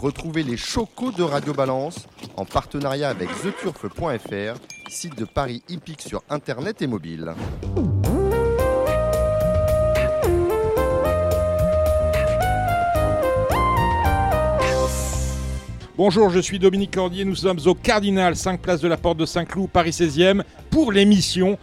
[0.00, 2.06] Retrouvez les chocos de Radio Balance
[2.36, 7.34] en partenariat avec theturf.fr, site de Paris hippique sur internet et mobile.
[15.96, 19.26] Bonjour, je suis Dominique Cordier, nous sommes au Cardinal, 5 places de la Porte de
[19.26, 21.58] Saint-Cloud, Paris 16e, pour l'émission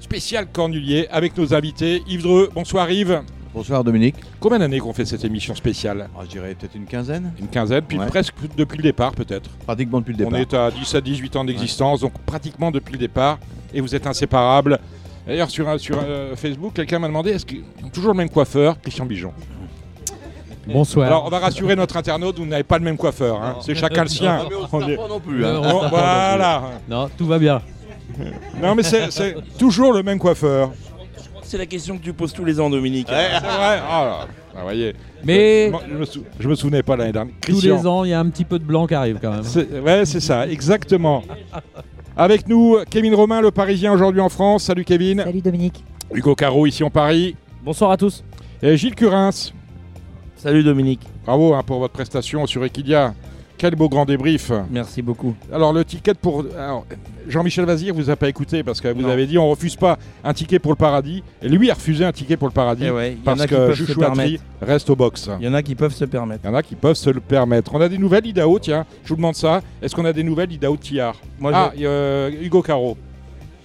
[0.00, 2.02] spéciale Cornulier avec nos invités.
[2.08, 3.22] Yves Dreux, bonsoir Yves.
[3.54, 4.16] Bonsoir Dominique.
[4.40, 6.08] Combien d'années qu'on fait cette émission spéciale?
[6.16, 7.32] Ah, je dirais peut-être une quinzaine.
[7.38, 8.06] Une quinzaine, puis Ouais.
[8.06, 9.48] presque depuis le départ peut-être.
[9.64, 10.32] Pratiquement depuis le départ.
[10.32, 13.38] On est à 10 à 18 ans d'existence, donc pratiquement depuis le départ,
[13.72, 14.78] et vous êtes inséparables.
[15.26, 17.54] D'ailleurs, sur, un- sur euh, Facebook, quelqu'un m'a demandé est-ce que
[17.92, 19.32] toujours le même coiffeur, Christian Bijon
[20.66, 21.06] Bonsoir.
[21.06, 23.56] Alors, on va rassurer notre internaute, vous n'avez pas le même coiffeur, hein.
[23.60, 24.40] c'est chacun le sien.
[24.50, 25.44] Mais on est- non plus.
[25.44, 25.62] Euh, hein.
[25.64, 26.62] on- Bon, voilà.
[26.88, 27.62] Non, tout va bien.
[28.60, 30.72] Non, mais c'est c'est toujours le même coiffeur.
[31.54, 33.06] C'est la question que tu poses tous les ans, Dominique.
[33.08, 34.26] C'est vrai Ah, là,
[34.56, 34.92] ah, voyez.
[35.24, 37.32] Mais je, me sou- je me souvenais pas l'année dernière.
[37.40, 37.76] tous Christian.
[37.76, 39.44] les ans, il y a un petit peu de blanc qui arrive quand même.
[39.44, 41.22] C'est- Ouais, c'est ça, exactement.
[42.16, 44.64] Avec nous, Kevin Romain, le Parisien aujourd'hui en France.
[44.64, 45.20] Salut Kevin.
[45.22, 45.84] Salut Dominique.
[46.12, 47.36] Hugo Caro ici en Paris.
[47.62, 48.24] Bonsoir à tous.
[48.60, 49.30] Et Gilles Curins.
[50.34, 51.02] Salut Dominique.
[51.24, 53.14] Bravo hein, pour votre prestation sur Equidia.
[53.56, 54.50] Quel beau grand débrief.
[54.70, 55.34] Merci beaucoup.
[55.52, 56.44] Alors le ticket pour...
[57.28, 59.08] Jean-Michel Vazir vous a pas écouté parce que vous Non.
[59.08, 61.22] avez dit on refuse pas un ticket pour le paradis.
[61.40, 64.00] Et lui a refusé un ticket pour le paradis Eh ouais, parce que Chouchou
[64.60, 65.30] reste au box.
[65.40, 66.40] Il y en a qui peuvent se permettre.
[66.44, 67.74] Il y en a qui peuvent se le permettre.
[67.74, 69.62] On a des nouvelles, Idao, tiens, je vous demande ça.
[69.80, 72.96] Est-ce qu'on a des nouvelles, Idao Tillard Moi, Ah, euh, Hugo Caro.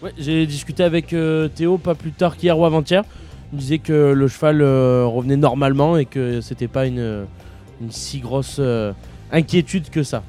[0.01, 3.03] Ouais, j'ai discuté avec euh, Théo pas plus tard qu'hier ou avant-hier.
[3.51, 7.25] Il me disait que le cheval euh, revenait normalement et que c'était pas une,
[7.81, 8.93] une si grosse euh,
[9.31, 10.23] inquiétude que ça.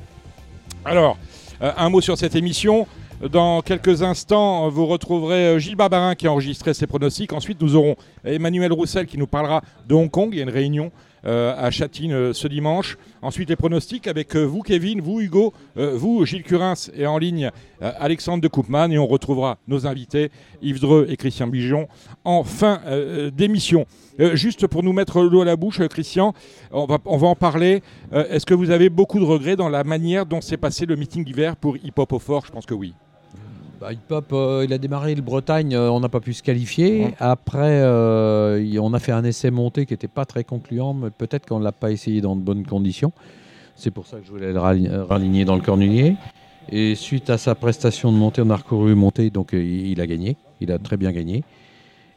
[0.84, 1.18] Alors,
[1.62, 2.86] euh, un mot sur cette émission.
[3.30, 7.34] Dans quelques instants, vous retrouverez euh, Gilles Barbarin qui a enregistré ses pronostics.
[7.34, 10.30] Ensuite, nous aurons Emmanuel Roussel qui nous parlera de Hong Kong.
[10.32, 10.90] Il y a une réunion
[11.24, 12.96] à Châtine euh, ce dimanche.
[13.22, 17.18] Ensuite, les pronostics avec euh, vous, Kevin, vous, Hugo, euh, vous, Gilles Curins et en
[17.18, 17.50] ligne
[17.82, 18.90] euh, Alexandre de Koopman.
[18.90, 20.30] Et on retrouvera nos invités,
[20.62, 21.88] Yves Dreux et Christian Bijon,
[22.24, 23.84] en fin euh, d'émission.
[24.18, 26.32] Euh, juste pour nous mettre l'eau à la bouche, euh, Christian,
[26.70, 27.82] on va, on va en parler.
[28.12, 30.96] Euh, Est-ce que vous avez beaucoup de regrets dans la manière dont s'est passé le
[30.96, 32.46] meeting d'hiver pour Hip Hop au Fort?
[32.46, 32.94] Je pense que oui.
[33.80, 36.42] Bah, Hip Hop, euh, il a démarré le Bretagne, euh, on n'a pas pu se
[36.42, 37.04] qualifier.
[37.04, 37.14] Ouais.
[37.18, 41.08] Après, euh, il- on a fait un essai monté qui n'était pas très concluant, mais
[41.08, 43.12] peut-être qu'on ne l'a pas essayé dans de bonnes conditions.
[43.76, 46.16] C'est pour ça que je voulais le rali- raligner dans le cornulier.
[46.70, 50.36] Et suite à sa prestation de montée, on a recouru montée, donc il a gagné.
[50.60, 51.42] Il a très bien gagné.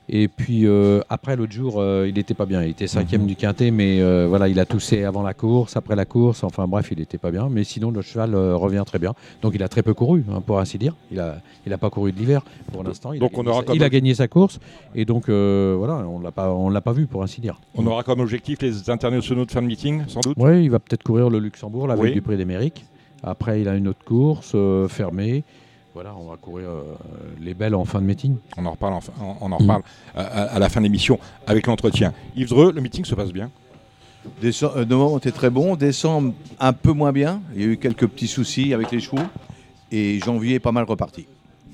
[0.09, 2.61] Et puis euh, après l'autre jour, euh, il n'était pas bien.
[2.61, 3.27] Il était cinquième Mhm.
[3.27, 6.43] du quintet, mais euh, voilà, il a toussé avant la course, après la course.
[6.43, 7.47] Enfin bref, il n'était pas bien.
[7.49, 9.13] Mais sinon, le cheval revient très bien.
[9.41, 10.93] Donc il a très peu couru, hein, pour ainsi dire.
[11.09, 12.43] Il n'a il a pas couru de l'hiver
[12.73, 13.13] pour l'instant.
[13.13, 14.59] Il, Donc a on gagné aura sa- il a gagné sa course.
[14.93, 17.59] Et donc voilà, on l'a on l'a pas vu pour ainsi dire.
[17.75, 20.35] On aura comme objectif les internationaux de fin de meeting, sans doute?
[20.37, 22.11] Oui, il va peut-être courir le Luxembourg avec Oui.
[22.11, 22.83] du prix d'Amérique.
[23.23, 24.53] Après, il a une autre course
[24.89, 25.43] fermée.
[25.93, 26.95] Voilà, on va courir euh,
[27.39, 28.37] les belles en fin de meeting.
[28.57, 29.83] On en reparle, enfin, on on en reparle
[30.15, 32.13] euh, à, à la fin de l'émission avec l'entretien.
[32.35, 33.51] Yves Dreux, le meeting se passe bien?
[34.41, 35.75] Décembre, euh, novembre était très bon.
[35.75, 37.41] Décembre, un peu moins bien.
[37.53, 39.21] Il y a eu quelques petits soucis avec les chevaux.
[39.91, 41.27] Et janvier, pas mal reparti.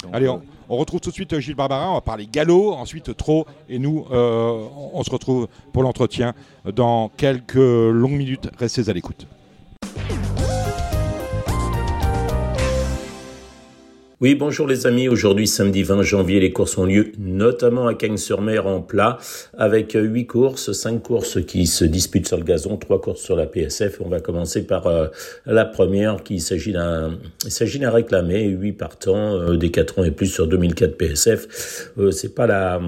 [0.04, 2.28] Donc, Allez, euh, on, on retrouve tout de suite euh, Gilles Barbarin, on va parler
[2.30, 6.34] galop, ensuite trop, et nous, euh, on, on se retrouve pour l'entretien
[6.76, 8.50] dans quelques longues minutes.
[8.58, 9.28] Restez à l'écoute.
[14.22, 15.08] Oui, bonjour les amis.
[15.08, 19.18] Aujourd'hui, samedi 20 janvier, les courses ont lieu notamment à Cagnes-sur-Mer en plat
[19.58, 23.38] avec euh, huit courses, cinq courses qui se disputent sur le gazon, trois courses sur
[23.38, 24.02] la PSF.
[24.02, 25.08] On va commencer par euh,
[25.46, 30.04] la première qui s'agit d'un, il s'agit d'un réclamé, huit partants, euh, des 4 ans
[30.04, 31.94] et plus sur 2004 PSF.
[31.98, 32.82] Euh, c'est pas la,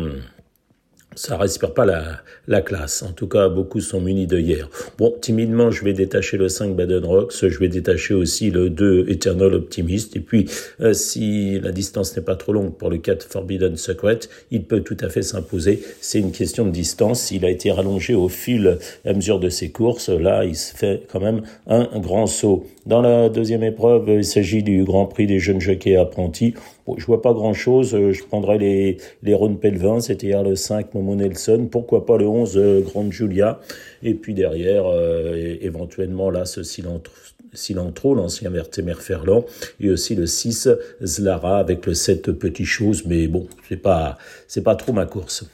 [1.16, 3.04] ça respire pas la, la classe.
[3.04, 4.70] En tout cas, beaucoup sont munis de hier.
[4.98, 7.34] Bon, timidement, je vais détacher le 5 Baden Rocks.
[7.42, 10.16] Je vais détacher aussi le 2 Eternal Optimist.
[10.16, 10.50] Et puis,
[10.80, 14.20] euh, si la distance n'est pas trop longue pour le 4 Forbidden Secret,
[14.52, 15.84] il peut tout à fait s'imposer.
[16.00, 17.32] C'est une question de distance.
[17.32, 20.10] Il a été rallongé au fil à mesure de ses courses.
[20.10, 22.66] Là, il se fait quand même un grand saut.
[22.86, 26.56] Dans la deuxième épreuve, il s'agit du Grand Prix des jeunes jockeys apprentis.
[26.88, 27.92] Bon, je vois pas grand chose.
[27.92, 30.00] Je prendrai les, les Ron Pelvin.
[30.00, 31.68] Hier le 5 Momo Nelson.
[31.70, 33.60] Pourquoi pas le 11 euh, Grande Julia.
[34.04, 39.46] Et puis derrière, euh, éventuellement, là, ce Cilantro l'ancien Vertemer Ferland.
[39.80, 40.70] Et aussi le 6
[41.04, 43.06] Zlara avec le 7 Petit Chose.
[43.06, 44.18] Mais bon, c'est pas,
[44.48, 45.46] c'est pas trop ma course.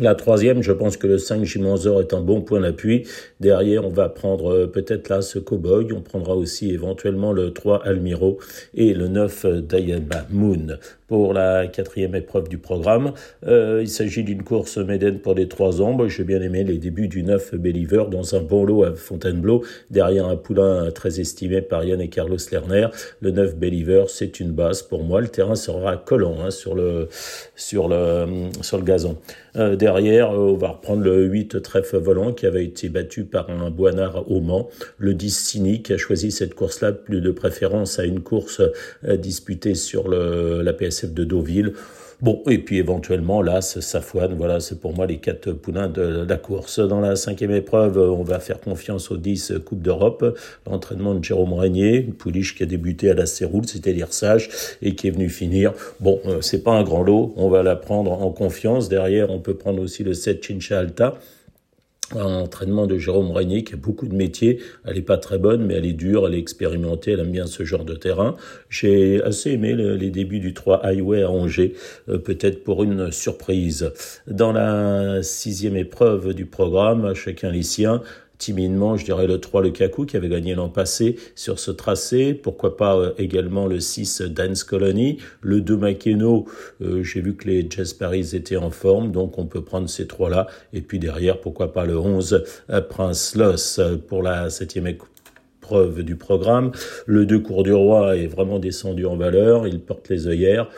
[0.00, 3.04] La troisième, je pense que le 5 Jimanzor est un bon point d'appui.
[3.40, 5.92] Derrière, on va prendre euh, peut-être là ce Cowboy.
[5.92, 8.38] On prendra aussi éventuellement le 3 Almiro
[8.74, 10.78] et le 9 euh, Diana Moon.
[11.08, 13.12] Pour la quatrième épreuve du programme.
[13.46, 16.06] Euh, il s'agit d'une course Méden pour les trois ans.
[16.06, 20.26] J'ai bien aimé les débuts du 9 Believer dans un bon lot à Fontainebleau, derrière
[20.26, 22.88] un poulain très estimé par Yann et Carlos Lerner.
[23.20, 25.22] Le 9 Believer, c'est une base pour moi.
[25.22, 27.08] Le terrain sera collant hein, sur, le,
[27.56, 29.16] sur, le, sur le gazon.
[29.56, 33.48] Euh, derrière, euh, on va reprendre le 8 trèfle volant qui avait été battu par
[33.48, 34.68] un Boinard au Mans.
[34.98, 38.60] Le 10 Cynique a choisi cette course-là plus de préférence à une course
[39.02, 40.74] disputée sur le, la
[41.06, 41.72] De Deauville.
[42.20, 46.36] Bon, et puis éventuellement, là, Safouane, voilà, c'est pour moi les quatre poulains de la
[46.36, 46.80] course.
[46.80, 50.36] Dans la cinquième épreuve, on va faire confiance aux 10 Coupe d'Europe.
[50.66, 54.50] L'entraînement de Jérôme Régnier, pouliche qui a débuté à la Séroule, c'était l'Irsage,
[54.82, 55.72] et qui est venu finir.
[56.00, 58.88] Bon, c'est pas un grand lot, on va la prendre en confiance.
[58.88, 61.14] Derrière, on peut prendre aussi le 7 Chincha Alta
[62.14, 64.60] un entraînement de Jérôme Régnier qui a beaucoup de métiers.
[64.84, 67.46] Elle est pas très bonne, mais elle est dure, elle est expérimentée, elle aime bien
[67.46, 68.36] ce genre de terrain.
[68.70, 71.74] J'ai assez aimé les débuts du 3 Highway à Angers,
[72.08, 73.92] euh, peut-être pour une surprise.
[74.26, 78.02] Dans la sixième épreuve du programme, chacun les siens,
[78.38, 82.34] timidement, je dirais le 3, le Kaku, qui avait gagné l'an passé sur ce tracé.
[82.34, 85.18] Pourquoi pas euh, également le 6, Dance Colony.
[85.42, 86.46] Le 2, Makeno,
[86.80, 90.06] euh, j'ai vu que les Jazz Paris étaient en forme, donc on peut prendre ces
[90.06, 90.46] trois-là.
[90.72, 96.16] Et puis derrière, pourquoi pas le 11, euh, Prince Loss pour la septième épreuve du
[96.16, 96.72] programme.
[97.06, 99.66] Le 2, Cours du Roi est vraiment descendu en valeur.
[99.66, 100.70] Il porte les œillères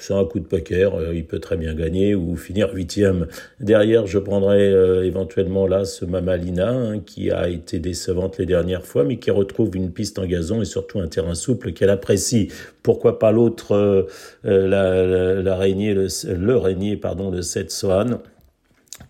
[0.00, 3.26] c'est un coup de poker, euh, il peut très bien gagner ou finir huitième.
[3.60, 8.84] Derrière, je prendrai euh, éventuellement là ce Mamalina hein, qui a été décevante les dernières
[8.86, 12.48] fois, mais qui retrouve une piste en gazon et surtout un terrain souple qu'elle apprécie.
[12.82, 14.06] Pourquoi pas l'autre, euh,
[14.44, 18.18] la, la, la, le, le régnier, pardon, le 7 Swan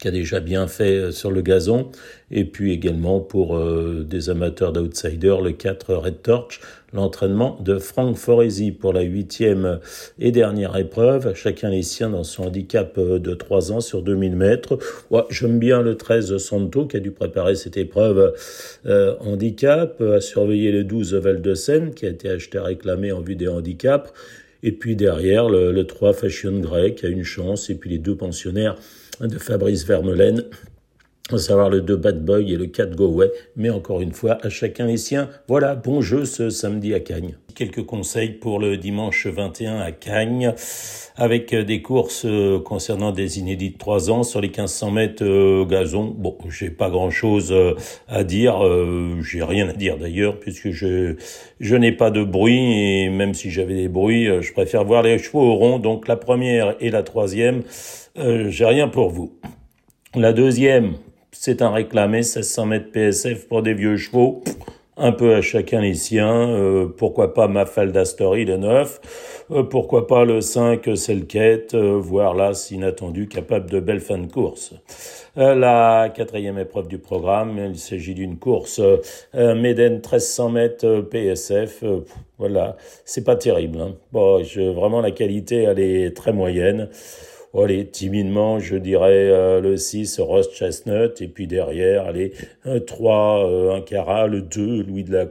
[0.00, 1.90] qui a déjà bien fait euh, sur le gazon,
[2.30, 6.60] et puis également pour euh, des amateurs d'outsiders, le 4 Red Torch,
[6.92, 9.78] l'entraînement de Franck Foresi pour la huitième
[10.18, 14.36] et dernière épreuve, chacun les siens dans son handicap euh, de 3 ans sur 2000
[14.36, 14.78] mètres.
[15.10, 18.34] Ouais, J'aime bien le 13 Santo qui a dû préparer cette épreuve
[19.20, 23.36] handicap, à surveiller le 12 Val de Seine qui a été acheté réclamé en vue
[23.36, 24.10] des handicaps,
[24.62, 27.98] et puis derrière le, le 3 Fashion Grey qui a une chance, et puis les
[27.98, 28.76] deux pensionnaires
[29.28, 30.44] de Fabrice Vermelaine,
[31.34, 34.38] à savoir le 2 Bad Boy et le 4 Go Away, mais encore une fois,
[34.42, 35.28] à chacun les siens.
[35.48, 37.36] Voilà, bon jeu ce samedi à Cagnes.
[37.54, 40.54] Quelques conseils pour le dimanche 21 à Cagnes,
[41.16, 45.64] avec des courses euh, concernant des inédits de 3 ans sur les 1500 mètres euh,
[45.64, 46.14] gazon.
[46.16, 47.74] Bon, j'ai pas grand chose euh,
[48.08, 48.60] à dire,
[49.22, 51.16] j'ai rien à dire d'ailleurs, puisque je,
[51.60, 55.18] je n'ai pas de bruit, et même si j'avais des bruits, je préfère voir les
[55.18, 57.62] chevaux au rond, donc la première et la troisième,
[58.16, 59.32] j'ai rien pour vous.
[60.14, 60.94] La deuxième,
[61.32, 64.42] c'est un réclamé 1600 mètres PSF pour des vieux chevaux,
[64.96, 66.48] un peu à chacun les siens.
[66.50, 69.00] Euh, pourquoi pas Mafalda Story, le 9
[69.52, 74.30] euh, Pourquoi pas le 5, Selket, euh, voire là, inattendu, capable de belles fins de
[74.30, 74.74] course.
[75.36, 78.80] la quatrième épreuve du programme, il s'agit d'une course
[79.32, 81.84] Méden 1300 mètres PSF.
[82.38, 83.80] voilà, c'est pas terrible.
[83.80, 83.94] Hein.
[84.12, 86.88] Bon, je, vraiment la qualité, elle est très moyenne.
[87.52, 92.32] Allez, timidement, je dirais euh, le 6, Ross Chestnut, et puis derrière, allez,
[92.64, 95.26] un 3, euh, un Cara, le 2, Louis de la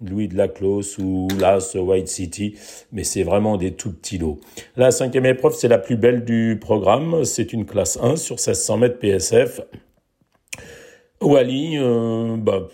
[0.00, 2.54] Louis de la Clos ou l'As White City,
[2.92, 4.38] mais c'est vraiment des tout petits lots.
[4.76, 7.24] La cinquième épreuve, c'est la plus belle du programme.
[7.24, 9.60] C'est une classe 1 sur 1600 mètres PSF.
[11.20, 12.68] Wally euh, bah,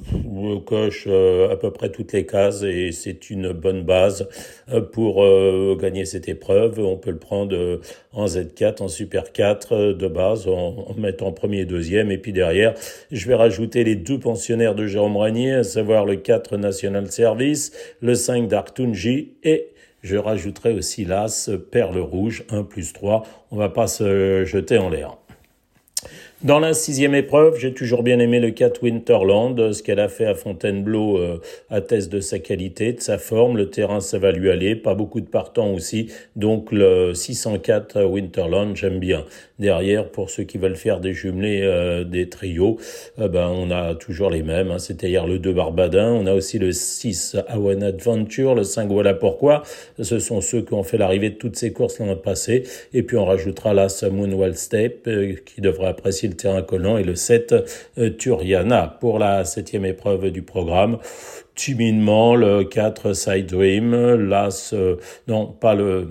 [0.67, 4.29] coche euh, à peu près toutes les cases et c'est une bonne base
[4.69, 6.79] euh, pour euh, gagner cette épreuve.
[6.79, 7.81] On peut le prendre
[8.13, 12.11] en Z4, en Super 4 de base, en, en, mettant premier et deuxième.
[12.11, 12.75] Et puis derrière,
[13.11, 17.73] je vais rajouter les deux pensionnaires de Jérôme Ragnier, à savoir le 4 National Service,
[18.01, 19.71] le 5 d'Artunji et
[20.03, 23.23] je rajouterai aussi l'As Perle Rouge 1 plus 3.
[23.51, 25.17] On va pas se jeter en l'air.
[26.45, 29.73] Dans la sixième épreuve, j'ai toujours bien aimé le 4 Winterland.
[29.73, 33.57] Ce qu'elle a fait à Fontainebleau euh, atteste de sa qualité, de sa forme.
[33.57, 34.77] Le terrain, ça va lui aller.
[34.77, 36.13] Pas beaucoup de partants aussi.
[36.37, 39.25] Donc le 604 Winterland, j'aime bien.
[39.61, 42.77] Derrière, pour ceux qui veulent faire des jumelés, euh, des trios,
[43.21, 44.73] euh, ben, on a toujours les mêmes.
[44.73, 44.81] Hein.
[44.81, 46.11] C'est-à-dire le 2 Barbadin.
[46.13, 49.63] On a aussi le 6 Awan Adventure, le 5 Voilà Pourquoi.
[50.03, 52.65] Ce sont ceux qui ont fait l'arrivée de toutes ces courses l'an passé.
[52.93, 55.09] Et puis on rajoutera là Moonwell Step,
[55.45, 57.55] qui devrait apprécier le terrain collant et le 7
[57.99, 60.99] euh, Turiana pour la septième épreuve du programme.
[61.55, 63.95] Timidement le 4 Side Dream,
[64.29, 64.75] l'As,
[65.29, 66.09] non pas le,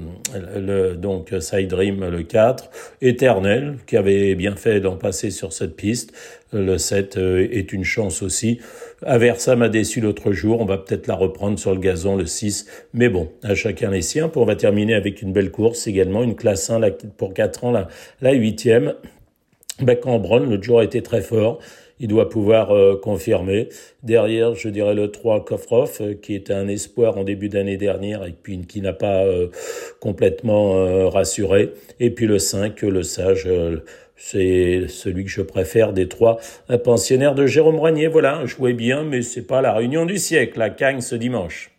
[0.56, 2.70] le donc Side Dream le 4,
[3.02, 6.14] Éternel qui avait bien fait d'en passer sur cette piste,
[6.54, 8.60] le 7 euh, est une chance aussi.
[9.06, 12.68] Aversa m'a déçu l'autre jour, on va peut-être la reprendre sur le gazon le 6,
[12.94, 14.30] mais bon, à chacun les siens.
[14.30, 16.82] Puis on va terminer avec une belle course également, une classe 1
[17.18, 17.88] pour 4 ans, la,
[18.22, 18.94] la 8e.
[20.02, 21.60] Cambron, le jour a été très fort
[22.04, 23.70] il doit pouvoir euh, confirmer.
[24.04, 28.26] Derrière, je dirais le 3 Kofrov, euh, qui était un espoir en début d'année dernière
[28.26, 29.48] et puis qui n'a pas euh,
[30.02, 31.72] complètement rassuré.
[32.02, 33.48] Et puis le 5, le Sage.
[34.18, 38.08] c'est celui que je préfère des trois, un pensionnaire de Jérôme Rognier.
[38.08, 41.73] Voilà, jouait bien, mais c'est pas la réunion du siècle, la Cagne ce dimanche.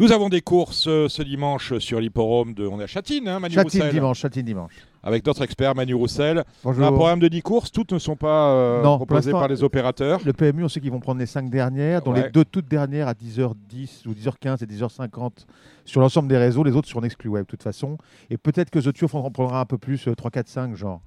[0.00, 2.66] Nous avons des courses euh, ce dimanche sur l'hipporome de.
[2.66, 3.94] On est à Châtine, hein, Manu Châtine Roussel.
[3.94, 4.72] dimanche, Châtine dimanche.
[5.04, 6.42] Avec notre expert Manu Roussel.
[6.64, 6.82] Bonjour.
[6.82, 9.46] On a un programme de 10 courses, toutes ne sont pas euh, Non, proposées par
[9.46, 10.18] les opérateurs.
[10.24, 12.24] Le PMU, on sait qu'ils vont prendre les 5 dernières, dont Ouais.
[12.24, 15.46] les deux toutes dernières à 10h10 ou 10h15 et 10h50
[15.84, 16.64] sur l'ensemble des réseaux.
[16.64, 17.96] Les autres sont en exclu web de toute façon.
[18.30, 21.02] Et peut-être que The Turf en prendra un peu plus, euh, 3, 4, 5 genre.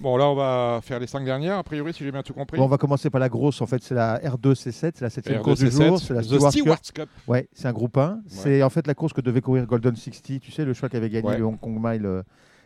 [0.00, 2.58] Bon, là, on va faire les 5 dernières, a priori, si j'ai bien tout compris.
[2.58, 5.38] Bon, on va commencer par la grosse, en fait, c'est la R2C7, c'est la septième
[5.40, 6.00] R2C7, course du jour.
[6.00, 6.94] C'est la The Stewards Cup.
[6.94, 7.08] Cup.
[7.28, 8.20] Ouais, c'est un groupe 1.
[8.26, 10.40] C'est en fait la course que devait courir Golden 60.
[10.40, 11.38] Tu sais, le cheval qui avait gagné Ouais.
[11.38, 12.22] le Hong Kong Mile euh,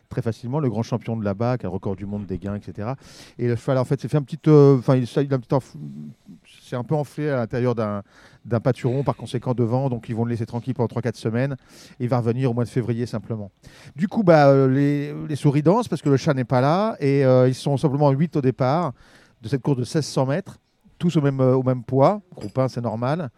[0.09, 2.55] très facilement, le grand champion de là-bas, qui a le record du monde des gains,
[2.55, 2.93] etc.
[3.37, 4.39] Et le cheval, en fait, s'est fait un petit.
[4.47, 5.55] euh, Enfin, il, il a un petit
[6.61, 8.03] c'est un peu enflé à l'intérieur d'un
[8.47, 11.57] d'un pâturon, par conséquent devant, donc ils vont le laisser tranquille pendant 3-4 semaines.
[11.99, 13.51] Et il va revenir au mois de février simplement.
[13.95, 14.67] Du coup, bah, euh,
[15.27, 18.09] les, souris dansent parce que le chat n'est pas là et euh, ils sont simplement
[18.09, 18.93] 8 au départ
[19.41, 20.57] de cette course de 1600 mètres,
[20.97, 22.21] tous au même, euh, poids.
[22.35, 23.29] Groupe 1, c'est normal.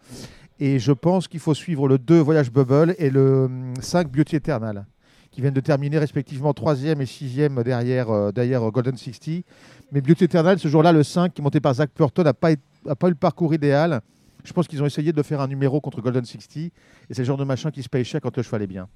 [0.60, 4.36] Et je pense qu'il faut suivre le 2 Voyage Bubble et le hum, 5 Beauty
[4.36, 4.86] Eternal,
[5.32, 9.44] qui viennent de terminer respectivement 3e et 6e derrière, Golden 60.
[9.90, 12.52] Mais Beauty Eternal, ce jour-là, le 5, qui est monté par Zach Purton, n'a pas
[12.52, 14.02] eu le parcours idéal.
[14.44, 16.56] Je pense qu'ils ont essayé de faire un numéro contre Golden 60.
[16.56, 16.72] Et
[17.10, 18.88] c'est le genre de machin qui se paye cher quand le cheval est bien.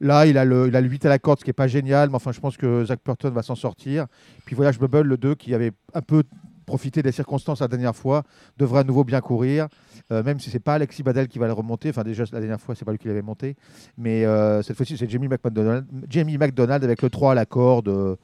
[0.00, 1.66] Là, il a le, il a le 8 à la corde, ce qui n'est pas
[1.66, 4.06] génial, mais enfin, je pense que Zach Purton va s'en sortir.
[4.46, 6.22] Puis Voyage Bubble, le 2, qui avait un peu
[6.66, 8.22] profité des circonstances la dernière fois,
[8.56, 9.66] devrait à nouveau bien courir,
[10.12, 11.90] euh, même si c'est pas Alexis Badel qui va le remonter.
[11.90, 13.56] Enfin, déjà, la dernière fois, c'est pas lui qui l'avait monté.
[13.98, 17.88] Mais euh, cette fois-ci, c'est Jamie McDonald, Jamie McDonald avec le 3 à la corde.
[17.88, 18.16] euh,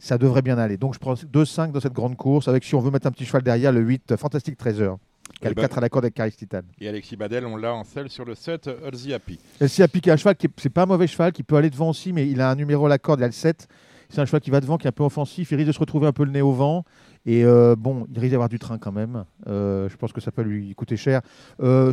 [0.00, 0.78] ça devrait bien aller.
[0.78, 3.26] Donc, je prends 2-5 dans cette grande course, avec, si on veut mettre un petit
[3.26, 4.96] cheval derrière, le 8, Fantastic Treasure,
[5.38, 6.60] qui a Eh le ben- 4 à la corde avec Caris Titan.
[6.80, 9.38] Et Alexis Badel, on l'a en selle sur le 7, Halsey Happy.
[9.60, 11.56] Et s'il a piqué un cheval, qui est- c'est pas un mauvais cheval, qui peut
[11.56, 13.68] aller devant aussi, mais il a un numéro à la corde, il a le 7.
[14.08, 15.78] C'est un cheval qui va devant, qui est un peu offensif, il risque de se
[15.78, 16.84] retrouver un peu le nez au vent.
[17.26, 19.24] Et euh, bon, il risque d'avoir du train quand même.
[19.46, 21.20] Euh, je pense que ça peut lui coûter cher.
[21.60, 21.92] Euh,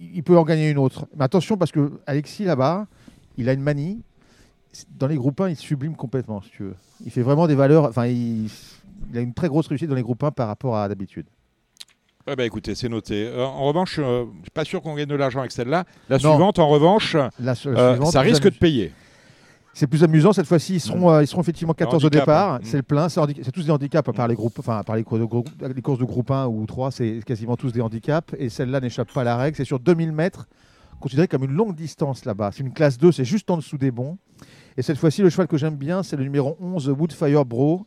[0.00, 1.06] il peut en gagner une autre.
[1.16, 2.86] Mais attention, parce que Alexis là-bas,
[3.36, 4.02] il a une manie.
[4.98, 6.74] Dans les groupes 1, il sublime complètement, si tu veux.
[7.04, 7.84] Il fait vraiment des valeurs.
[7.84, 8.48] Enfin, il,
[9.12, 11.26] il a une très grosse réussite dans les groupes 1 par rapport à d'habitude.
[12.26, 13.26] Eh ben, écoutez, c'est noté.
[13.26, 15.84] Euh, en revanche, euh, je suis pas sûr qu'on gagne de l'argent avec celle-là.
[16.10, 16.30] La Non.
[16.34, 18.92] suivante, en revanche, La, su- euh, suivante, ça plus risque amus- de payer.
[19.72, 20.74] C'est plus amusant cette fois-ci.
[20.74, 22.52] Ils seront, euh, ils seront effectivement 14 au handicap, départ.
[22.54, 22.60] hein.
[22.64, 23.08] C'est le plein.
[23.08, 25.20] C'est handi- c'est tous des handicaps à part les groupes, enfin à part les courses
[25.20, 25.44] de, grou-
[25.74, 28.34] les courses de groupe 1 ou 3, c'est quasiment tous des handicaps.
[28.38, 29.56] Et celle-là n'échappe pas à la règle.
[29.56, 30.48] C'est sur 2000 mètres,
[31.00, 32.50] considéré comme une longue distance là-bas.
[32.52, 34.18] C'est une classe 2, c'est juste en dessous des bons.
[34.76, 37.86] Et cette fois-ci, le cheval que j'aime bien, c'est le numéro 11 Woodfire Bro,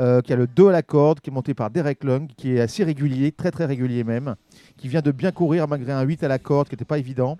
[0.00, 2.52] euh, qui a le 2 à la corde, qui est monté par Derek Lung, qui
[2.54, 4.36] est assez régulier, très très régulier même,
[4.76, 7.36] qui vient de bien courir malgré un 8 à la corde, qui n'était pas évident.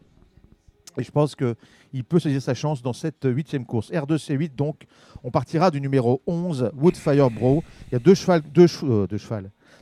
[0.98, 3.90] Et je pense qu'il peut saisir sa chance dans cette huitième course.
[3.90, 4.84] R2C8, donc,
[5.24, 7.64] on partira du numéro 11, Woodfire Bro.
[7.90, 8.42] Il y a deux chevaux-
[8.84, 9.18] euh, deux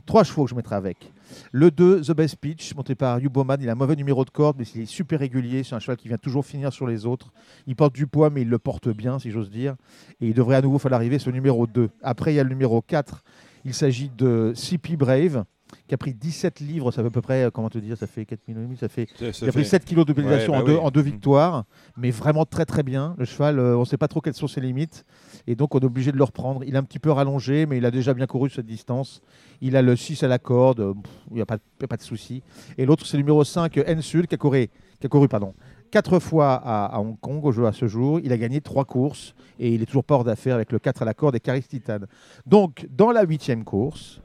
[0.05, 1.11] trois chevaux que je mettrai avec.
[1.51, 3.57] Le 2, The Best Pitch, monté par Hugh Bowman.
[3.61, 5.63] Il a un mauvais numéro de corde, mais il est super régulier.
[5.63, 7.31] C'est un cheval qui vient toujours finir sur les autres.
[7.67, 9.75] Il porte du poids, mais il le porte bien, si j'ose dire.
[10.19, 11.89] Et il devrait à nouveau falloir arriver, ce numéro 2.
[12.01, 13.23] Après, il y a le numéro 4.
[13.65, 15.45] Il s'agit de CP Brave,
[15.87, 16.91] qui a pris 17 livres.
[16.91, 19.07] Ça fait à peu près, euh, comment te dire, ça fait 4 minutes, ça fait
[19.17, 20.79] Ça- ça il a pris fait- 7 kilos de pénalisation Ouais, en, bah deux, oui.
[20.83, 21.65] en deux victoires,
[21.97, 23.15] mais vraiment très très bien.
[23.17, 25.05] Le cheval, euh, on ne sait pas trop quelles sont ses limites,
[25.47, 26.63] et donc on est obligé de le reprendre.
[26.65, 29.21] Il est un petit peu rallongé, mais il a déjà bien couru cette distance.
[29.61, 30.93] Il a le 6 à la corde, euh,
[31.29, 32.41] il n'y a, pas de- a pas souci.
[32.77, 34.67] Et l'autre, c'est le numéro 5, N-Sud, qui a couru,
[34.99, 35.53] qui a couru pardon,
[35.91, 38.19] 4 fois à, à Hong Kong au jeu à ce jour.
[38.23, 41.01] Il a gagné 3 courses, et il est toujours pas hors d'affaire avec le 4
[41.01, 41.99] à la corde et Caris Titan.
[42.45, 44.21] Donc, dans la huitième course,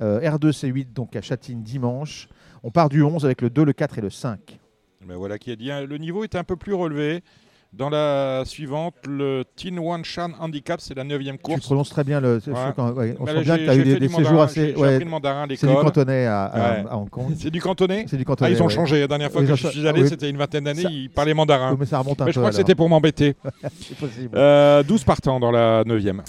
[0.00, 2.28] R2C8, donc à Châtine dimanche,
[2.62, 4.58] on part du 11 avec le 2, le 4 et le 5.
[5.06, 5.68] Ben voilà qui est dit.
[5.86, 7.22] Le niveau est un peu plus relevé.
[7.74, 11.62] Dans la suivante, le Tin Wan Shan Handicap, c'est la neuvième Tu course.
[11.66, 12.40] prononces très bien le.
[12.46, 12.52] Ouais.
[12.92, 14.74] ouais, on Ben sent bien que tu as eu des, des séjours assez.
[14.76, 15.00] ouais,
[15.56, 16.84] c'est du cantonais à, à- Ouais.
[16.88, 17.34] à Hong Kong.
[17.36, 19.00] C'est du cantonais C'est du Ah, ils ont changé.
[19.00, 20.08] La dernière fois que je suis allé, oui.
[20.08, 21.72] c'était une vingtaine d'années, ils parlaient mandarin.
[21.72, 22.34] Oui, mais ça remonte un Mais peu.
[22.34, 23.34] je crois que c'était pour m'embêter.
[23.80, 24.30] C'est possible.
[24.36, 26.22] Euh, 12 partants dans la neuvième.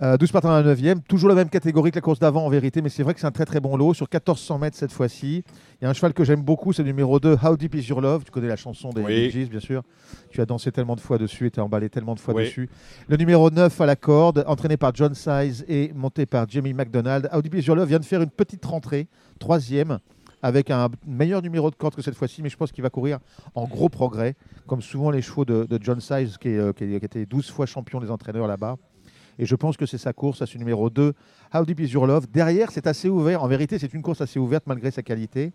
[0.00, 2.48] Euh, 12 partants dans la 9 toujours la même catégorie que la course d'avant en
[2.48, 4.92] vérité, mais c'est vrai que c'est un très très bon lot sur 1400 mètres cette
[4.92, 5.42] fois-ci.
[5.80, 7.88] Il y a un cheval que j'aime beaucoup, c'est le numéro 2, How Deep Is
[7.88, 8.22] Your Love.
[8.22, 9.26] Tu connais la chanson des Oui.
[9.26, 9.82] Bee Gees, bien sûr.
[10.30, 12.44] Tu as dansé tellement de fois dessus et tu as emballé tellement de fois Oui.
[12.44, 12.68] dessus.
[13.08, 17.28] Le numéro 9 à la corde, entraîné par John Size et monté par Jamie McDonald.
[17.34, 19.08] How Deep Is Your Love vient de faire une petite rentrée,
[19.40, 19.98] troisième,
[20.42, 23.18] avec un meilleur numéro de corde que cette fois-ci, mais je pense qu'il va courir
[23.56, 24.36] en gros progrès,
[24.68, 27.26] comme souvent les chevaux de, de John Size, qui, est, euh, qui est- qui était
[27.26, 28.76] 12 fois champion des entraîneurs là-bas.
[29.38, 31.12] Et je pense que c'est sa course à ce numéro 2,
[31.54, 32.26] How Deep Is Your Love?
[32.32, 33.42] Derrière, c'est assez ouvert.
[33.42, 35.52] En vérité, c'est une course assez ouverte malgré sa qualité.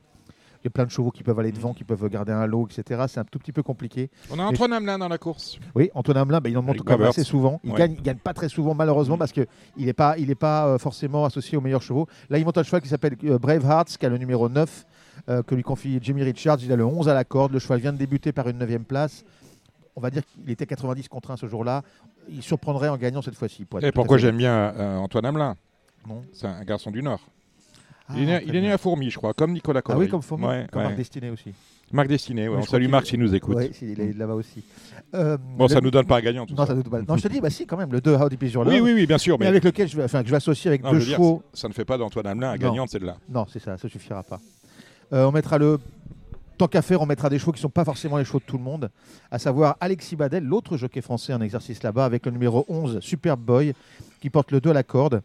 [0.61, 2.65] Il y a plein de chevaux qui peuvent aller devant, qui peuvent garder un lot,
[2.71, 3.03] etc.
[3.09, 4.09] C'est un tout petit peu compliqué.
[4.31, 5.59] On a Antoine Hamelin dans la course.
[5.75, 7.59] Oui, Antoine Hamelin, ben, il en monte quand même assez souvent.
[7.65, 7.77] Il Ouais.
[7.79, 9.45] gagne, il gagne pas très souvent, malheureusement, parce qu'il
[9.77, 12.07] n'est pas, il est pas euh, forcément associé aux meilleurs chevaux.
[12.29, 14.85] Là, il monte un cheval qui s'appelle euh, Brave Hearts, qui a le numéro 9,
[15.27, 16.59] euh, que lui confie Jimmy Richards.
[16.63, 17.51] Il a le 11 à la corde.
[17.51, 19.25] Le cheval vient de débuter par une 9 place.
[19.95, 21.83] On va dire qu'il était 90 contre 1 ce jour-là.
[22.29, 23.65] Il surprendrait en gagnant cette fois-ci.
[23.65, 25.55] pour Et pourquoi j'aime bien euh, Antoine Hamelin?
[26.33, 27.19] C'est un garçon du Nord.
[28.09, 28.75] Ah, il, est né, très il est né bien.
[28.75, 30.00] à Fourmi, je crois, comme Nicolas Ah Corry.
[30.05, 30.88] oui, comme Fourmi, Ouais, comme ouais.
[30.89, 31.53] Marc Destiné aussi.
[31.93, 32.55] Marc Destiné, ouais.
[32.55, 33.55] Oui, on salue Marc s'il nous écoute.
[33.57, 34.62] Oui, il est là-bas aussi.
[35.15, 36.67] Euh, Bon, ça le- nous donne pas un gagnant, tout non, ça.
[36.67, 38.43] ça nous donne- non, je te dis, bah si, quand même, le 2 How Deep
[38.43, 38.73] Is Your Love.
[38.73, 39.38] Oui, oui, oui, bien sûr.
[39.39, 41.15] Mais Mais, avec lequel je vais, enfin, que je vais associer avec Non, deux dire,
[41.15, 41.43] chevaux.
[41.53, 43.15] ça ne fait pas d'Antoine Hamelin un gagnant de celle-là.
[43.29, 44.41] Non, c'est ça, ça suffira pas.
[45.13, 45.79] Euh, on mettra le.
[46.57, 48.43] Tant qu'à faire, on mettra des chevaux qui ne sont pas forcément les chevaux de
[48.43, 48.91] tout le monde,
[49.31, 53.39] à savoir Alexis Badel, l'autre jockey français en exercice là-bas, avec le numéro 11, Superb
[53.39, 53.74] Boy,
[54.22, 55.24] qui porte le 2 à la corde.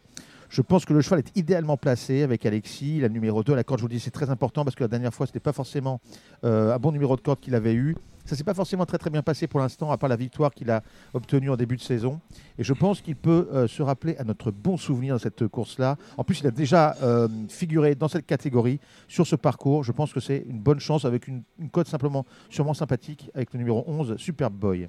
[0.49, 2.99] Je pense que le cheval est idéalement placé avec Alexis.
[3.01, 4.87] La numéro 2 à la corde, je vous dis, c'est très important parce que la
[4.87, 6.01] dernière fois, ce n'était pas forcément
[6.43, 7.95] euh, un bon numéro de corde qu'il avait eu.
[8.29, 10.69] Ça s'est pas forcément très très bien passé pour l'instant, à part la victoire qu'il
[10.69, 10.83] a
[11.15, 12.19] obtenue en début de saison.
[12.59, 15.97] Et je pense qu'il peut euh, se rappeler à notre bon souvenir de cette course-là.
[16.15, 19.83] En plus, il a déjà euh, figuré dans cette catégorie sur ce parcours.
[19.83, 23.51] Je pense que c'est une bonne chance avec une, une cote simplement sûrement sympathique avec
[23.51, 24.87] le numéro 11, Superb Boy.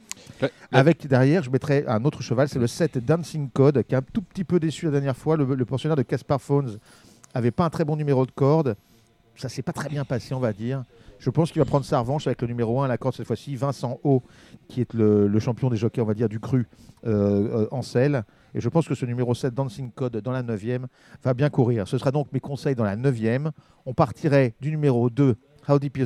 [0.70, 4.02] Avec derrière, je mettrai un autre cheval, c'est le 7 Dancing Code, qui est un
[4.02, 5.38] tout petit peu déçu la dernière fois.
[5.38, 6.76] Le, le pensionnaire de Caspar Phones
[7.32, 8.76] avait pas un très bon numéro de corde.
[9.34, 10.84] Ça s'est pas très bien passé, on va dire.
[11.20, 13.26] Je pense qu'il va prendre sa revanche avec le numéro 1 à la corde cette
[13.26, 14.22] fois-ci, Vincent O,
[14.68, 16.66] qui est le, champion des jockeys, on va dire, du cru
[17.06, 18.24] euh, euh, en selle.
[18.54, 20.86] Et je pense que ce numéro 7, Dancing Code, dans la 9e,
[21.22, 21.86] va bien courir.
[21.86, 23.50] Ce sera donc mes conseils dans la 9e.
[23.84, 25.36] On partirait du numéro 2,
[25.68, 25.98] How Deep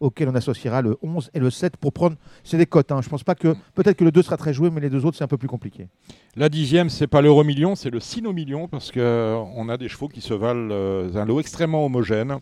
[0.00, 2.16] auquel on associera le 11 et le 7 pour prendre.
[2.42, 2.90] C'est des cotes.
[2.90, 3.00] Hein.
[3.02, 3.54] Je pense pas que.
[3.74, 5.48] Peut-être que le 2 sera très joué, mais les deux autres, c'est un peu plus
[5.48, 5.88] compliqué.
[6.36, 10.08] La dixième, c'est pas l'euro million, c'est le sino million, parce qu'on a des chevaux
[10.08, 12.38] qui se valent euh, un lot extrêmement homogène.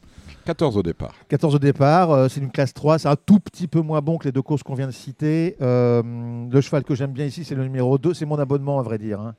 [0.51, 1.15] 14 au départ.
[1.29, 4.19] 14 au départ, euh, c'est une classe 3, c'est un tout petit peu moins bon
[4.19, 5.57] que les deux courses qu'on vient de citer.
[5.61, 6.03] Euh,
[6.51, 8.99] le cheval que j'aime bien ici, c'est le numéro 2, c'est mon abonnement à vrai
[8.99, 9.21] dire.
[9.21, 9.37] hein.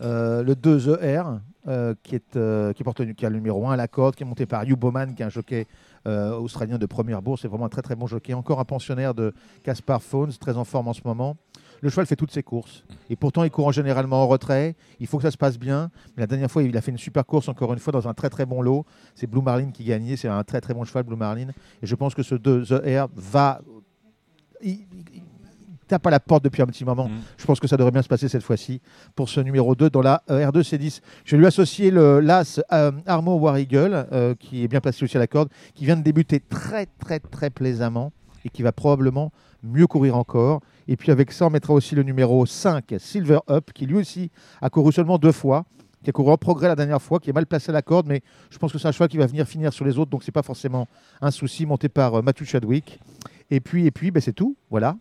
[0.00, 1.22] Euh, le 2 ER,
[1.68, 2.18] euh, qui,
[2.82, 5.26] porte, le numéro 1 à la corde, qui est monté par Hugh Bowman, qui est
[5.26, 5.66] un jockey
[6.06, 7.42] australien de première bourse.
[7.42, 8.32] C'est vraiment un très très bon jockey.
[8.34, 11.36] Encore un pensionnaire de Caspar Phones, très en forme en ce moment.
[11.84, 12.82] Le cheval fait toutes ses courses.
[13.10, 14.74] Et pourtant, il court en généralement en retrait.
[15.00, 15.90] Il faut que ça se passe bien.
[16.16, 18.14] Mais la dernière fois, il a fait une super course, encore une fois, dans un
[18.14, 18.86] très très bon lot.
[19.14, 20.16] C'est Blue Marlin qui gagnait.
[20.16, 21.48] C'est un très très bon cheval, Blue Marlin.
[21.82, 23.60] Et je pense que ce 2 The Air va.
[24.62, 24.78] Il,
[25.86, 27.06] tape à la porte depuis un petit moment.
[27.10, 27.20] Mhm.
[27.36, 28.80] Je pense que ça devrait bien se passer cette fois-ci
[29.14, 31.02] pour ce numéro 2 dans la euh, R2 C10.
[31.26, 35.04] Je vais lui associer le l'As euh, Armo War Eagle, euh, qui est bien placé
[35.04, 38.10] aussi à la corde, qui vient de débuter très très très plaisamment
[38.46, 40.62] et qui va probablement mieux courir encore.
[40.88, 44.30] Et puis avec ça, on mettra aussi le numéro 5, Silver Up, qui lui aussi
[44.60, 45.64] a couru seulement deux fois,
[46.02, 48.06] qui a couru en progrès la dernière fois, qui est mal placé à la corde,
[48.06, 48.20] mais
[48.50, 50.32] je pense que c'est un cheval qui va venir finir sur les autres, donc c'est
[50.32, 50.86] pas forcément
[51.22, 53.00] un souci, monté par euh, Matthew Chadwick.
[53.50, 54.96] Et puis, et puis ben, c'est tout, voilà.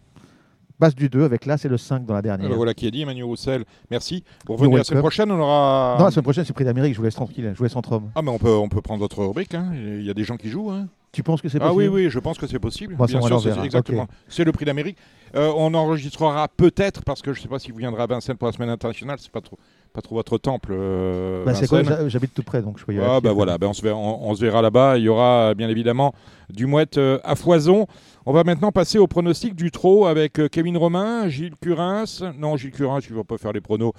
[0.79, 2.45] Base du 2 avec là, c'est le 5 dans la dernière.
[2.47, 3.63] Alors, voilà qui est dit, Emmanuel Roussel.
[3.91, 4.23] Merci.
[4.45, 5.97] Pour revenir la semaine prochaine, on aura.
[5.99, 7.91] Non, la semaine prochaine, c'est Prix d'Amérique, je vous laisse tranquille, je vous laisse entre
[7.93, 8.09] hommes.
[8.15, 9.53] Ah, mais on peut, on peut prendre d'autres rubriques.
[9.53, 9.71] hein.
[9.75, 10.71] Il y a des gens qui jouent.
[10.71, 10.87] hein.
[11.13, 12.95] Tu penses que c'est Ah possible oui, oui, je pense que c'est possible.
[12.95, 14.07] Bon, Bien sûr, c'est exactement.
[14.27, 14.97] C'est le prix d'Amérique.
[15.35, 18.35] Euh, on enregistrera peut-être, parce que je ne sais pas si vous viendrez à Vincennes
[18.37, 19.57] pour la semaine internationale, c'est pas trop,
[19.91, 20.69] pas trop votre temple.
[20.73, 23.07] euh, Bah, c'est quoi J'habite tout près, donc je peux y aller.
[23.09, 24.97] Ah bah voilà, bah on, se verra, on, on se verra là-bas.
[24.97, 26.13] Il y aura euh, bien évidemment
[26.49, 27.87] du mouette euh, à foison.
[28.25, 32.05] On va maintenant passer au pronostic du trot avec euh, Kevin Romain, Gilles Curins.
[32.37, 33.91] Non, Gilles Curins, tu ne vas pas faire les pronos.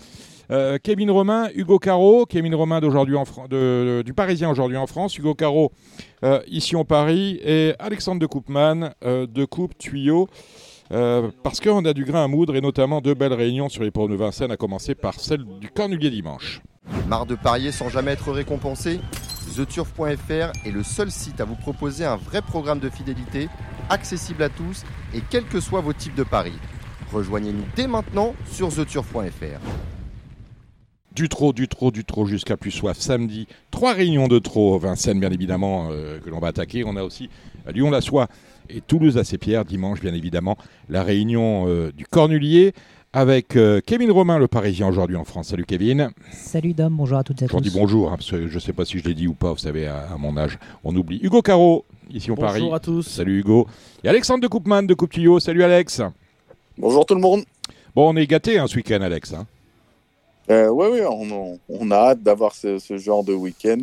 [0.50, 2.24] Euh, Kevin Romain, Hugo Caro.
[2.24, 5.18] Kevin Romain du Parisien aujourd'hui en France.
[5.18, 5.72] Hugo Caro
[6.24, 7.38] euh, ici en Paris.
[7.44, 10.26] Et Alexandre de Coupman de Coupe Tuyau.
[10.88, 14.10] Parce qu'on a du grain à moudre et notamment deux belles réunions sur les pronos
[14.10, 16.62] de Vincennes, à commencer par celle du Cornulier dimanche.
[17.08, 19.00] Marre de parier sans jamais être récompensé?
[19.54, 23.48] TheTurf.fr est le seul site à vous proposer un vrai programme de fidélité,
[23.90, 26.52] accessible à tous et quels que soient vos types de paris.
[27.12, 29.60] Rejoignez-nous dès maintenant sur TheTurf.fr.
[31.14, 32.98] Du trot, du trot, du trot jusqu'à plus soif.
[32.98, 34.76] Samedi, trois réunions de trot.
[34.80, 36.82] Vincennes, bien évidemment, euh, que l'on va attaquer.
[36.84, 37.30] On a aussi
[37.72, 38.26] Lyon-la-Soie
[38.68, 39.64] et Toulouse-à-Pierre.
[39.64, 40.56] Dimanche, bien évidemment,
[40.88, 42.72] la réunion euh, du Cornulier
[43.12, 45.48] avec euh, Kevin Romain, le Parisien aujourd'hui en France.
[45.50, 46.10] Salut Kevin.
[46.32, 47.78] Salut Dom, bonjour à toutes et à Je dis tous.
[47.78, 49.58] bonjour, hein, parce que je ne sais pas si je l'ai dit ou pas, vous
[49.58, 51.20] savez, à, à mon âge, on oublie.
[51.22, 52.60] Hugo Caro, ici au Paris.
[52.60, 53.02] Bonjour à tous.
[53.02, 53.66] Salut Hugo.
[54.02, 55.40] Et Alexandre de Coupman de Coupe Tuyau.
[55.40, 56.02] Salut Alex.
[56.78, 57.44] Bonjour tout le monde.
[57.94, 59.32] Bon, on est gâtés hein, ce week-end, Alex.
[59.32, 59.46] hein.
[60.50, 63.78] Euh, oui, oui, on, on a hâte d'avoir ce, ce genre de week-end.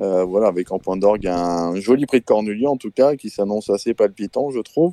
[0.00, 3.30] Euh, voilà, avec en point d'orgue un joli prix de Cornulier en tout cas, qui
[3.30, 4.92] s'annonce assez palpitant, je trouve.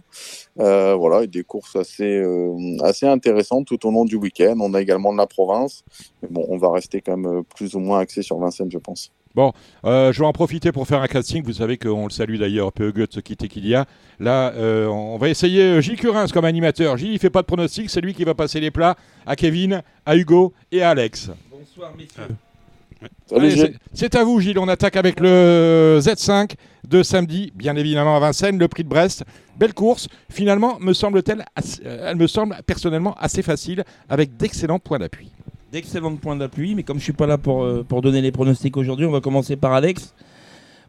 [0.60, 4.56] Euh, voilà, et des courses assez, euh, assez intéressantes tout au long du week-end.
[4.62, 5.84] On a également de la province.
[6.24, 9.12] Mais bon, on va rester quand même plus ou moins axé sur Vincennes, je pense.
[9.34, 9.54] Bon,
[9.86, 11.42] euh, je vais en profiter pour faire un casting.
[11.44, 13.86] Vous savez qu'on le salue d'ailleurs, peu de ce quitter qu'il y a.
[14.20, 16.98] Là, euh, on va essayer euh, Gilles Curins comme animateur.
[16.98, 19.82] Gilles, il fait pas de pronostic, c'est lui qui va passer les plats à Kevin,
[20.06, 21.30] à Hugo et à Alex.
[21.50, 23.74] Bonsoir messieurs.
[23.94, 24.60] C'est- à vous, Gilles.
[24.60, 26.52] On attaque avec le Z5
[26.88, 29.24] de samedi, bien évidemment à Vincennes, le prix de Brest.
[29.58, 30.08] Belle course.
[30.30, 35.32] Finalement, me semble-t-elle, assez- elle me semble personnellement assez facile, avec d'excellents points d'appui.
[35.72, 38.76] D'excellents points d'appui, mais comme je suis pas là pour, euh, pour donner les pronostics
[38.76, 40.14] aujourd'hui, on va commencer par Alex.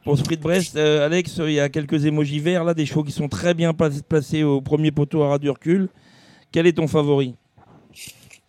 [0.04, 2.74] Pour ce prix de Brest, euh, Alex, euh, il y a quelques émojis verts, là,
[2.74, 5.88] des chevaux qui sont très bien pla- placés au premier poteau à ras du recul.
[6.50, 7.36] Quel est ton favori?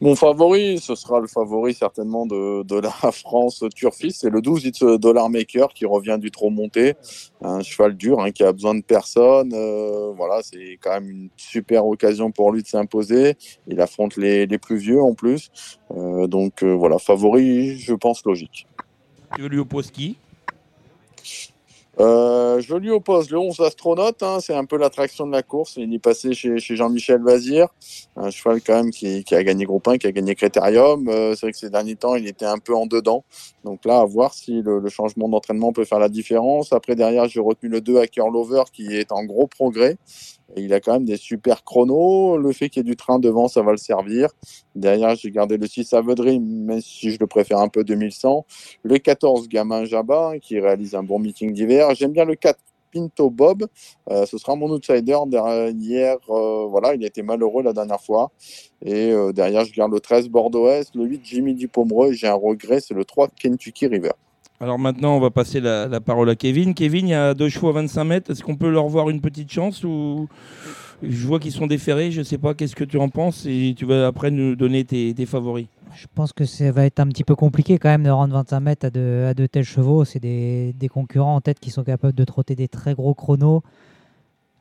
[0.04, 4.82] Mon favori, ce sera le favori certainement de, la France Turfis, c'est le 12 It's
[4.82, 6.96] a Dollar Maker qui revient du trop monté,
[7.42, 9.54] un cheval dur hein, qui a besoin de personne.
[9.54, 13.38] Euh, voilà, c'est quand même une super occasion pour lui de s'imposer.
[13.66, 15.50] Il affronte les, plus vieux en plus,
[15.92, 18.68] Euh, donc euh, voilà, favori, je pense logique.
[19.38, 19.64] Tu lui
[19.94, 20.18] qui?
[22.00, 25.76] Euh, je lui oppose le 11 astronaute, hein, c'est un peu l'attraction de la course.
[25.78, 27.68] Il est passé chez, chez Jean-Michel Vazir,
[28.16, 31.08] un cheval quand même qui, qui a gagné Groupe 1, qui a gagné Critérium.
[31.08, 33.24] Euh, c'est vrai que ces derniers temps, il était un peu en dedans.
[33.64, 36.74] Donc là, à voir si le, changement d'entraînement peut faire la différence.
[36.74, 39.98] Après, derrière, j'ai retenu le 2 Hacker Lover qui est en gros progrès.
[40.58, 42.38] Il a quand même des super chronos.
[42.38, 44.30] Le fait qu'il y ait du train devant, ça va le servir.
[44.76, 48.46] Derrière, j'ai gardé le 6 Avedry, même si je le préfère un peu 2100.
[48.84, 51.96] Le 14 Gamin Jabba, qui réalise un bon meeting d'hiver.
[51.96, 52.60] J'aime bien le 4
[52.94, 53.66] Pinto Bob.
[54.10, 55.18] Euh, ce sera mon outsider.
[55.28, 58.32] Derrière, euh, voilà, il a été malheureux la dernière fois.
[58.86, 62.14] Et euh, derrière, je garde le 13 Bordeaux-Est, le 8 Jimmy Dupomereux.
[62.14, 64.12] J'ai un regret, c'est le 3 Kentucky River.
[64.60, 66.74] Alors maintenant, on va passer la, parole à Kevin.
[66.74, 68.32] Kevin, il y a deux chevaux à 25 mètres.
[68.32, 70.30] Est-ce qu'on peut leur voir une petite chance ou
[71.02, 72.12] je vois qu'ils sont déférés.
[72.12, 72.54] Je sais pas.
[72.54, 75.68] Qu'est-ce que tu en penses Et tu vas après nous donner tes, tes favoris.
[75.96, 78.60] Je pense que ça va être un petit peu compliqué quand même de rendre 25
[78.60, 80.06] mètres à de, à de tels chevaux.
[80.06, 83.62] C'est des, des concurrents en tête qui sont capables de trotter des très gros chronos.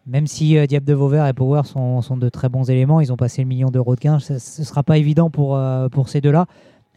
[0.07, 3.13] Même si euh, Diable de Vauvert et Power sont, sont de très bons éléments, ils
[3.13, 4.19] ont passé le million d'euros de gain.
[4.19, 6.47] Ce ne sera pas évident pour, euh, pour ces deux-là.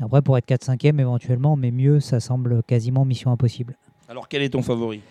[0.02, 3.78] Après, pour être 4-5e éventuellement, mais mieux, ça semble quasiment mission impossible.
[4.10, 5.02] Alors quel est ton favori?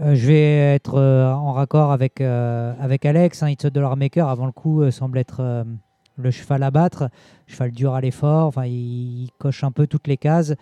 [0.00, 3.42] Euh, je vais être euh, en raccord avec, euh, avec Alex.
[3.42, 5.64] Hein, It's a Dollar Maker, avant le coup, semble être
[6.16, 7.08] le cheval à battre.
[7.46, 8.46] Cheval dur à l'effort.
[8.46, 10.54] Enfin, il, coche un peu toutes les cases.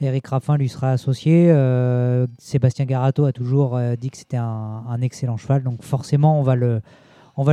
[0.00, 1.50] Eric Raffin lui sera associé.
[1.50, 5.62] Euh, Sébastien Garato a toujours euh, dit que c'était un, excellent cheval.
[5.62, 6.80] Donc forcément, on va le,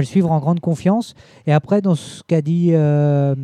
[0.04, 1.14] suivre en grande confiance.
[1.46, 3.36] Et après, dans ce qu'a dit euh,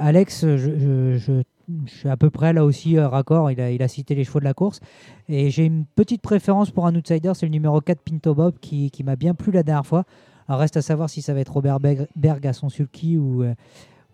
[0.00, 1.42] Alex, je,
[1.86, 3.50] suis à peu près là aussi raccord.
[3.50, 4.80] Il a, cité les chevaux de la course.
[5.28, 9.02] Et j'ai une petite préférence pour un outsider, c'est le numéro 4 Pinto Bob qui
[9.04, 10.04] m'a bien plu la dernière fois.
[10.48, 13.54] Alors reste à savoir si ça va être Robert Berg, à son sulky ou, euh,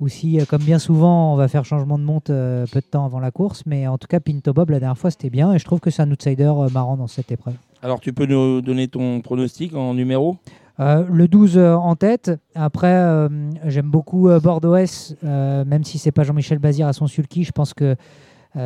[0.00, 2.86] ou si, euh, comme bien souvent, on va faire changement de monte euh, peu de
[2.86, 3.64] temps avant la course.
[3.66, 5.90] Mais en tout cas, Pinto Bob la dernière fois c'était bien et je trouve que
[5.90, 7.54] c'est un outsider marrant dans cette épreuve.
[7.82, 10.38] Alors tu peux nous donner ton pronostic en numéro?
[10.80, 12.32] Euh, le 12 euh, en tête.
[12.54, 13.28] Après, euh,
[13.66, 17.44] j'aime beaucoup Bordeaux-Est, euh, même si c'est pas Jean-Michel Bazir à son sulky.
[17.44, 17.96] Je pense que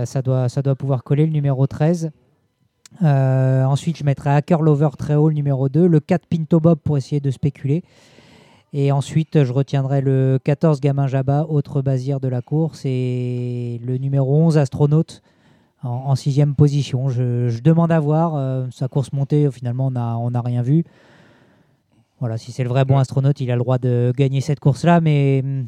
[0.05, 2.11] ça, doit, ça doit pouvoir coller le numéro 13.
[3.03, 5.87] Euh, ensuite, je mettrai Hacker Lover très haut, le numéro 2.
[5.87, 7.83] Le 4 Pinto Bob pour essayer de spéculer.
[8.73, 12.83] Et ensuite, je retiendrai le 14 Gamin Jabba, autre Bazir de la course.
[12.85, 15.23] Et le numéro 11 Astronaute
[15.83, 17.09] en, en sixième position.
[17.09, 18.35] Je, je demande à voir.
[18.35, 20.85] euh, sa course montée, finalement, on n'a on rien vu.
[22.19, 25.01] Voilà, si c'est le vrai bon astronaute, il a le droit de gagner cette course-là,
[25.03, 25.67] mais hum,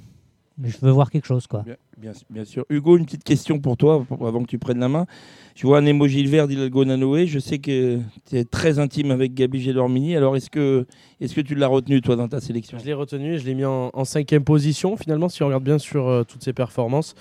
[0.63, 1.47] je veux voir quelque chose.
[1.47, 1.63] quoi.
[1.63, 2.65] Bien, bien, sûr.
[2.71, 5.07] Hugo, une petite question pour toi avant que tu prennes la main.
[5.55, 7.27] Je vois un émoji vert d'Hidalgo Nanoé.
[7.27, 10.15] Je sais que tu es très intime avec Gabi Gélormini.
[10.17, 10.87] Alors, est-ce que,
[11.21, 12.79] est que tu l'as retenu, toi, dans ta sélection?
[12.79, 14.97] Je l'ai retenu et je l'ai mis en, cinquième position.
[14.97, 17.15] Finalement, si on regarde bien sur euh, toutes ses performances,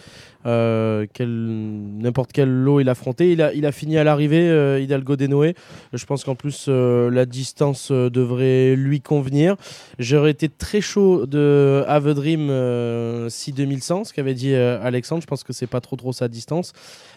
[0.47, 4.79] euh, n'importe quel lot il a affronté, il a, il a fini à l'arrivée, euh,
[4.79, 5.55] Hidalgo Denoé.
[5.93, 9.55] Je pense qu'en plus, euh, la distance devrait lui convenir.
[9.99, 15.21] J'aurais été très chaud de Have a Dream euh, 6 2100, ce qu'avait dit Alexandre.
[15.21, 16.73] Je pense que c'est pas trop trop sa distance.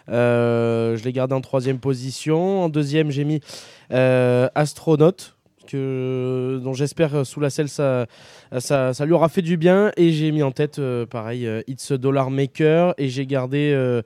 [0.09, 2.65] Euh, je l'ai gardé en troisième position.
[2.65, 3.41] En deuxième, j'ai mis
[3.93, 5.37] euh, Astronaute
[5.71, 8.07] que, dont j'espère euh, sous la selle ça,
[8.59, 9.93] ça, lui aura fait du bien.
[9.97, 12.95] Et j'ai mis en tête, euh, pareil, euh, It's a Dollar Maker.
[12.99, 14.03] Et j'ai gardé euh,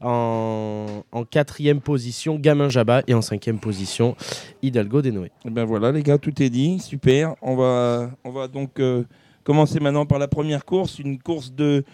[0.00, 3.02] en, quatrième position Gamin Jabba.
[3.06, 4.16] Et en cinquième position
[4.62, 5.30] Hidalgo Denoé.
[5.44, 6.78] Et ben voilà, les gars, tout est dit.
[6.80, 7.34] Super.
[7.42, 9.04] On va, on va donc euh,
[9.44, 10.98] commencer maintenant par la première course.
[10.98, 11.84] Une course de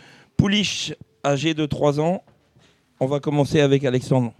[0.42, 0.92] pouliche
[1.24, 2.24] âgé de 3 ans.
[2.98, 4.33] On va commencer avec Alexandre.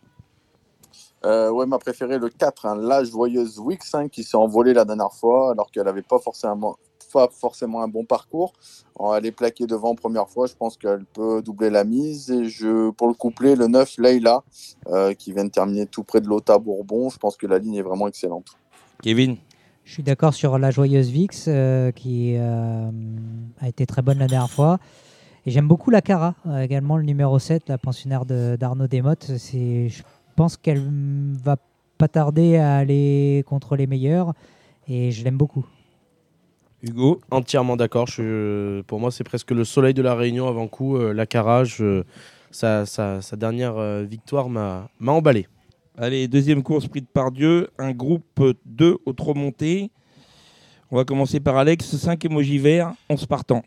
[1.25, 4.85] Euh, ouais, ma préférée, le 4, hein, la joyeuse Wix, hein, qui s'est envolée la
[4.85, 6.77] dernière fois, alors qu'elle n'avait pas forcément,
[7.13, 8.53] pas forcément un bon parcours.
[8.99, 12.33] Alors, elle est plaquée devant première fois, je pense qu'elle peut doubler la mise.
[12.33, 14.43] Et je, pour le couplet, le 9, Leila,
[14.89, 17.77] euh, qui vient de terminer tout près de l'Ota Bourbon, je pense que la ligne
[17.77, 18.47] est vraiment excellente.
[19.05, 19.37] Kevin
[19.85, 22.91] Je suis d'accord sur la joyeuse Vix euh, qui euh,
[23.61, 24.81] a été très bonne la dernière fois.
[25.45, 29.33] Et j'aime beaucoup la Cara, euh, également le numéro 7, la pensionnaire de- d'Arnaud Desmottes.
[29.39, 30.03] C'est- Je
[30.37, 30.81] pense qu'elle
[31.45, 31.57] va
[31.99, 34.33] pas tarder à aller contre les meilleurs
[34.89, 35.67] et je l'aime beaucoup.
[36.83, 38.07] Hugo Entièrement d'accord.
[38.87, 40.97] Pour moi, c'est presque le soleil de la Réunion avant coup.
[40.97, 42.03] euh, la Cara, je-
[42.51, 45.47] sa, sa- sa dernière euh, victoire m'a m'a emballé.
[45.99, 49.91] Allez, deuxième course, prix de Pardieu, un groupe 2 au trop monté.
[50.91, 53.63] On va commencer par Alex, 5 émojis verts, 11 partants.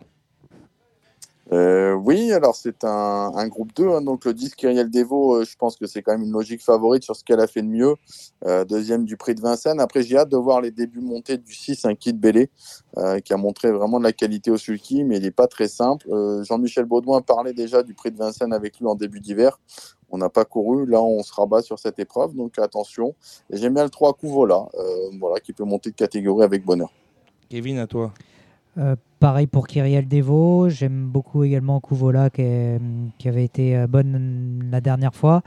[1.51, 5.55] Euh, oui, alors c'est un, groupe 2, hein, donc le 10 Kyriel Devo, euh, je
[5.57, 7.95] pense que c'est quand même une logique favorite sur ce qu'elle a fait de mieux.
[8.45, 9.79] Euh, deuxième du prix de Vincennes.
[9.79, 12.49] Après, j'ai hâte de voir les débuts montés du 6, un Kid Bélé,
[12.97, 15.67] euh, qui a montré vraiment de la qualité au sulky, mais il n'est pas très
[15.67, 16.07] simple.
[16.43, 19.59] Jean-Michel Baudouin parlait déjà du prix de Vincennes avec lui en début d'hiver.
[20.09, 23.15] On n'a pas couru, là on se rabat sur cette épreuve, donc attention.
[23.49, 24.67] J'aime bien le 3 Couvola,
[25.19, 26.91] voilà, qui peut monter de catégorie avec bonheur.
[27.49, 28.13] Kevin, à toi.
[28.77, 30.67] Euh, pareil pour Kyriel Devo.
[30.69, 32.79] J'aime beaucoup également Kouvola qui, est-
[33.17, 35.41] qui avait été euh, bonne la dernière fois.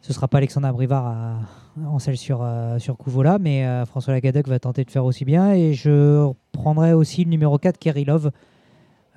[0.00, 1.38] Ce sera pas Alexandre Brivard à-
[1.86, 5.24] en selle sur, euh, sur Kouvola, mais euh, François Lagadec va tenter de faire aussi
[5.24, 5.52] bien.
[5.52, 8.30] Et je prendrai aussi le numéro 4, Kerilov,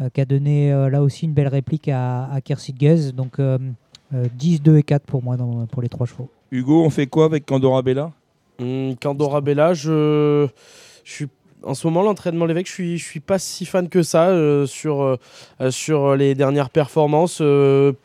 [0.02, 3.12] euh, qui a donné euh, là aussi une belle réplique à, à Kersidgez.
[3.14, 3.58] Donc euh,
[4.14, 6.30] euh, 10, 2 et 4 pour moi dans- pour les trois chevaux.
[6.52, 8.12] Hugo, on fait quoi avec Candora Bella
[8.60, 10.48] Hum, Candora Bella, je,
[11.04, 11.28] je suis
[11.68, 15.02] en ce moment l'entraînement l'évêque, je suis suis pas si fan que ça euh, sur
[15.02, 15.18] euh,
[15.62, 17.42] euh, les dernières performances,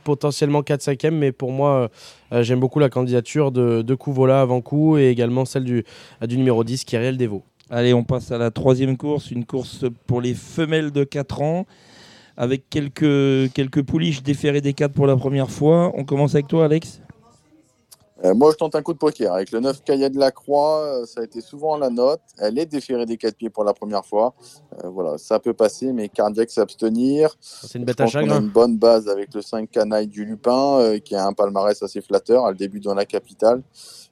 [0.04, 1.88] potentiellement 4 5 mais pour moi
[2.32, 5.84] j'aime beaucoup la candidature de, Kouvola avant coup et également celle du,
[6.26, 7.42] du numéro 10 Kyriel Devo.
[7.70, 11.66] Allez, on passe à la troisième course, une course pour les femelles de 4 ans,
[12.36, 15.92] avec quelques, quelques pouliches déférées des 4 pour la première fois.
[15.94, 17.00] On commence avec toi, Alex
[18.24, 19.32] Euh, moi, je tente un coup de poker.
[19.32, 22.20] Avec le 9 Caillet de la Croix, euh, ça a été souvent la note.
[22.38, 24.34] Elle est déférée des 4 pieds pour la première fois.
[24.84, 27.34] Euh, voilà, ça peut passer, mais cardiaque s'abstenir.
[27.40, 28.40] C'est une Je bête à pense qu'on a chagrin.
[28.40, 32.00] une bonne base avec le 5 Canaille du Lupin, euh, qui a un palmarès assez
[32.00, 32.48] flatteur.
[32.48, 33.62] Elle débute dans la capitale,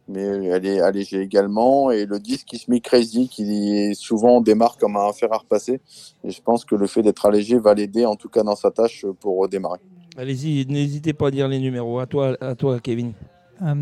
[0.08, 1.92] mais elle est allégée également.
[1.92, 5.80] Et le 10 qui se met crazy, qui souvent démarre comme un fer à repasser.
[6.24, 8.72] Et je pense que le fait d'être allégé va l'aider, en tout cas dans sa
[8.72, 9.78] tâche, pour redémarrer.
[10.16, 12.00] Allez-y, n'hésitez pas à dire les numéros.
[12.00, 13.12] À toi, à toi Kevin.
[13.62, 13.74] Euh,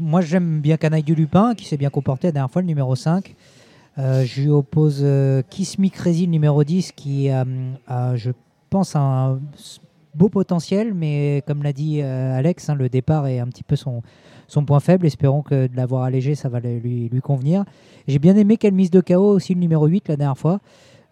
[0.00, 2.94] moi, j'aime bien Canaille du Lupin, qui s'est bien comporté la dernière fois, le numéro
[2.94, 3.34] 5.
[3.98, 7.44] Euh, je lui oppose euh, Kiss Me le numéro 10, qui a,
[8.16, 8.30] je
[8.70, 9.40] pense, un
[10.14, 14.02] beau potentiel, mais comme l'a dit Alex, hein, le départ est un petit peu son,
[14.66, 15.06] point faible.
[15.06, 17.64] Espérons que de l'avoir allégé, ça va lui, lui convenir.
[18.08, 20.60] J'ai bien aimé qu'elle mise de KO aussi, le numéro 8, la dernière fois.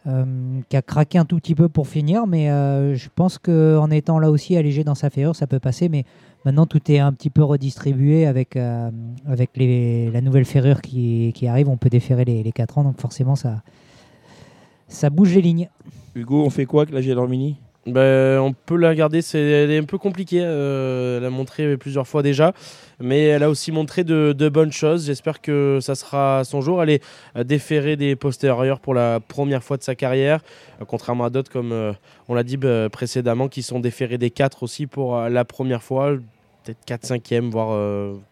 [0.08, 0.24] Euh,
[0.68, 4.18] qui a craqué un tout petit peu pour finir, mais euh, je pense qu'en étant
[4.18, 5.88] là aussi allégé dans sa ferrure, ça peut passer.
[5.88, 6.04] Mais
[6.44, 8.90] Maintenant, tout est un petit peu redistribué avec, euh,
[9.26, 11.68] avec les, la nouvelle ferrure qui, qui arrive.
[11.68, 13.62] On peut déférer les, les 4 ans, donc forcément, ça,
[14.86, 15.68] ça bouge les lignes.
[16.14, 19.78] Hugo, on fait quoi avec la Gelormini Ben, on peut la garder, c'est, elle est
[19.78, 20.40] un peu compliquée.
[20.42, 22.52] euh, elle a montré plusieurs fois déjà,
[23.00, 25.06] mais elle a aussi montré de, de bonnes choses.
[25.06, 26.82] J'espère que ça sera son jour.
[26.82, 27.04] Elle est
[27.36, 30.40] euh, déférée des postérieurs pour la première fois de sa carrière,
[30.80, 31.92] euh, contrairement à d'autres, comme euh,
[32.28, 35.82] on l'a dit bah, précédemment, qui sont déférés des 4 aussi pour euh, la première
[35.82, 36.16] fois.
[36.64, 37.70] Peut-être 4 5e, voire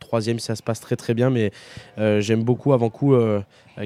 [0.00, 1.52] 3e si ça se passe très très bien, mais
[1.98, 3.40] euh, j'aime beaucoup avant coup euh,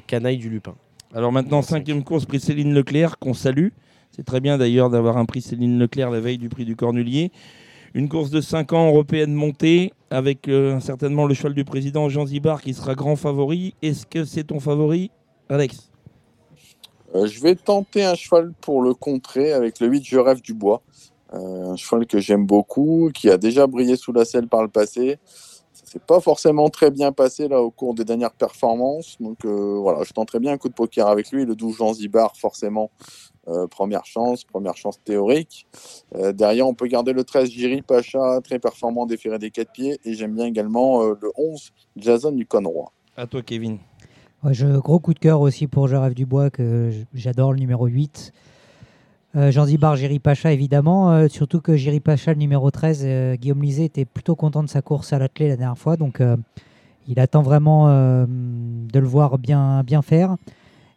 [0.07, 0.75] Canaille du Lupin.
[1.15, 3.69] Alors maintenant, cinquième course, prix Céline Leclerc, qu'on salue.
[4.11, 7.31] C'est très bien d'ailleurs d'avoir un prix Céline Leclerc la veille du prix du Cornulier.
[7.93, 12.25] Une course de 5 ans européenne montée, avec euh, certainement le cheval du président Jean
[12.25, 13.75] Zibard qui sera grand favori.
[13.83, 15.11] Est-ce que c'est ton favori,
[15.49, 15.91] Alex?
[17.17, 20.55] Euh, je vais tenter un cheval pour le contrer avec le 8 Je rêve du
[20.55, 20.83] bois.
[21.35, 24.69] Euh, un cheval que j'aime beaucoup, qui a déjà brillé sous la selle par le
[24.69, 25.19] passé.
[25.73, 29.17] Ça s'est pas forcément très bien passé là au cours des dernières performances.
[29.19, 31.45] Donc voilà, je tenterai bien un coup de poker avec lui.
[31.45, 32.91] Le 12 Jean Zibar, forcément,
[33.49, 35.67] euh, première chance, première chance théorique.
[36.15, 39.99] Euh, derrière, on peut garder le 13 Jiri Pacha, très performant déféré des 4 pieds.
[40.05, 42.93] Et j'aime bien également euh, le 11 Jason du Conroy.
[43.17, 43.79] À toi, Kevin.
[44.43, 47.59] Ouais, je, gros coup de cœur aussi pour Je rêve du bois, que j'adore, le
[47.59, 48.33] numéro 8.
[49.37, 51.13] Euh, Zanzibar, Jiri Pacha, évidemment.
[51.13, 54.69] euh, surtout que Jiri Pacha, le numéro 13, euh, Guillaume Lisée était plutôt content de
[54.69, 55.97] sa course à l'athlé la dernière fois.
[55.97, 56.37] Donc, euh,
[57.07, 60.37] il attend vraiment euh, de le voir bien, bien faire.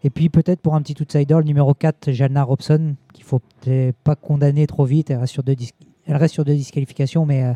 [0.04, 3.96] Et puis, peut-être pour un petit outsider, le numéro 4, Jalna Robson, qu'il faut peut-être
[4.04, 5.10] pas condamner trop vite.
[5.10, 5.72] Elle reste sur deux, dis-
[6.06, 7.54] elle reste sur deux disqualifications, mais euh,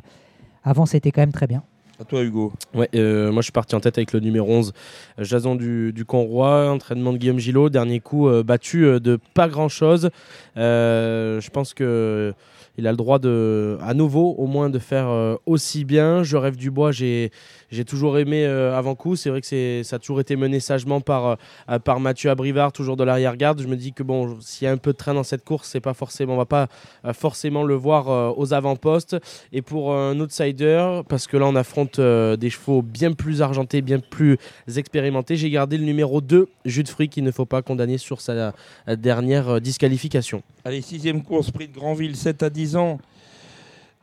[0.63, 1.63] avant, c'était quand même très bien.
[1.99, 2.53] À toi, Hugo.
[2.75, 4.71] Ouais, euh, moi je suis parti en tête avec le numéro 11,
[5.17, 9.17] euh, Jason du, du Conroi, entraînement de Guillaume Gillot, dernier coup euh, battu euh, de
[9.33, 10.11] pas grand chose.
[10.55, 12.35] je pense que
[12.77, 16.21] il a le droit de, à nouveau, au moins, de faire euh, aussi bien.
[16.21, 17.31] Je rêve du bois, j'ai
[17.71, 19.15] j'ai toujours aimé euh, avant coup.
[19.15, 21.37] C'est vrai que ça a toujours été mené sagement par,
[21.69, 23.61] euh, par Mathieu Abrivard, toujours de l'arrière-garde.
[23.61, 25.69] Je me dis que bon, s'il y a un peu de train dans cette course,
[25.69, 26.67] c'est pas forcément, on va pas
[27.05, 29.17] euh, forcément le voir euh, aux avant-postes.
[29.51, 33.81] Et pour un outsider, parce que là on affronte euh, des chevaux bien plus argentés,
[33.81, 34.37] bien plus
[34.75, 38.21] expérimentés, j'ai gardé le numéro 2, Jus de fruit, qu'il ne faut pas condamner sur
[38.21, 38.53] sa
[38.87, 40.43] euh, dernière euh, disqualification.
[40.65, 42.99] Allez, sixième course, prix de Granville, 7 à 10 ans.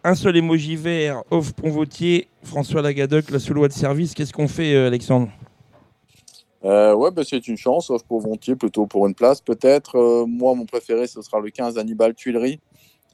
[0.07, 4.12] Un seul émoji vert, off Ponvautier, François Lagadoc, la sous-loi de service.
[4.12, 5.31] Qu'est-ce qu'on fait, euh, Alexandre
[6.62, 9.97] Euh, ouais, bah, c'est une chance, sauf pour Vontier, plutôt pour une place peut-être.
[9.97, 12.61] Euh, moi, mon préféré, ce sera le 15 Hannibal Tuileries,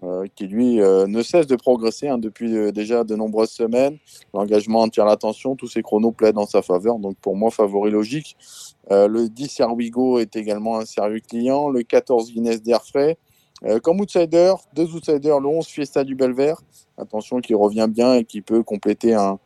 [0.03, 3.99] euh, qui lui ne cesse de progresser hein, depuis déjà de nombreuses semaines.
[4.35, 8.37] L'engagement attire l'attention, tous ses chronos plaident en sa faveur, donc pour moi, favori logique.
[8.91, 11.69] Le 10 Serwigo est également un sérieux client.
[11.69, 13.17] Le 14 Guinness d'Airfray.
[13.67, 16.63] Euh, comme outsider, deux outsiders, le 11 Fiesta du Belvert,
[16.97, 19.39] attention qui revient bien et qui peut compléter un,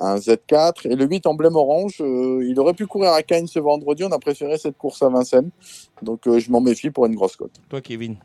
[0.00, 0.90] un Z4.
[0.90, 4.12] Et le 8 emblème orange, euh, il aurait pu courir à Cannes ce vendredi, on
[4.12, 5.50] a préféré cette course à Vincennes.
[6.02, 7.60] Donc euh, je m'en méfie pour une grosse cote.
[7.68, 8.16] Toi, Kevin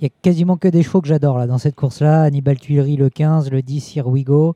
[0.00, 2.22] Il y a quasiment que des chevaux que j'adore là dans cette course-là.
[2.22, 4.54] Hannibal Tuileries le 15, le 10 Here We Go.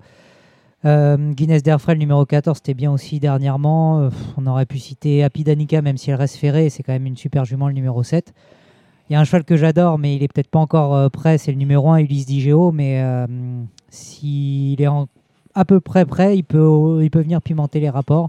[0.84, 1.62] Euh, Guinness
[1.96, 4.00] numéro 14, c'était bien aussi dernièrement.
[4.00, 6.68] Euh, on aurait pu citer Happy Danica, même si elle reste ferrée.
[6.68, 8.34] C'est quand même une super jument le numéro 7.
[9.14, 11.38] Il y a un cheval que j'adore, mais il est peut-être pas encore euh, prêt.
[11.38, 12.72] C'est le numéro 1, Ulysse Digeo.
[12.72, 13.28] Mais euh,
[13.88, 15.06] s'il est en-
[15.54, 18.28] à peu près prêt, il peut, il peut venir pimenter les rapports.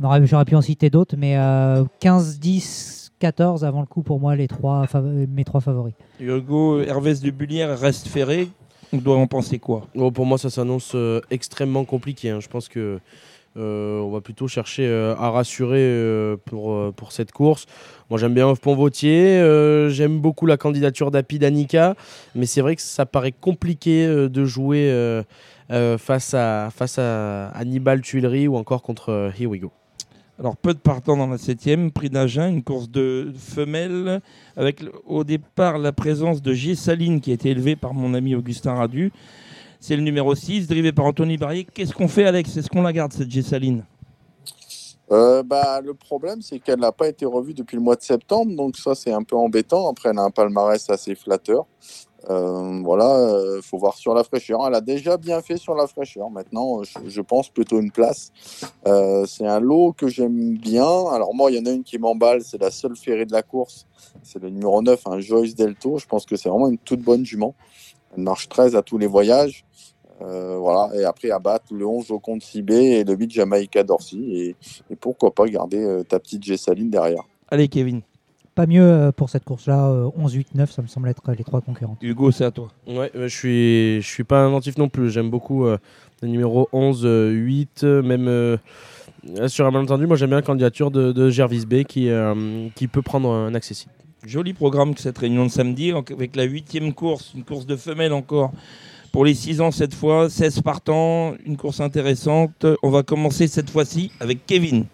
[0.00, 4.34] J'aurais pu en citer d'autres, mais euh, 15, 10, 14 avant le coup pour moi,
[4.34, 4.84] les trois,
[5.28, 5.94] mes trois favoris.
[6.18, 8.48] Hugo Hervès de Bullière reste ferré.
[8.92, 9.86] On doit en penser quoi?
[9.94, 12.30] Bon, pour moi, ça s'annonce euh, extrêmement compliqué.
[12.30, 12.40] hein.
[12.40, 12.98] Je pense que euh,
[13.56, 17.66] on va plutôt chercher euh, à rassurer euh, pour, euh, pour cette course.
[18.10, 19.38] Moi, j'aime bien Off Ponvautier.
[19.38, 21.94] euh, j'aime beaucoup la candidature d'Api Danica.
[22.34, 25.22] Mais c'est vrai que ça paraît compliqué euh, de jouer euh,
[25.70, 29.72] euh, face, à, face à Hannibal Tuileries ou encore contre euh, Here We Go.
[30.38, 34.20] Alors, peu de partants dans la septième, prix d'Agen, une course de femelles,
[34.54, 36.74] avec au départ la présence de G.
[36.74, 39.12] Saline qui a été élevé par mon ami Augustin Radu.
[39.80, 41.66] C'est le numéro 6, drivé par Anthony Barrier.
[41.72, 42.56] Qu'est-ce qu'on fait, Alex?
[42.56, 43.42] Est-ce qu'on la garde, cette G.
[43.42, 43.84] Saline?
[45.12, 48.56] Euh, bah, le problème, c'est qu'elle n'a pas été revue depuis le mois de septembre,
[48.56, 49.88] donc ça, c'est un peu embêtant.
[49.88, 51.66] Après, elle a un palmarès assez flatteur.
[52.28, 54.66] Euh, voilà, il faut voir sur la fraîcheur.
[54.66, 56.28] Elle a déjà bien fait sur la fraîcheur.
[56.28, 58.32] Maintenant, je, je pense plutôt une place.
[58.88, 60.82] Euh, c'est un lot que j'aime bien.
[60.82, 63.42] Alors moi, il y en a une qui m'emballe, c'est la seule ferrée de la
[63.42, 63.86] course.
[64.24, 65.98] C'est le numéro 9, un Joyce Delto.
[65.98, 67.54] Je pense que c'est vraiment une toute bonne jument.
[68.16, 69.65] Elle marche 13 à tous les voyages.
[70.22, 73.82] Euh, voilà, et après à battre le 11 au compte CB et le 8 Jamaïca
[73.82, 74.24] Dorcy.
[74.32, 74.56] Et,
[74.90, 77.22] et pourquoi pas garder euh, ta petite Gessaline derrière.
[77.50, 78.00] Allez, Kevin.
[78.54, 79.88] Pas mieux euh, pour cette course-là.
[79.88, 81.98] euh, 11, 8, 9, ça me semble être les trois concurrents.
[82.00, 82.68] Hugo, c'est à toi.
[82.86, 85.10] Ouais, euh, je suis, je suis pas inventif non plus.
[85.10, 85.76] J'aime beaucoup euh,
[86.22, 88.56] le numéro 11, euh, 8, euh, même euh,
[89.48, 90.06] sur un malentendu.
[90.06, 93.54] Moi, j'aime bien la candidature de, de Gervis B qui, euh, qui peut prendre un
[93.54, 93.92] accessible.
[94.24, 98.14] Joli programme que cette réunion de samedi, avec la huitième course, une course de femelles
[98.14, 98.52] encore.
[99.12, 102.66] Pour les 6 ans cette fois, 16 partants, une course intéressante.
[102.82, 104.84] On va commencer cette fois-ci avec Kevin.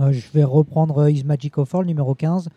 [0.00, 2.48] Euh, je vais reprendre euh, Is Magic of All, numéro 15.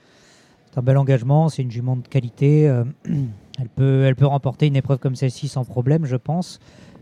[0.72, 2.68] C'est un bel engagement, c'est une jument de qualité.
[2.68, 2.84] euh,
[3.60, 6.60] elle, peut, elle peut remporter une épreuve comme celle-ci sans problème, je pense.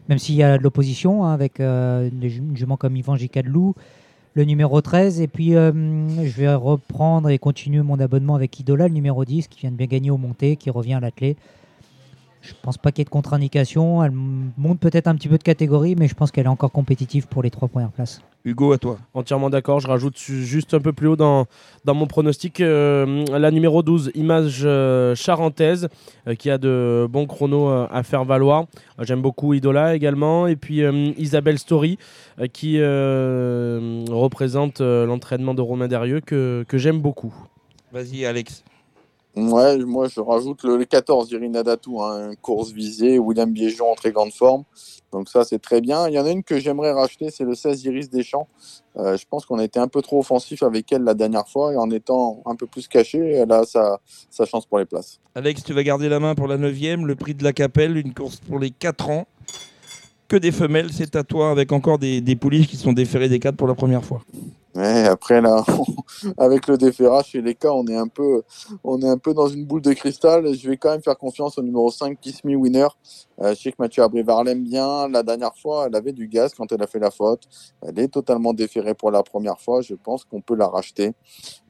[0.10, 3.76] Même s'il y a de l'opposition, hein, avec euh, une jument comme Yvan Gicadlou,
[4.36, 5.22] le numéro 13.
[5.22, 9.62] Et puis, je vais reprendre et continuer mon abonnement avec Idola, le numéro 10, qui
[9.62, 11.38] vient de bien gagner au monté, qui revient à l'athlé.
[12.48, 14.04] Je pense pas qu'il y ait de contre-indication.
[14.04, 17.28] Elle monte peut-être un petit peu de catégorie, mais je pense qu'elle est encore compétitive
[17.28, 18.22] pour les trois premières places.
[18.44, 19.00] Hugo, à toi.
[19.16, 19.80] Entièrement d'accord.
[19.80, 21.48] Je rajoute juste un peu plus haut dans,
[21.84, 25.90] dans mon pronostic euh, la numéro 12, Image euh, Charentaise,
[26.28, 28.66] euh, qui a de bons chronos euh, à faire valoir.
[29.02, 30.46] J'aime beaucoup Idola également.
[30.46, 31.98] Et puis euh, Isabelle Story,
[32.40, 37.34] euh, qui euh, représente euh, l'entraînement de Romain Derieux, que, que j'aime beaucoup.
[37.92, 38.64] Vas-y, Alex.
[39.36, 42.00] Ouais, moi je rajoute le, le 14, Irina Datou,
[42.42, 44.64] course visée, William Biéjon en très grande forme.
[45.12, 46.08] Donc ça c'est très bien.
[46.08, 48.48] Il y en a une que j'aimerais racheter, c'est le 16 Iris Deschamps.
[48.98, 51.74] Euh, je pense qu'on a été un peu trop offensif avec elle la dernière fois
[51.74, 55.20] et en étant un peu plus caché, elle a sa, sa chance pour les places.
[55.36, 56.74] Alex, tu vas garder la main pour la 9
[57.04, 59.28] le prix de la Capelle, une course pour les 4 ans.
[60.28, 63.40] Que des femelles, c'est à toi avec encore des, des pouliches qui sont déférées des
[63.40, 64.22] 4 pour la première fois.
[64.78, 65.64] Après là,
[66.38, 68.44] avec le déferrage chez les cas, on est un peu,
[68.84, 70.54] on est un peu dans une boule de cristal.
[70.54, 72.88] Je vais quand même faire confiance au numéro 5, Kiss Me Winner.
[73.42, 75.08] Euh, je sais que Mathieu Abrivard l'aime bien.
[75.08, 77.44] La dernière fois, elle avait du gaz quand elle a fait la faute.
[77.84, 79.82] Elle est totalement déférée pour la première fois.
[79.82, 81.14] Je pense qu'on peut la racheter.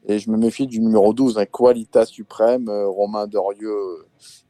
[0.08, 4.06] Et je me méfie du numéro 12, un Qualita Suprême, euh, Romain Dorieux,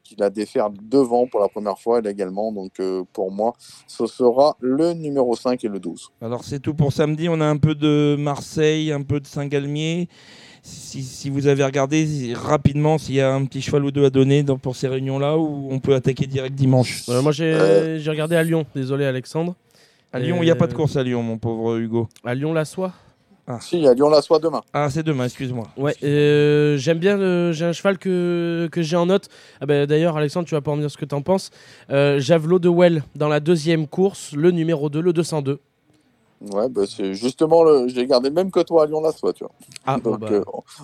[0.06, 2.52] qui la défère devant pour la première fois, elle également.
[2.52, 3.54] Donc euh, pour moi,
[3.86, 6.10] ce sera le numéro 5 et le 12.
[6.22, 7.28] Alors c'est tout pour samedi.
[7.28, 10.08] On a un peu de Marseille, un peu de Saint-Galmier.
[10.62, 14.10] Si, si vous avez regardé rapidement s'il y a un petit cheval ou deux à
[14.10, 17.04] donner dans- pour ces réunions-là ou on peut attaquer direct dimanche.
[17.08, 17.98] Euh, moi, j'ai Euh.
[18.00, 18.66] j'ai regardé à Lyon.
[18.74, 19.54] Désolé, Alexandre.
[20.12, 22.08] À Lyon, il n'y a pas de course à Lyon, mon pauvre Hugo.
[22.24, 22.92] À Lyon, la soie.
[23.60, 24.60] Si, il y a Lyon-la-Soie demain.
[24.72, 25.68] Ah, c'est demain, excuse-moi.
[25.76, 27.16] Ouais, euh, j'aime bien.
[27.16, 29.28] le- J'ai un cheval que, que j'ai en note.
[29.60, 31.50] Ah bah, D'ailleurs, Alexandre, tu vas pas me dire ce que tu en penses.
[31.90, 35.60] Euh, Javelot de Well dans la deuxième course, le numéro 2, le 202.
[36.52, 37.88] Ouais, bah, c'est justement, le...
[37.88, 39.52] j'ai gardé le même que toi à Lyon-la-Soie, tu vois.
[39.86, 40.42] Ah, bon, Donc bah, euh,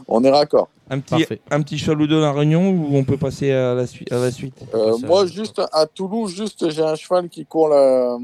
[0.08, 0.68] on est raccord.
[0.88, 1.40] Un petit, Parfait.
[1.50, 4.06] un petit cheval ou deux à la Réunion ou on peut passer à la, sui-
[4.10, 4.54] à la suite?
[4.74, 8.16] Euh, moi, juste à Toulouse, juste j'ai un cheval qui court la,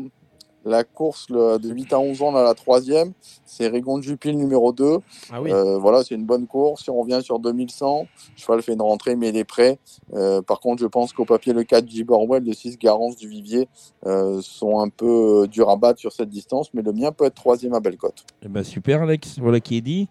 [0.69, 3.13] la course le- de 8 à 11 ans, là, la troisième.
[3.45, 4.99] C'est Régon de Jupil, numéro 2.
[5.33, 5.51] ah oui.
[5.53, 6.85] Euh, voilà, c'est une bonne course.
[6.85, 8.07] Si on revient sur 2100, le
[8.41, 9.79] cheval fait une rentrée, mais il est prêt.
[10.15, 12.05] Euh, par contre, je pense qu'au papier, le 4 J.
[12.05, 13.69] Borwell, le 6 Garance du Vivier
[14.07, 17.35] euh, sont un peu durs à battre sur cette distance, mais le mien peut être
[17.35, 18.25] troisième à Bellecote.
[18.45, 19.39] Eh ben, super, Alex.
[19.41, 20.09] Voilà qui est dit.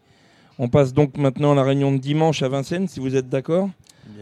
[0.59, 3.69] On passe donc maintenant à la réunion de dimanche à Vincennes, si vous êtes d'accord.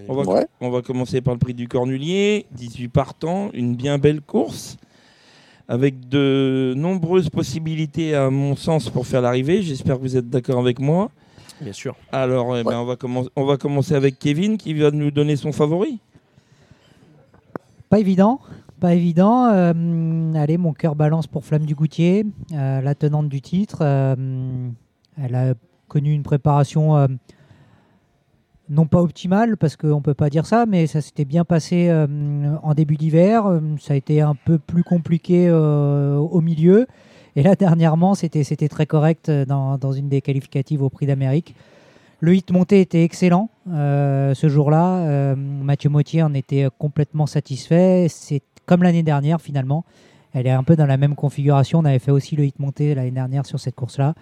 [0.10, 0.48] On va, Ouais.
[0.62, 4.78] on va commencer par le prix du Cornulier, 18 partants, une bien belle course,
[5.68, 9.62] avec de nombreuses possibilités à mon sens pour faire l'arrivée.
[9.62, 11.10] J'espère que vous êtes d'accord avec moi.
[11.62, 11.96] Bien sûr.
[12.12, 12.76] Alors, eh ben, Ouais.
[12.76, 16.00] on, va commen- on va commencer avec Kevin qui va nous donner son favori.
[17.90, 18.40] Pas évident,
[18.80, 19.46] pas évident.
[19.48, 23.80] Euh, allez, mon cœur balance pour Flamme du Goutier, euh, la tenante du titre.
[23.82, 24.70] Euh,
[25.22, 25.54] elle a
[25.88, 27.08] connu une préparation euh,
[28.70, 31.88] non pas optimale, parce qu'on ne peut pas dire ça, mais ça s'était bien passé
[31.90, 32.08] euh,
[32.64, 33.46] en début d'hiver.
[33.46, 36.88] Euh, Ça a été un peu plus compliqué euh, au milieu.
[37.36, 41.54] Et là, dernièrement, c'était très correct dans, dans une des qualificatives au Prix d'Amérique.
[42.22, 45.36] Le hit monté était excellent ce jour-là.
[45.36, 48.08] Mathieu Mottier en était complètement satisfait.
[48.10, 49.84] C'est comme l'année dernière finalement.
[50.34, 51.80] Elle est un peu dans la même configuration.
[51.80, 54.16] On avait fait aussi le hit monté l'année dernière sur cette course-là.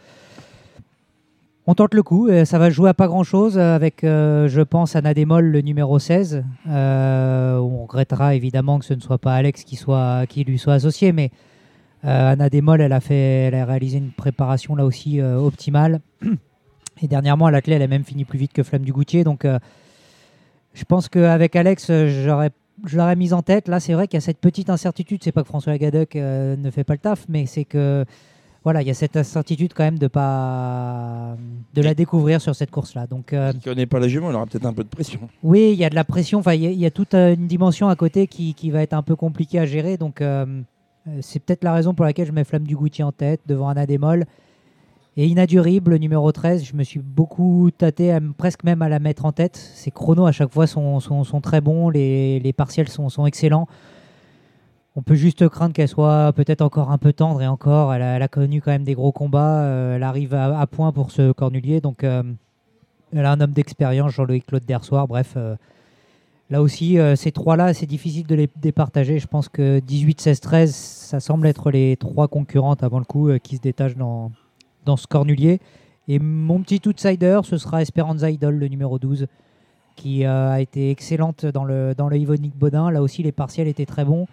[1.65, 2.29] On tente le coup.
[2.43, 6.43] Ça va jouer à pas grand-chose avec, euh, je pense, Anna Démol, le numéro 16.
[6.67, 10.73] Euh, on regrettera évidemment que ce ne soit pas Alex qui, soit, qui lui soit
[10.73, 11.31] associé, mais
[12.03, 16.01] euh, Anna Démol, elle a, fait, elle a réalisé une préparation là aussi euh, optimale.
[17.01, 19.23] Et dernièrement, à la clé, elle a même fini plus vite que Flamme du Goutier.
[19.23, 19.47] Donc,
[20.73, 23.67] je pense qu'avec Alex, je l'aurais mise en tête.
[23.67, 25.23] Là, c'est vrai qu'il y a cette petite incertitude.
[25.23, 28.05] C'est pas que François Gadec ne fait pas le taf, mais c'est que
[28.63, 31.35] voilà, il y a cette incertitude quand même de pas
[31.73, 33.07] de la découvrir sur cette course-là.
[33.07, 35.19] Donc, euh, Qui ne connaît pas la jument, il aura peut-être un peu de pression.
[35.43, 36.39] oui, il y a de la pression.
[36.39, 38.71] Enfin, il y, a- il y a toute euh, une dimension à côté qui, qui
[38.71, 39.97] va être un peu compliquée à gérer.
[39.97, 40.45] Donc, euh,
[41.07, 43.67] euh, c'est peut-être la raison pour laquelle je mets Flamme du Goutier en tête devant
[43.69, 44.25] Anna Démol.
[45.15, 48.97] Et Inadurible, le numéro 13, je me suis beaucoup tâté, à presque même à la
[48.97, 49.57] mettre en tête.
[49.57, 53.25] Ses chronos à chaque fois sont, sont, sont très bons, les, les partiels sont, sont
[53.27, 53.67] excellents.
[54.95, 57.93] On peut juste craindre qu'elle soit peut-être encore un peu tendre et encore.
[57.95, 59.63] Elle a, connu quand même des gros combats.
[59.63, 61.81] euh, elle arrive à, point pour ce cornulier.
[61.81, 62.21] Donc, euh,
[63.11, 65.07] elle a un homme d'expérience, Jean-Loïc Claude Dersoir.
[65.07, 65.55] Bref, euh,
[66.51, 69.17] là aussi, ces trois-là, c'est difficile de les départager.
[69.17, 73.31] Je pense que 18, 16, 13, ça semble être les trois concurrentes avant le coup
[73.41, 74.31] qui se détachent dans,
[74.85, 75.59] dans ce cornulier.
[76.07, 79.25] Et mon petit outsider, ce sera Esperanza Idol, le numéro 12,
[79.95, 82.91] qui a été excellente dans le, dans le Yvonique Bodin.
[82.91, 84.27] Là aussi, les partiels étaient très bons.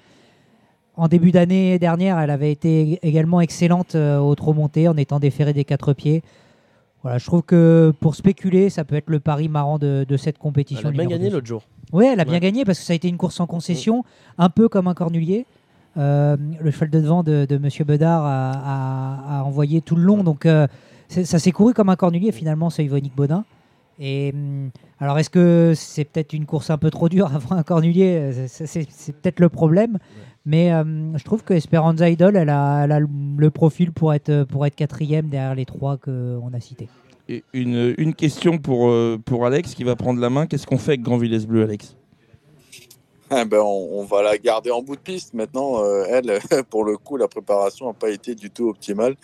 [1.01, 5.19] En début d'année dernière, elle avait été également excellente euh, au trot monté en étant
[5.19, 6.23] déférée des quatre pieds.
[7.03, 10.37] Voilà, je trouve que pour spéculer, ça peut être le pari marrant de, de cette
[10.37, 10.91] compétition.
[10.91, 11.33] Elle a bien gagné 12.
[11.33, 11.63] l'autre jour.
[11.95, 12.41] Oui, elle a bien Ouais.
[12.41, 14.05] gagné parce que ça a été une course en concession,
[14.37, 15.47] un peu comme un cornulier.
[15.97, 20.03] Euh, le cheval de devant de, de Monsieur Bedard a, a- a envoyé tout le
[20.03, 20.67] long, donc euh,
[21.09, 23.45] ça s'est couru comme un cornulier finalement, c'est Yvonique Baudin.
[23.99, 24.71] Et hum,
[25.01, 28.31] alors, est-ce que c'est peut-être une course un peu trop dure avant un cornulier?
[28.49, 29.99] C'est peut-être le problème.
[30.47, 34.45] Mais hum, je trouve que Esperanza Idol, elle a, elle a le- profil pour être,
[34.45, 36.89] pour être quatrième derrière les trois qu'on a cités.
[37.29, 40.47] Et une, une question pour, euh, pour Alex qui va prendre la main.
[40.47, 41.97] Qu'est-ce qu'on fait avec Grand Villesse Bleu, Alex?
[43.33, 45.35] Eh ben, on, on va la garder en bout de piste.
[45.35, 49.15] Maintenant, euh, elle, pour le coup, la préparation n'a pas été du tout optimale.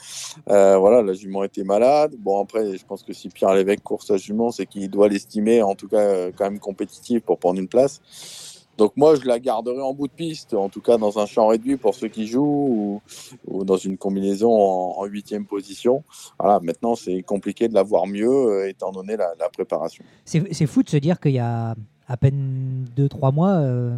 [0.49, 2.15] Euh, voilà, la jument était malade.
[2.17, 5.61] Bon, après, je pense que si Pierre Lévesque court sa jument, c'est qu'il doit l'estimer,
[5.63, 8.01] en tout cas, euh, quand même compétitive pour prendre une place.
[8.79, 11.47] Donc moi, je la garderai en bout de piste, en tout cas dans un champ
[11.49, 13.03] réduit pour ceux qui jouent ou,
[13.47, 16.05] ou dans une combinaison en huitième position.
[16.39, 20.05] Voilà, maintenant, c'est compliqué de la voir mieux euh, étant donné la, la préparation.
[20.25, 21.75] C'est fou de se dire qu'il y a
[22.09, 23.97] à peine 2-3 mois, euh,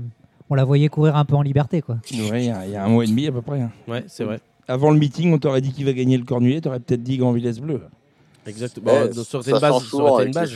[0.49, 1.83] on la voyait courir un peu en liberté.
[1.83, 1.97] Quoi.
[2.31, 3.61] Ouais, il y, a- il y a un mois et demi à peu près.
[3.61, 3.71] hein.
[3.89, 4.41] Ouais, c'est vrai.
[4.69, 7.33] Avant le meeting, on t'aurait dit qui va gagner le cornulier, t'aurais peut-être dit Grand
[7.33, 7.81] Villesse Bleu.
[8.47, 8.93] Exactement.
[8.93, 9.73] Ouais, sur une base,
[10.21, 10.51] été une base.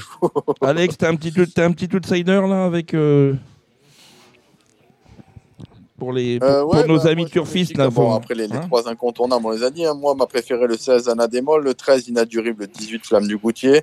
[0.62, 3.34] Alex, t'es un petit, t'es un petit outsider là avec euh,
[6.02, 7.88] pour les pour, Euh, pour nos bah, amis turfistes là.
[7.88, 9.84] bon, après les, les hein trois incontournables, on les a dit.
[9.86, 9.94] hein.
[9.94, 13.82] Moi, ma préférée, le 16, Anadémol, le 13, Inadurible, le 18, Flamme du Goutier.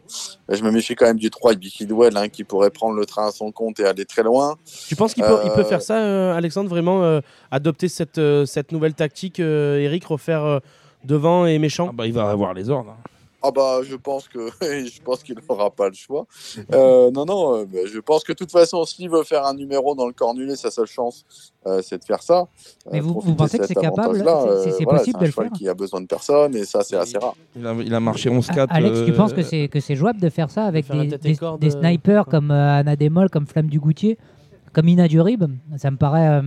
[0.51, 3.27] Et je me méfie quand même du 3, Bikidwell, hein, qui pourrait prendre le train
[3.27, 4.57] à son compte et aller très loin.
[4.89, 8.17] Tu penses qu'il peut, il peut Euh, faire ça, euh, Alexandre, vraiment euh, adopter cette,
[8.17, 10.59] euh, cette nouvelle tactique, euh, Eric, refaire euh,
[11.05, 11.87] devant et méchant?
[11.91, 12.97] Ah bah, il va avoir les ordres.
[13.41, 16.25] Ah bah, je pense que je pense qu'il n'aura pas le choix.
[16.73, 19.53] Euh, non, non, euh, bah, je pense que de toute façon, s'il veut faire un
[19.53, 21.23] numéro dans le cornulet, sa seule chance,
[21.65, 22.47] euh, c'est de faire ça.
[22.91, 24.17] Mais vous- vous pensez de que c'est capable?
[24.17, 26.55] C'est- c'est Euh, voilà, possible un de le cheval faire qui a besoin de personne
[26.55, 27.35] et ça, c'est assez rare.
[27.55, 28.69] Il a, il a marché 11-4.
[28.71, 31.17] A- Alex, tu penses que c'est que c'est jouable de faire ça avec faire des,
[31.17, 34.17] des- euh, snipers comme euh, Anna Demol, comme Flamme du Goutier,
[34.73, 35.45] comme Ina Durib
[35.77, 36.41] Ça me paraît, euh,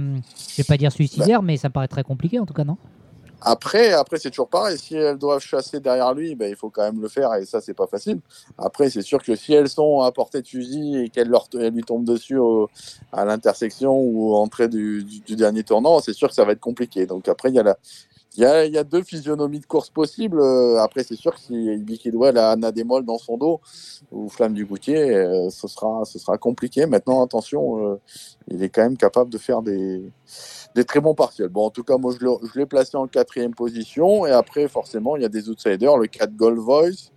[0.49, 2.77] je vais pas dire suicidaire, mais ça me paraît très compliqué en tout cas, non?
[3.45, 4.79] Après, après c'est toujours pareil.
[4.79, 7.61] Si elles doivent chasser derrière lui, ben, il faut quand même le faire et ça,
[7.61, 8.21] c'est pas facile.
[8.59, 11.33] Après, c'est sûr que si elles sont à portée de fusil et qu'elles
[11.73, 12.71] lui tombent dessus au-
[13.13, 16.61] à l'intersection ou entrée du, du- du dernier tournant, c'est sûr que ça va être
[16.61, 17.07] compliqué.
[17.07, 17.79] Donc après, il y a la,
[18.37, 20.41] il y a, il y a deux physionomies de course possibles.
[20.41, 23.61] Euh, Après, c'est sûr que si Bikidwell a Anna Démol dans son dos
[24.11, 26.87] ou Flamme du Goutier, euh, ce, sera, ce sera compliqué.
[26.87, 28.01] Maintenant, attention, euh,
[28.49, 30.11] il est quand même capable de faire des,
[30.75, 31.49] des très bons partiels.
[31.49, 34.27] Bon, en tout cas, moi, je l'ai- placé en quatrième position.
[34.27, 35.99] Et après, forcément, il y a des outsiders.
[35.99, 37.11] Le 4 Gold Voice,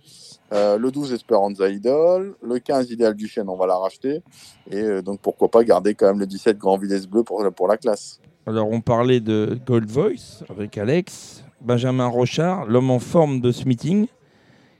[0.52, 4.22] euh, le 12 Esperanza Idol, le 15 Idéal du on va la racheter.
[4.70, 7.76] Et donc, pourquoi pas garder quand même le 17 Grand Villesse Bleu pour, pour la
[7.78, 8.20] classe.
[8.48, 13.66] Alors, on parlait de Gold Voice avec Alex, Benjamin Rochard, l'homme en forme de ce
[13.66, 14.06] meeting.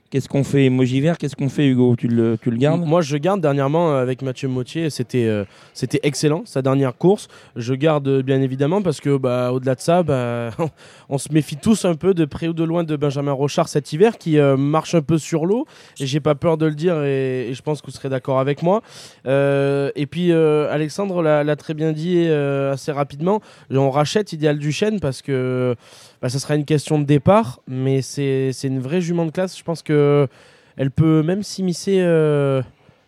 [0.09, 3.01] Qu'est-ce qu'on fait Emoji vert, qu'est-ce qu'on fait, Hugo tu le, tu le gardes Moi,
[3.01, 4.89] je garde dernièrement euh, avec Mathieu Mautier.
[4.89, 5.43] C'était euh,
[5.73, 7.27] c'était excellent, sa dernière course.
[7.57, 10.51] Je garde euh, bien évidemment parce que, bah, au-delà de ça, bah,
[11.09, 13.91] on se méfie tous un peu de près ou de loin de Benjamin Rochard cet
[13.91, 15.65] hiver qui marche un peu sur l'eau.
[15.99, 18.63] Et j'ai pas peur de le dire et, je pense que vous serez d'accord avec
[18.63, 18.81] moi.
[19.25, 23.41] Et puis, Alexandre l'a très bien dit assez rapidement.
[23.71, 25.75] On rachète Idéal du Chêne parce que
[26.21, 29.57] bah, ça sera une question de départ, mais c'est une vraie jument de classe.
[29.57, 30.27] Je pense que
[30.75, 32.61] elle peut même s'immiscer euh,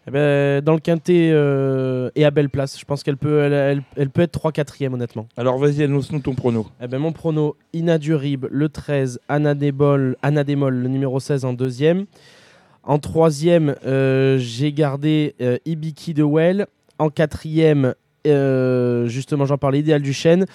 [0.07, 2.80] eh ben, dans le quintet euh, et à belle place.
[2.80, 5.28] Je pense qu'elle peut, elle, elle- elle peut être 3-4ème, honnêtement.
[5.38, 6.66] Alors, vas-y, annonce-nous ton prono.
[6.82, 11.53] Eh ben, mon prono, Inadurib, le 13, Anna Débol, Anna Démol, le numéro 16 en
[11.53, 12.05] deuxième.
[12.84, 15.36] En troisième, euh, j'ai gardé
[15.66, 16.66] Ibiki de Well.
[16.97, 17.93] En quatrième,
[18.32, 20.46] euh, justement, j'en parlais, Idéal du Chêne.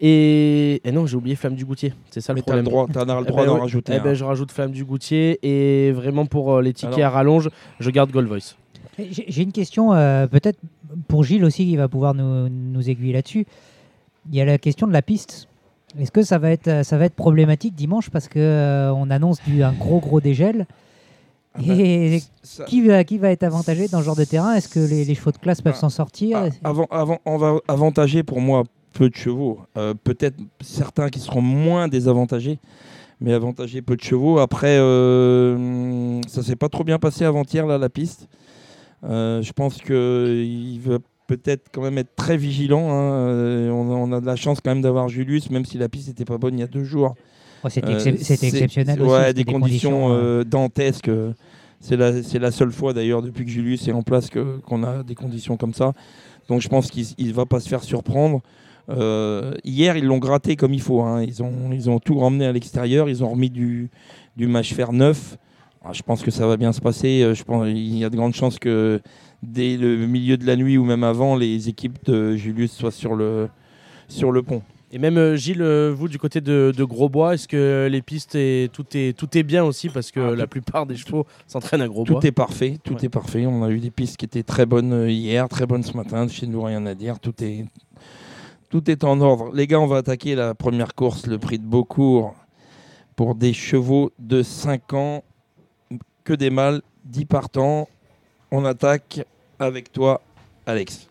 [0.00, 1.92] Et, et non, j'ai oublié Flamme du Goutier.
[2.10, 2.64] C'est ça le Mais problème.
[2.64, 3.92] droit, t'en as le Eh droit ben d'en rajouter.
[3.96, 5.38] Eh ben, je rajoute Flamme du Goutier.
[5.42, 8.54] Et vraiment, pour euh, les tickets Alors- à rallonge, je garde Gold Voice.
[8.98, 10.58] J'ai une question, euh, peut-être
[11.08, 13.44] pour Gilles aussi, qui va pouvoir nous, nous aiguiller là-dessus.
[14.30, 15.48] Il y a la question de la piste.
[15.98, 19.38] Est-ce que ça va être, ça va être problématique dimanche parce que euh, on annonce
[19.46, 20.66] du, un gros gros dégel?
[21.54, 24.54] Ah bah, Et ça- qui va, qui va être avantagé dans ce genre de terrain?
[24.54, 26.38] Est-ce que les, les chevaux de classe peuvent Ah, s'en sortir?
[26.64, 29.60] Ah, avant, avant, on va avantager pour moi peu de chevaux.
[29.78, 32.58] Euh, Peut-être certains qui seront moins désavantagés,
[33.20, 34.38] mais avantager peu de chevaux.
[34.38, 38.28] Après, euh, ça s'est pas trop bien passé avant-hier, là, la piste.
[39.04, 42.90] Euh, je pense qu'il va peut-être quand même être très vigilant.
[42.90, 43.12] hein.
[43.28, 45.88] Euh, On, a- on a de la chance quand même d'avoir Julius, même si la
[45.88, 47.14] piste n'était pas bonne il y a deux jours.
[47.64, 49.10] Oh, C'était Euh, excep- exceptionnel aussi.
[49.10, 51.10] Ouais, des, conditions, euh, euh, dantesques.
[51.80, 55.14] C'est la, la seule fois d'ailleurs depuis que Julius est en place qu'on a des
[55.14, 55.92] conditions comme ça.
[56.48, 58.40] Donc je pense qu'il ne va pas se faire surprendre.
[58.90, 61.00] Euh, hier, ils l'ont gratté comme il faut.
[61.02, 61.22] hein.
[61.22, 63.08] Ils, ont, ils ont tout ramené à l'extérieur.
[63.08, 63.90] Ils ont remis du,
[64.36, 65.36] du match fer neuf.
[65.84, 67.30] Ah, je pense que ça va bien se passer.
[67.34, 69.00] Je pense il y a de grandes chances que
[69.42, 73.14] dès le milieu de la nuit ou même avant, les équipes de Julius soient sur
[73.14, 73.48] le,
[74.08, 74.62] sur le pont.
[74.94, 78.36] Et même euh, Gilles, euh, vous du côté de, de Grosbois, est-ce que les pistes
[78.36, 81.82] et tout est tout est bien aussi parce que Ah, la plupart des chevaux s'entraînent
[81.82, 82.20] à Grosbois?
[82.20, 83.06] Tout est parfait, tout Ouais.
[83.06, 83.44] est parfait.
[83.44, 86.28] On a eu des pistes qui étaient très bonnes euh, hier, très bonnes ce matin.
[86.28, 87.18] Chez nous, rien à dire.
[87.18, 87.64] Tout est,
[88.70, 89.50] tout est en ordre.
[89.52, 92.36] Les gars, on va attaquer la première course, le prix de Beaucourt,
[93.16, 95.24] pour des chevaux de 5 ans,
[96.22, 97.88] que des mâles, 10 partants.
[98.52, 99.26] On attaque
[99.58, 100.20] avec toi,
[100.66, 101.08] Alex.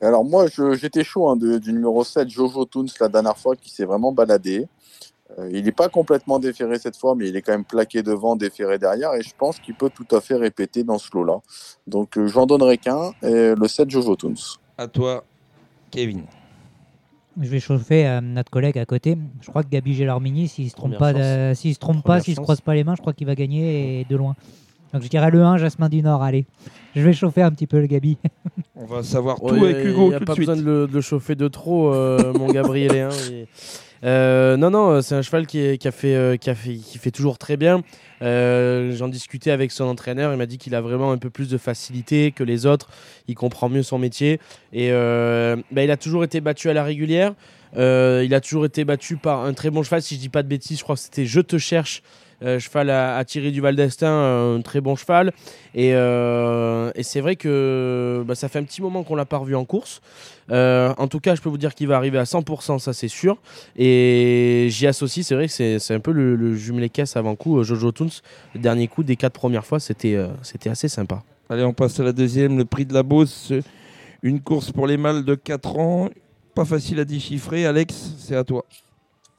[0.00, 3.56] Et Alors moi, j'étais chaud hein, de- du numéro 7, Jojo Toons, la dernière fois,
[3.56, 4.66] qui s'est vraiment baladé.
[5.38, 8.34] Euh, il n'est pas complètement déféré cette fois, mais il est quand même plaqué devant,
[8.36, 11.40] déféré derrière, et je pense qu'il peut tout à fait répéter dans ce lot-là.
[11.86, 14.34] Donc euh, j'en donnerai qu'un, et le 7, Jojo Toons.
[14.78, 15.24] À toi,
[15.90, 16.22] Kevin.
[17.40, 19.16] Je vais chauffer euh, notre collègue à côté.
[19.42, 22.20] Je crois que Gabi Gellarmini, s'il se trompe Première pas, de- s'il se trompe pas,
[22.20, 22.44] s'il se chance.
[22.44, 24.34] croise pas les mains, je crois qu'il va gagner et de loin.
[24.92, 26.22] Donc je dirais le 1, Jasmin du Nord.
[26.22, 26.46] Allez,
[26.96, 28.16] je vais chauffer un petit peu le Gabi.
[28.74, 30.48] On va savoir Ouais, tout avec a- Hugo y a tout pas de suite.
[30.48, 33.08] besoin de le, de le chauffer de trop, euh, mon Gabrielien.
[33.30, 33.46] Il-
[34.04, 36.54] Euh, non, non, euh, c'est un cheval qui, est- qui a fait, euh, qui, a
[36.54, 37.82] fait, qui fait toujours très bien.
[38.22, 40.32] Euh, J'en discutais avec son entraîneur.
[40.32, 42.88] Il m'a dit qu'il a vraiment un peu plus de facilité que les autres.
[43.26, 44.38] Il comprend mieux son métier.
[44.72, 47.34] Et euh, bah, il a toujours été battu à la régulière.
[47.76, 50.00] Euh, il a toujours été battu par un très bon cheval.
[50.00, 52.04] Si je dis pas de bêtises, je crois que c'était Je te cherche.
[52.42, 55.32] Euh, cheval à, à Thierry Duval d'Estaing, un très bon cheval.
[55.74, 59.54] Et, euh, c'est vrai que bah, ça fait un petit moment qu'on l'a pas revu
[59.54, 60.00] en course.
[60.50, 63.08] Euh, en tout cas, je peux vous dire qu'il va arriver à 100%, ça c'est
[63.08, 63.38] sûr.
[63.76, 67.58] Et j'y associe, c'est vrai que c'est un peu le, jumelé caisse avant coup.
[67.58, 68.10] euh, Jojo Toons,
[68.54, 71.22] le dernier coup des quatre premières fois, c'était euh, c'était assez sympa.
[71.50, 73.52] Allez, on passe à la deuxième, le prix de la Beauce.
[74.22, 76.08] Une course pour les mâles de 4 ans.
[76.54, 77.66] Pas facile à déchiffrer.
[77.66, 78.64] Alex, c'est à toi.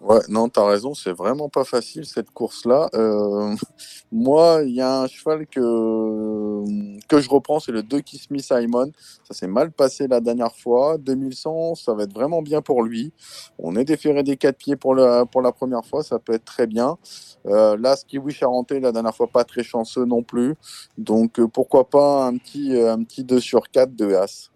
[0.01, 2.89] Ouais, non, t'as raison, c'est vraiment pas facile cette course-là.
[2.93, 3.53] Euh,
[4.13, 8.37] moi, il y a un cheval que, que je reprends, c'est le 2 Kiss Me
[8.37, 8.93] Simon.
[9.27, 10.97] Ça s'est mal passé la dernière fois.
[10.97, 13.11] 2100, ça va être vraiment bien pour lui.
[13.57, 16.45] On est déféré des quatre pieds pour la, pour la première fois, ça peut être
[16.45, 16.97] très bien.
[17.45, 20.55] Euh, là, Skiwi Charentais, la dernière fois, pas très chanceux non plus.
[20.97, 24.49] Donc, euh, pourquoi pas un petit, euh, un petit 2 sur 4 de As.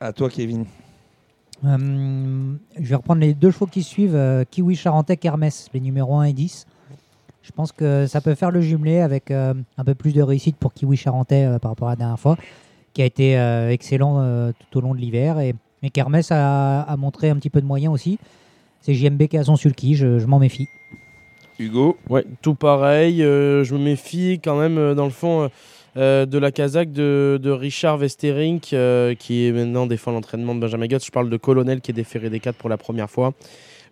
[0.00, 0.66] À toi, Kevin.
[1.64, 6.16] Euh, je vais reprendre les deux chevaux qui suivent euh, Kiwi Charentais Hermès, les numéros
[6.18, 6.66] 1 et 10.
[7.42, 10.56] Je pense que ça peut faire le jumelé avec euh, un peu plus de réussite
[10.56, 12.36] pour Kiwi Charentais euh, par rapport à la dernière fois,
[12.92, 15.38] qui a été euh, excellent euh, tout au long de l'hiver.
[15.40, 15.92] Et, et
[16.30, 18.18] a, a montré un petit peu de moyens aussi.
[18.80, 20.68] C'est JMB qui a son sulky, je, je m'en méfie.
[21.58, 21.96] Hugo?
[22.08, 23.22] Ouais, tout pareil.
[23.22, 25.50] euh, je me méfie quand même, euh, dans le fond,
[25.96, 31.04] euh, de la Kazakh de, Richard Westerink, euh, qui maintenant défend l'entraînement de Benjamin Guts.
[31.04, 33.32] Je parle de Colonel qui est déféré des 4 pour la première fois.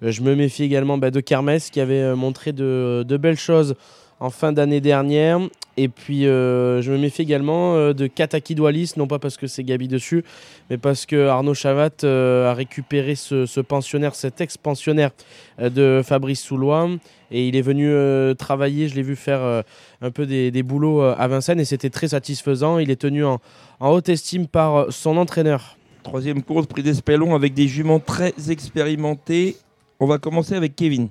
[0.03, 3.76] Euh, je me méfie également bah, de Kermès qui avait montré de belles choses
[4.20, 5.40] en fin d'année dernière.
[5.76, 9.46] Et puis, euh, je me méfie également euh, de Kataki Doualis, non pas parce que
[9.46, 10.22] c'est Gabi dessus,
[10.68, 15.12] mais parce que Arnaud Chavat euh, a récupéré ce, ce pensionnaire, cet ex-pensionnaire
[15.60, 16.88] euh, de Fabrice Soulois.
[17.30, 19.62] Et il est venu euh, travailler, je l'ai vu faire euh,
[20.02, 22.78] un peu des, des boulots euh, à Vincennes et c'était très satisfaisant.
[22.78, 23.40] Il est tenu en,
[23.80, 25.78] en haute estime par son entraîneur.
[26.02, 29.56] Troisième course, prix d'Espelon avec des juments très expérimentés.
[30.00, 31.08] On va commencer avec Kevin.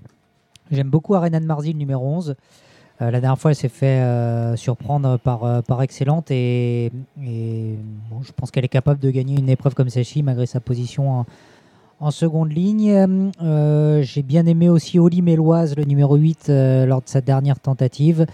[0.70, 2.36] J'aime beaucoup Arena de Marzy, le numéro 11.
[3.02, 8.32] Euh, la dernière fois, elle s'est fait euh, surprendre par, euh, par Excellente et, je
[8.36, 11.26] pense qu'elle est capable de gagner une épreuve comme celle-ci malgré sa position en,
[12.00, 13.32] en seconde ligne.
[14.02, 18.26] J'ai bien aimé aussi Oli Méloise, le numéro 8, euh, lors de sa dernière tentative.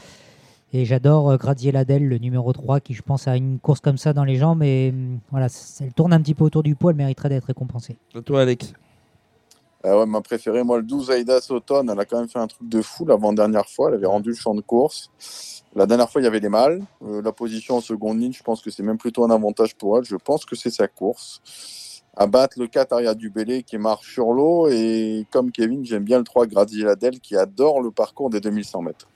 [0.73, 3.97] Et j'adore euh, Graziella Del, le numéro 3, qui je pense a une course comme
[3.97, 4.63] ça dans les jambes.
[4.63, 4.93] Et
[5.31, 5.47] voilà,
[5.79, 7.97] elle tourne un petit peu autour du poids, elle mériterait d'être récompensée.
[8.25, 8.73] Toi, Alex?
[9.89, 12.67] Ah ma préférée, moi, le 12 Aïda Sauton, elle a quand même fait un truc
[12.67, 13.89] de fou l'avant-dernière fois.
[13.89, 15.11] Elle avait rendu le champ de course.
[15.75, 16.83] La dernière fois, il y avait des mâles.
[17.03, 19.97] Euh, la position en seconde ligne, je pense que c'est même plutôt un avantage pour
[19.97, 20.03] elle.
[20.03, 21.41] Je pense que c'est sa course.
[22.15, 24.67] À battre le 4 Aria du Bélé qui marche sur l'eau.
[24.67, 28.81] Et comme Kevin, j'aime bien le 3 Graziella Del qui adore le parcours des 2100
[28.81, 29.07] mètres.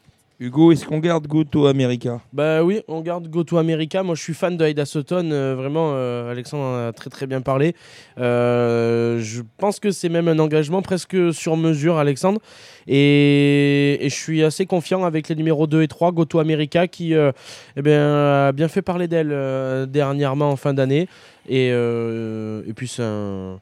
[0.41, 2.19] Hugo, est-ce qu'on garde Goto America?
[2.33, 4.01] Bah oui, on garde Go to America.
[4.01, 5.29] Moi, je suis fan de Aida Sutton.
[5.31, 7.75] euh, vraiment, euh, Alexandre en a très très bien parlé.
[8.17, 12.41] Euh, je pense que c'est même un engagement presque sur mesure, Alexandre.
[12.87, 17.13] Et, je suis assez confiant avec les numéros 2 et 3, Go to America, qui
[17.13, 21.07] eh bien, a bien fait parler d'elle dernièrement en fin d'année.
[21.49, 21.71] Et,
[22.75, 23.59] puis, c'est un.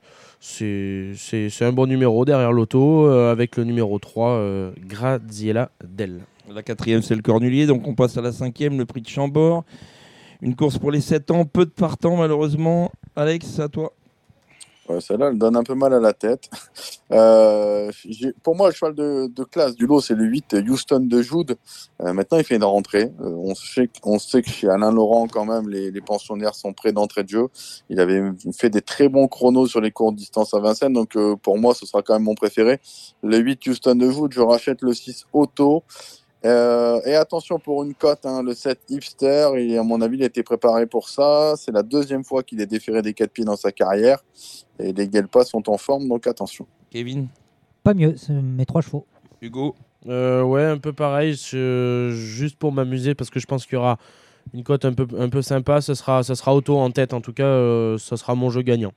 [1.73, 6.21] Bon numéro derrière l'auto avec le numéro 3, euh, Graziella Del.
[6.53, 7.65] La quatrième, c'est le Cornulier.
[7.65, 9.63] Donc on passe à la cinquième, le prix de Chambord.
[10.41, 12.91] Une course pour les 7 ans, peu de partants malheureusement.
[13.15, 13.93] Alex, à toi.
[14.99, 16.49] Celle-là, elle donne un peu mal à la tête.
[17.11, 17.91] Euh,
[18.43, 21.57] pour moi, le cheval de, classe du lot, c'est le 8 Houston de Jude.
[22.03, 23.11] Euh, maintenant, il fait une rentrée.
[23.19, 23.35] Euh,
[24.03, 27.29] on, sait, que chez Alain Laurent, quand même, les, les pensionnaires sont prêts d'entrée de
[27.29, 27.47] jeu.
[27.89, 28.21] Il avait
[28.55, 30.93] fait des très bons chronos sur les courtes distances à Vincennes.
[30.93, 32.79] Donc, pour moi, ce sera quand même mon préféré.
[33.23, 35.83] Le 8 Houston de Jude, je rachète le 6 Auto.
[36.45, 40.23] Euh, et attention pour une cote, hein, le 7 Hipster, et à mon avis, il
[40.23, 41.55] a été préparé pour ça.
[41.57, 44.23] C'est la deuxième fois qu'il est déféré des 4 pieds dans sa carrière.
[44.79, 46.65] Et les Guelpas sont en forme, donc attention.
[46.89, 47.27] Kevin,
[47.83, 49.05] Pas mieux, c'est mes trois chevaux.
[49.41, 49.75] Hugo.
[50.07, 53.77] Euh, ouais, un peu pareil, je- juste pour m'amuser, parce que je pense qu'il y
[53.77, 53.97] aura
[54.53, 55.81] une cote un peu, un peu sympa.
[55.81, 58.61] Ce sera, ça sera auto en tête, en tout cas, euh, ça sera mon jeu
[58.61, 58.93] gagnant.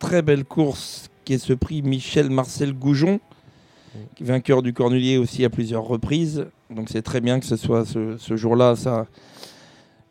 [0.00, 3.20] Très belle course qui est ce prix Michel Marcel Goujon,
[4.20, 6.46] vainqueur du Cornulier aussi à plusieurs reprises.
[6.70, 9.06] Donc c'est très bien que ce soit ce, ce jour-là ça,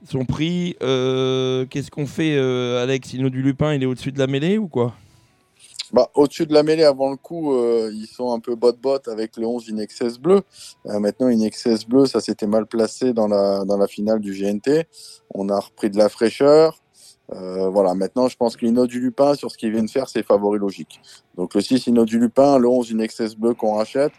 [0.10, 0.76] son prix.
[0.82, 3.14] Euh, Qu'est-ce qu'on fait, euh, Alex?
[3.14, 4.94] Ino du Lupin, il est au-dessus de la mêlée ou quoi?
[5.92, 9.38] Bah, Au-dessus de la mêlée, avant le coup, euh, ils sont un peu bot-bot avec
[9.38, 10.42] le 11 Inexcess bleu.
[10.86, 14.86] Maintenant, Inexcess bleu, ça s'était mal placé dans la, dans la finale du GNT.
[15.34, 16.80] On a repris de la fraîcheur.
[17.30, 20.60] Voilà, maintenant, je pense que l'Ino du Lupin, sur ce qu'ils viennent faire, c'est favori
[20.60, 21.00] logique.
[21.36, 24.12] Donc, le 6 Ino du Lupin, le 11 Inexcess bleu qu'on rachète.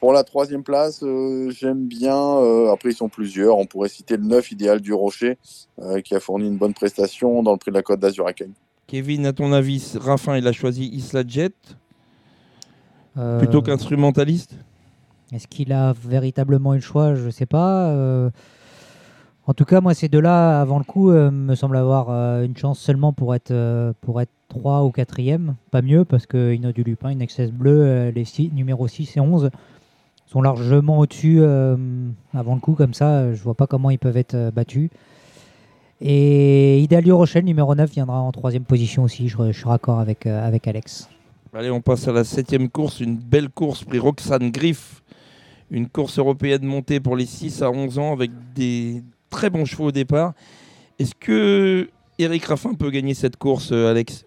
[0.00, 2.14] Pour la troisième place, euh, j'aime bien.
[2.16, 3.56] euh, après, ils sont plusieurs.
[3.58, 5.38] On pourrait citer le 9 Idéal du Rocher,
[5.80, 8.32] euh, qui a fourni une bonne prestation dans le prix de la Côte d'Azur à
[8.32, 8.52] Cagnes.
[8.86, 11.54] Kevin, à ton avis, Raffin, il a choisi Isla Jet
[13.18, 14.54] Euh, plutôt qu'instrumentaliste?
[15.32, 17.14] Est-ce qu'il a véritablement eu le choix?
[17.14, 17.88] Je ne sais pas.
[17.88, 18.30] Euh,
[19.48, 22.56] En tout cas, moi, ces deux-là, avant le coup, euh, me semblent avoir euh, une
[22.56, 25.54] chance seulement pour être, euh, pour être 3 ou 4e.
[25.70, 29.20] Pas mieux, parce que du Lupin, une Excess Bleu, euh, les six, numéros 6 et
[29.20, 29.50] 11
[30.26, 31.76] sont largement au-dessus euh,
[32.34, 32.74] avant le coup.
[32.74, 34.90] Comme ça, euh, je vois pas comment ils peuvent être euh, battus.
[36.00, 39.28] Et Idalio Rochelle, numéro 9, viendra en troisième position aussi.
[39.28, 41.08] Je, suis raccord avec, Alex.
[41.54, 45.02] Allez, on passe à la septième course, une belle course, prix Roxane Griff.
[45.70, 49.86] Une course européenne montée pour les 6 à 11 ans avec des très bons chevaux
[49.86, 50.34] au départ.
[50.98, 54.25] Est-ce que Eric Raffin peut gagner cette course, Alex?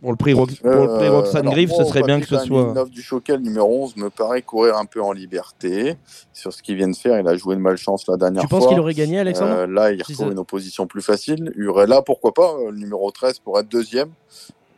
[0.00, 2.20] Pour le prix, Rox- pour le prix Euh, Roxane alors, Griff, moi, ce serait bien
[2.20, 2.62] que ce soit.
[2.62, 5.96] Villeneuve du Choquel, numéro 11, me paraît courir un peu en liberté.
[6.32, 8.58] Sur ce qu'il vient de faire, il a joué de malchance la dernière Tu fois.
[8.60, 11.52] penses qu'il aurait gagné, Alexandre Euh, Là, il Si retrouve ça- une opposition plus facile.
[11.54, 14.08] Urella, pourquoi pas, euh, le numéro 13 pour être deuxième.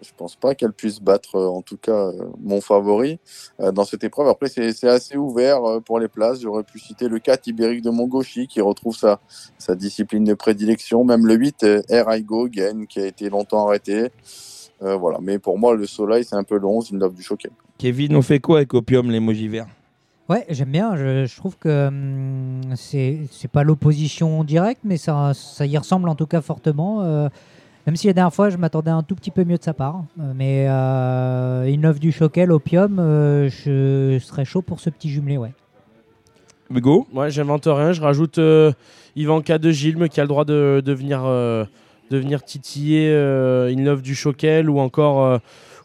[0.05, 2.13] Je pense pas qu'elle puisse battre, euh, en tout cas, euh,
[2.43, 3.21] mon favori
[3.61, 4.27] euh, dans cette épreuve.
[4.27, 6.41] Après, c'est assez ouvert euh, pour les places.
[6.41, 9.21] J'aurais pu citer le 4 Ibérique de Mongochi qui retrouve sa,
[9.59, 11.05] sa discipline de prédilection.
[11.05, 14.09] Même le 8 euh, Air I Go Gain qui a été longtemps arrêté.
[14.83, 15.19] Euh, voilà.
[15.23, 17.51] Mais pour moi, le Soleil, c'est un peu le 11, une du choquet.
[17.79, 19.67] Kevin, on fait quoi avec Opium, l'émoji vert?
[20.29, 20.97] Ouais, j'aime bien.
[20.97, 26.09] Je, je trouve que hum, c'est c'est pas l'opposition directe, mais ça, ça y ressemble
[26.09, 27.03] en tout cas fortement.
[27.03, 27.29] euh,
[27.87, 30.05] même si la dernière fois, je m'attendais un tout petit peu mieux de sa part.
[30.17, 35.37] Mais euh, une œuvre du Choquel, Opium, euh, je serais chaud pour ce petit jumelé,
[35.37, 35.53] ouais.
[36.71, 37.07] Hugo?
[37.13, 37.93] Ouais, j'invente rien.
[37.93, 38.73] Je rajoute euh,
[39.17, 41.65] Ivanka de Gilme qui a le droit de, de venir, euh,
[42.13, 45.39] de venir titiller euh, une love du Choquel ou encore, euh,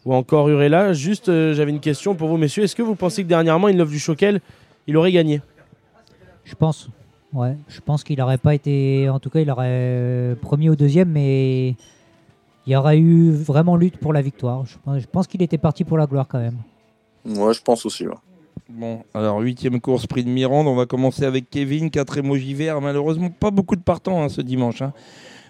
[0.04, 0.92] ou encore Urella.
[0.92, 2.64] Juste, euh, j'avais une question pour vous, messieurs.
[2.64, 4.40] Est-ce que vous pensez que dernièrement, une love du Choquel,
[4.86, 5.40] il aurait gagné?
[6.44, 6.90] Je pense.
[7.32, 9.08] Ouais, je pense qu'il n'aurait pas été.
[9.08, 11.70] En tout cas, il aurait premier ou deuxième, mais
[12.66, 14.64] il y aurait eu vraiment lutte pour la victoire.
[14.66, 16.56] Je pense, qu'il était parti pour la gloire quand même.
[17.24, 18.06] Moi, je pense aussi.
[18.06, 18.14] ouais.
[18.68, 20.66] Bon, alors huitième course, prix de Mirande.
[20.66, 22.80] On va commencer avec Kevin, 4 émojis verts.
[22.82, 24.82] Malheureusement, pas beaucoup de partants hein, ce dimanche.
[24.82, 24.92] hein.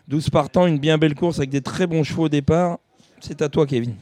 [0.08, 2.78] 12 partants, une bien belle course avec des très bons chevaux au départ.
[3.20, 3.92] C'est à toi, Kevin.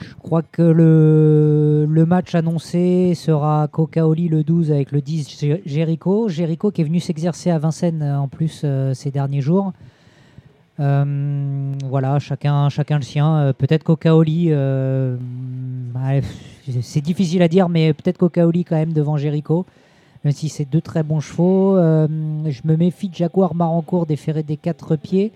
[0.00, 6.28] Je crois que le, match annoncé sera Cocaoli le 12 avec le 10 Gé- Jericho.
[6.28, 9.72] Jericho qui est venu s'exercer à Vincennes euh, en plus euh, ces derniers jours.
[10.80, 13.54] Euh, voilà, chacun, chacun le sien.
[13.56, 16.22] Peut-être Cocaoli, ouais,
[16.82, 19.64] c'est difficile à dire, mais peut-être Cocaoli quand même devant Jericho.
[20.24, 21.76] Même si c'est deux très bons chevaux.
[21.76, 22.08] Euh,
[22.48, 25.32] je me méfie de Jaguar Marancourt des ferrets des quatre pieds.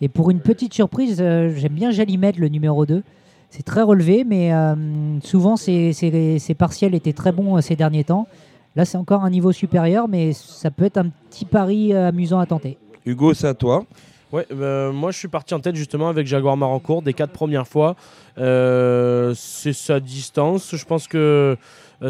[0.00, 3.02] Et pour une petite surprise, euh, j'aime bien Jalimed, le numéro 2.
[3.50, 4.74] C'est très relevé, mais euh,
[5.22, 8.26] souvent ses, ses- ses partiels étaient très bons euh, ces derniers temps.
[8.74, 12.38] Là, c'est encore un niveau supérieur, mais ça peut être un petit pari euh, amusant
[12.38, 12.78] à tenter.
[13.04, 13.84] Hugo, c'est à toi.
[14.32, 14.46] Ouais,
[14.94, 17.96] moi je suis parti en tête justement avec Jaguar Marancourt des quatre premières fois.
[18.38, 20.74] Euh, c'est sa distance.
[20.74, 21.58] Je pense que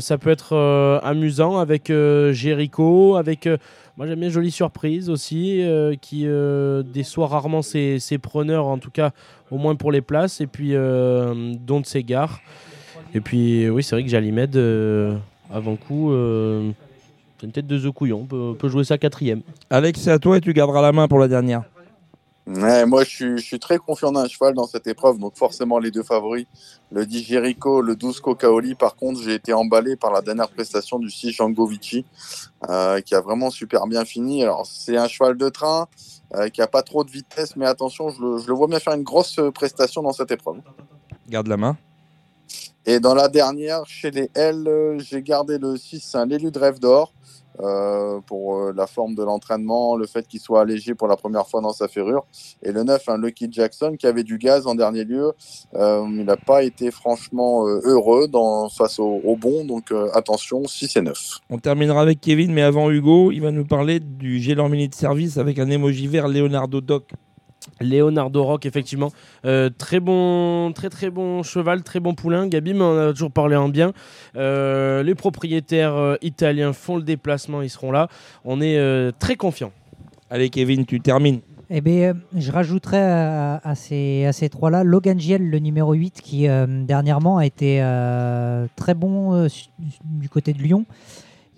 [0.00, 3.46] ça peut être euh, amusant avec euh, Jericho, avec.
[3.46, 3.56] euh,
[3.96, 8.78] moi j'aime bien Jolie Surprise aussi, euh, qui euh, déçoit rarement ses, ses preneurs, en
[8.78, 9.10] tout cas
[9.50, 10.40] au moins pour les places.
[10.40, 12.40] Et puis euh, Don't Segar.
[13.14, 15.14] Et puis oui, c'est vrai que Jalimed, euh,
[15.52, 16.70] avant coup, euh,
[17.38, 19.42] c'est une tête de The Couillon, on peut, peut jouer ça quatrième.
[19.68, 21.64] Alex, c'est à toi et tu garderas la main pour la dernière.
[22.44, 25.78] Ouais, moi, je suis, je suis très confiant d'un cheval dans cette épreuve, donc forcément
[25.78, 26.46] les deux favoris.
[26.90, 28.74] Le 10 Jericho, le 12 Cocaoli.
[28.74, 32.04] Par contre, j'ai été emballé par la dernière prestation du 6 Django Vici,
[32.68, 34.42] euh, qui a vraiment super bien fini.
[34.42, 35.86] Alors, c'est un cheval de train
[36.34, 38.80] euh, qui a pas trop de vitesse, mais attention, je le, je le vois bien
[38.80, 40.58] faire une grosse prestation dans cette épreuve.
[41.28, 41.76] Garde la main.
[42.84, 46.58] Et dans la dernière, chez les L, euh, j'ai gardé le 6, un l'élu de
[46.58, 47.12] rêve d'or.
[47.60, 51.46] Euh, pour euh, la forme de l'entraînement, le fait qu'il soit allégé pour la première
[51.46, 52.24] fois dans sa ferrure.
[52.62, 55.32] Et le 9, un Lucky Jackson qui avait du gaz en dernier lieu.
[55.74, 58.28] Euh, il n'a pas été franchement heureux
[58.76, 61.40] face au, bon, donc attention, 6 et 9.
[61.50, 64.94] On terminera avec Kevin, mais avant Hugo, il va nous parler du Gélor Mini de
[64.94, 67.12] service avec un émoji vert Leonardo Doc.
[67.80, 69.10] Leonardo Rock, effectivement.
[69.44, 72.46] Euh, très bon, très très bon cheval, très bon poulain.
[72.46, 73.92] Gabi m'en a toujours parlé en bien.
[74.36, 78.08] Euh, les propriétaires euh, italiens font le déplacement, ils seront là.
[78.44, 79.72] On est euh, très confiants.
[80.30, 81.40] Allez Kevin, tu termines.
[81.74, 85.94] Eh bien, euh, je rajouterais à, à ces, à ces trois-là Logan Giel, le numéro
[85.94, 89.48] 8, qui euh, dernièrement a été euh, très bon euh,
[90.04, 90.84] du côté de Lyon.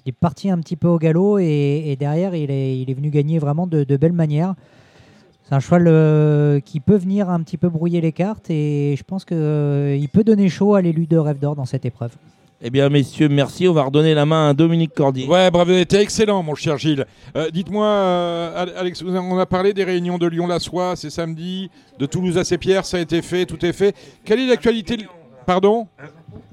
[0.07, 2.95] Il est parti un petit peu au galop et, et derrière, il est, il est
[2.95, 4.55] venu gagner vraiment de, de belle manière.
[5.47, 9.03] C'est un cheval euh, qui peut venir un petit peu brouiller les cartes et je
[9.05, 12.13] pense qu'il peut donner chaud à l'élu de Rêve d'Or dans cette épreuve.
[12.67, 13.69] Eh bien, messieurs, merci.
[13.69, 15.27] On va redonner la main à Dominique Cordier.
[15.29, 17.05] Ouais, bravo, t'es excellent, mon cher Gilles.
[17.37, 21.69] Euh, Dites-moi, euh, Al- Alex, on a parlé des réunions de Lyon-la-Soie, c'est samedi,
[21.99, 23.95] de Toulouse à Pierre, ça a été fait, tout est fait.
[24.25, 25.05] Quelle est l'actualité de-
[25.45, 25.89] Pardon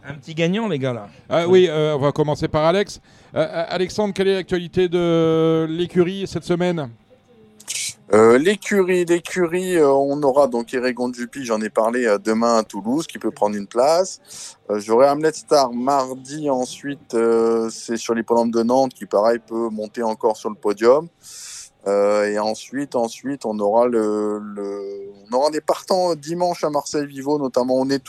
[0.06, 1.08] Un petit gagnant, les gars, là.
[1.30, 3.00] Ah oui, euh, on va commencer par Alex.
[3.34, 6.89] Euh, Alexandre, quelle est l'actualité de l'écurie cette semaine?
[8.14, 12.64] Euh, l'écurie, l'écurie, euh, on aura donc Eregon Juppy, j'en ai parlé euh, demain à
[12.64, 14.20] Toulouse, qui peut prendre une place.
[14.70, 17.16] Euh, J'aurai Hamlet Star mardi, ensuite
[17.70, 21.07] c'est sur l'hippodrome de Nantes, qui pareil peut monter encore sur le podium.
[21.88, 24.39] Et ensuite, ensuite, on aura le,
[25.32, 28.01] on aura des partants dimanche à Marseille Vivo, notamment on est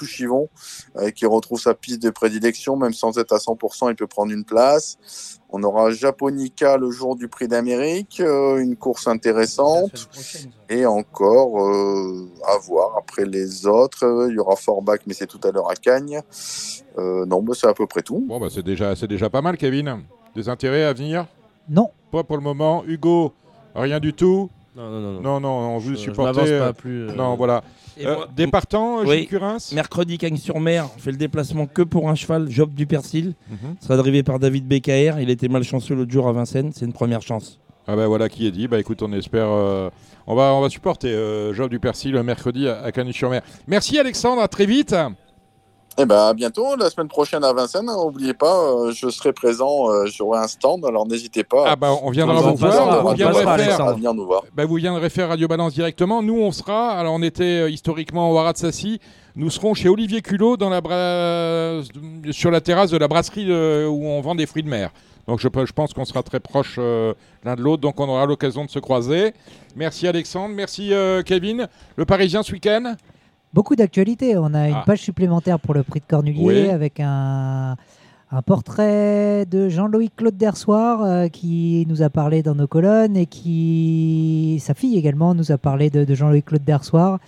[0.97, 4.33] euh, qui retrouve sa piste de prédilection, même sans être à 100%, il peut prendre
[4.33, 4.99] une place.
[5.55, 10.09] On aura Japonica le jour du Prix d'Amérique, euh, une course intéressante.
[10.71, 12.97] Et encore euh, à voir.
[12.97, 16.23] Après les autres, euh, il y aura Forbach, mais c'est tout à l'heure à Cagnes.
[16.99, 18.25] Euh, non, bah, c'est à peu près tout.
[18.27, 20.01] Bon, bah, c'est déjà, c'est déjà pas mal, Kevin.
[20.35, 21.27] Des intérêts à venir?
[21.69, 21.91] Non.
[22.11, 22.83] Pas pour le moment.
[22.87, 23.33] Hugo,
[23.75, 25.21] rien du tout Non, non, non.
[25.21, 26.41] Non, non, on veut je supporter.
[26.41, 27.63] pas euh, plus, euh, Non, voilà.
[27.99, 29.19] Et Euh, moi- euh, Oui.
[29.19, 33.35] Gilles Curins Mercredi, Cagnes-sur-Mer, on fait le déplacement que pour un cheval, Job du Persil.
[33.51, 33.77] Mhm.
[33.81, 35.21] sera drivé par David BKR.
[35.21, 36.71] Il était malchanceux l'autre jour à Vincennes.
[36.75, 37.59] C'est une première chance.
[37.87, 38.69] Ah ben voilà qui est dit.
[38.69, 39.91] Bah écoute, on espère, euh,
[40.27, 43.43] on va, on va supporter euh, Job du Persil le mercredi à, à Cagnes-sur-Mer.
[43.67, 44.95] Merci Alexandre, à très vite.
[45.99, 47.87] Et ben à bientôt, la semaine prochaine à Vincennes.
[47.87, 51.65] N'oubliez pas, euh, je serai présent, euh, j'aurai un stand, alors n'hésitez pas.
[51.67, 53.05] Ah bah on viendra vous voir.
[53.05, 53.95] on Vous viendrez faire.
[53.95, 54.43] Venir nous voir.
[54.55, 56.23] Bah, vous viendrez faire Radio Balance directement.
[56.23, 56.93] Nous, on sera.
[56.93, 59.01] Alors, on était euh, historiquement au Sassy.
[59.37, 61.83] Nous serons chez Olivier Culot dans la bra-
[62.33, 64.91] sur la terrasse de la brasserie euh, où on vend des fruits de mer.
[65.27, 67.15] Donc, je, pense qu'on sera très proches euh,
[67.45, 67.81] l'un de l'autre.
[67.81, 69.33] Donc, on aura l'occasion de se croiser.
[69.77, 70.55] Merci Alexandre.
[70.55, 71.69] Merci euh, Kevin.
[71.97, 72.95] Le Parisien ce week-end?
[73.53, 74.37] Beaucoup d'actualités.
[74.39, 74.85] On a une Ah.
[74.87, 76.69] page supplémentaire pour le prix de Cornulier Oui.
[76.71, 77.77] avec un,
[78.31, 83.27] un portrait de Jean-Loïc Claude Dersoir euh, qui nous a parlé dans nos colonnes et
[83.27, 87.19] qui, sa fille également, nous a parlé de, de Jean-Loïc Claude Dersoir.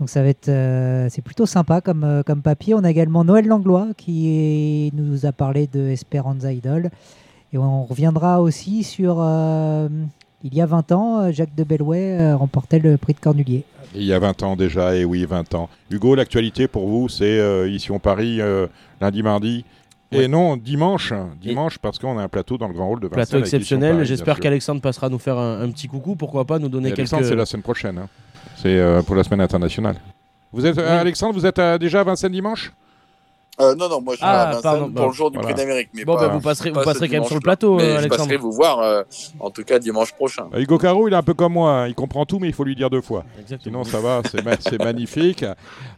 [0.00, 2.74] Donc ça va être, euh, c'est plutôt sympa comme, euh, comme papier.
[2.74, 6.90] On a également Noël Langlois qui nous a parlé de Esperanza Idol.
[7.52, 9.20] Et on reviendra aussi sur,
[10.42, 13.64] il y a 20 ans, euh, Jacques de Bellouet euh, remportait le prix de Cornulier.
[13.94, 15.68] Il y a 20 ans déjà, et oui, 20 ans.
[15.90, 18.66] Hugo, l'actualité pour vous, c'est euh, ici on Paris, euh,
[19.00, 19.64] lundi, mardi.
[20.12, 20.28] Et Ouais.
[20.28, 21.12] non, dimanche.
[21.40, 23.26] Dimanche, parce qu'on a un plateau dans le grand hall de Vincennes.
[23.26, 24.04] Plateau exceptionnel.
[24.04, 26.16] J'espère qu'Alexandre passera nous faire un, un petit coucou.
[26.16, 27.30] Pourquoi pas nous donner Et Alexandre, quelques.
[27.32, 27.98] c'est la semaine prochaine.
[27.98, 28.08] hein.
[28.56, 29.96] C'est euh, pour la semaine internationale.
[30.52, 32.72] Vous êtes, euh, Alexandre, vous êtes euh, déjà à Vincennes dimanche?
[33.60, 35.38] Euh, non, non, moi je suis Ah, à Vincennes pardon, pour bah, le jour du
[35.38, 35.52] voilà.
[35.54, 35.88] Prix d'Amérique.
[35.94, 37.82] mais Bon, pas- bah, vous passerez- pas vous passerez quand même sur le plateau, Mais
[37.82, 38.22] euh, Je Alexandre.
[38.22, 39.02] passerai vous voir, euh,
[39.38, 40.46] en tout cas dimanche prochain.
[40.54, 41.70] Euh, Hugo Caro, il est un peu comme moi.
[41.72, 41.88] hein.
[41.88, 43.24] Il comprend tout, mais il faut lui dire deux fois.
[43.40, 43.84] Exactement.
[43.84, 45.44] Sinon, ça va, c'est ma- c'est magnifique.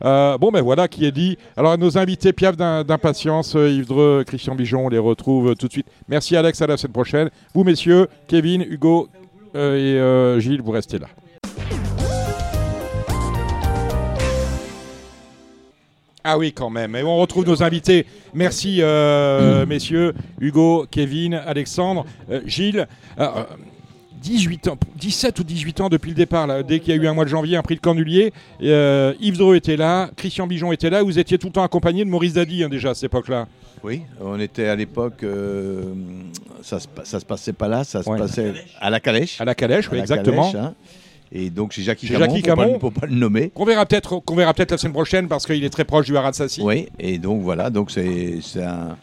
[0.05, 1.39] Euh, bon, ben voilà qui est dit.
[1.57, 5.73] Alors, nos invités piaf d'im- d'impatience, Yves Dreux, Christian Bijon, on les retrouve tout de
[5.73, 5.87] suite.
[6.09, 7.31] Merci Alex, à la semaine prochaine.
[7.55, 9.09] Vous, messieurs, Kevin, Hugo
[9.55, 11.07] euh, et euh, Gilles, vous restez là.
[16.25, 16.95] Ah oui, quand même.
[16.97, 18.07] Et on retrouve nos invités.
[18.33, 22.87] Merci, euh, messieurs, Hugo, Kevin, Alexandre, euh, Gilles.
[23.19, 23.27] Euh,
[24.23, 27.09] 18 ans, 17 ou 18 ans depuis le départ, là, dès qu'il y a eu
[27.09, 28.33] un mois de janvier, un prix de Cornulier.
[28.63, 31.03] Euh, Yves Dreux était là, Christian Bijon était là.
[31.03, 33.49] Vous étiez tout le temps accompagné de Maurice Dady hein, déjà à cette époque-là.
[33.83, 35.83] Oui, on était à l'époque, euh,
[36.63, 38.17] ça, ça se passait pas là, ça se Ouais.
[38.17, 39.41] passait à la calèche.
[39.41, 40.53] À la calèche, oui, À la exactement.
[40.53, 40.75] calèche, hein.
[41.35, 42.73] Et donc chez Jackie Chez Camon, Jackie pour pas Camon.
[42.75, 43.51] le- pour pas le nommer.
[43.55, 46.17] Qu'on verra peut-être qu'on verra peut-être la semaine prochaine parce qu'il est très proche du
[46.17, 46.61] Haras de Sassy.
[46.63, 48.97] Oui, et donc voilà, donc c'est c'est un,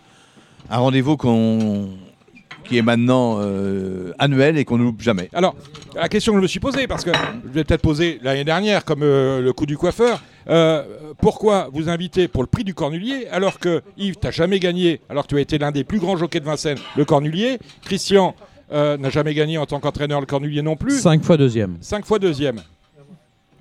[0.69, 1.89] un rendez-vous qu'on
[2.65, 5.27] qui est maintenant euh, annuel et qu'on ne loupe jamais.
[5.33, 5.55] Alors,
[5.95, 8.85] la question que je me suis posée, parce que je l'ai peut-être posée l'année dernière,
[8.85, 10.83] comme euh, le coup du coiffeur, euh,
[11.19, 15.01] pourquoi vous invitez pour le prix du Cornulier, alors que Yves, tu n'as jamais gagné,
[15.09, 18.35] alors que tu as été l'un des plus grands jockeys de Vincennes, le Cornulier, Christian
[18.71, 21.77] euh, n'a jamais gagné en tant qu'entraîneur le Cornulier non plus, Cinq fois deuxième.
[21.81, 22.61] cinq fois deuxième.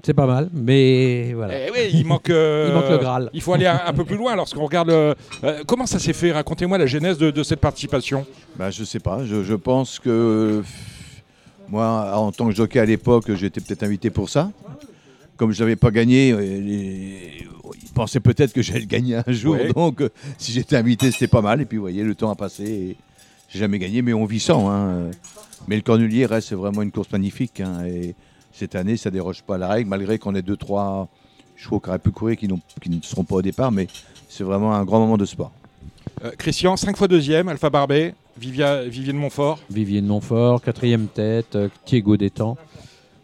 [0.02, 1.54] C'est pas mal, mais voilà.
[1.66, 3.30] Eh oui, il manque, euh, Il manque le Graal.
[3.34, 4.88] Il faut aller un, un peu plus loin lorsqu'on regarde.
[4.88, 6.30] le- euh, comment ça s'est fait?
[6.30, 8.24] Racontez-moi la genèse de, de cette participation.
[8.56, 10.62] Bah, je sais pas, je, je pense que
[11.68, 14.50] moi, en tant que jockey à l'époque, j'étais peut-être invité pour ça.
[15.36, 17.44] Comme je n'avais pas gagné, euh, les-
[17.82, 19.54] ils pensaient peut-être que j'allais le gagner un jour.
[19.56, 19.72] Ouais.
[19.72, 21.60] Donc, euh, si j'étais invité, c'était pas mal.
[21.60, 22.96] Et puis, vous voyez, le temps a passé et
[23.48, 24.70] j'ai jamais gagné, mais on vit sans.
[24.70, 25.10] hein.
[25.66, 27.60] Mais le Cornulier reste vraiment une course magnifique.
[27.60, 27.84] hein.
[27.86, 28.14] Et
[28.52, 31.08] cette année, ça déroge pas à la règle, malgré qu'on ait deux, trois
[31.56, 33.72] chevaux qui auraient pu courir qui, ne seront pas au départ.
[33.72, 33.86] Mais
[34.28, 35.52] c'est vraiment un grand moment de sport.
[36.24, 39.60] Euh, Christian, cinq fois deuxième, Alpha Barbet, Vivia, Vivier de Montfort.
[39.70, 42.56] Vivier de Montfort, quatrième tête, euh, Thiego d'étang.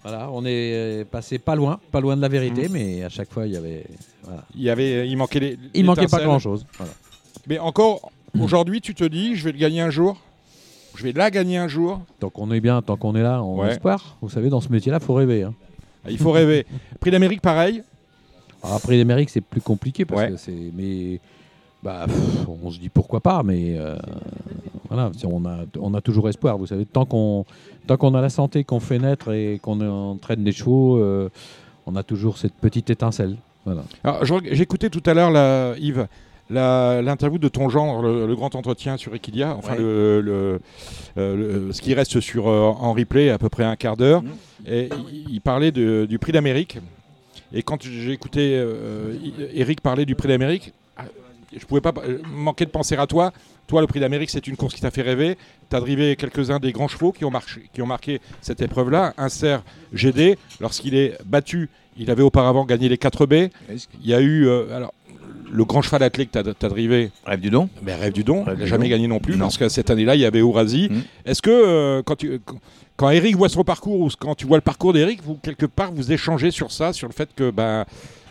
[0.03, 3.33] Voilà, on est euh, passé pas loin, pas loin de la vérité, mais à chaque
[3.33, 3.85] fois il y avait.
[4.23, 4.45] voilà.
[4.55, 5.59] Il, y avait, il manquait les.
[5.73, 6.67] Il manquait pas grand chose.
[6.77, 6.93] Voilà.
[7.47, 10.17] Mais encore, aujourd'hui, tu te dis, je vais le gagner un jour.
[10.97, 12.01] Je vais la gagner un jour.
[12.21, 13.71] Tant qu'on est bien, tant qu'on est là, on Ouais.
[13.73, 14.17] espoir.
[14.23, 15.43] Vous savez, dans ce métier-là, faut rêver.
[15.43, 15.55] hein.
[16.09, 16.67] Il faut rêver.
[17.01, 17.83] Prix d'Amérique, pareil.
[18.63, 20.31] Alors après l'Amérique, c'est plus compliqué parce Ouais.
[20.31, 20.71] que c'est.
[20.75, 21.19] Mais
[21.83, 23.97] bah, pff, on se dit pourquoi pas, mais euh,
[24.89, 26.57] voilà, on a, on a toujours espoir.
[26.59, 27.45] Vous savez, tant qu'on,
[27.87, 31.29] tant qu'on a la santé, qu'on fait naître et qu'on entraîne des chevaux, euh,
[31.87, 33.37] on a toujours cette petite étincelle.
[33.67, 33.83] Voilà.
[34.03, 36.07] Alors, je reg- J'écoutais tout à l'heure, Yves,
[36.51, 39.79] l'interview de ton genre, le, le grand entretien sur Equidia, enfin Ouais.
[39.79, 40.61] le, le-
[41.19, 41.37] euh,
[41.69, 44.23] le- ce qui reste sur, euh, en replay, à peu près un quart d'heure.
[44.23, 44.31] Mhm.
[44.67, 46.79] Et il, il parlait de- du prix d'Amérique.
[47.53, 49.15] Et quand j'ai écouté euh,
[49.53, 51.05] Eric parler du prix d'Amérique, ah,
[51.57, 51.93] je pouvais pas
[52.33, 53.33] manquer de penser à toi.
[53.67, 55.39] Toi, le prix d'Amérique, c'est une course qui t'a fait rêver.
[55.71, 59.15] Tu as drivé quelques-uns des grands chevaux qui ont, marché, qui ont marqué cette épreuve-là.
[59.17, 59.63] Un cerf
[59.95, 63.33] GD, lorsqu'il est battu, il avait auparavant gagné les 4 B.
[64.03, 64.93] Il y a eu euh, alors,
[65.55, 68.45] le grand cheval attelé que tu as, drivé, Rêve du don ben, Rêve du Don,
[68.45, 68.91] n'a jamais Don.
[68.91, 69.45] gagné non plus, Non.
[69.47, 70.89] parce que cette année-là, il y avait Ourasi.
[70.91, 71.03] Mm.
[71.27, 72.41] Est-ce que euh, quand, tu,
[72.97, 75.93] quand- Eric voit son parcours, ou quand tu vois le parcours d'Eric, vous, quelque part,
[75.93, 77.85] vous échangez sur ça, sur le fait que ben,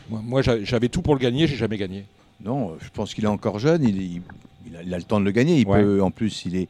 [0.09, 2.03] moi, moi, j'a- j'avais tout pour le gagner, j'ai jamais gagné?
[2.43, 4.21] Non, je pense qu'il est encore jeune, il, il-
[4.67, 5.57] il a, il a le temps de le gagner.
[5.59, 5.82] Il Ouais.
[5.82, 6.67] peut, en plus, il est,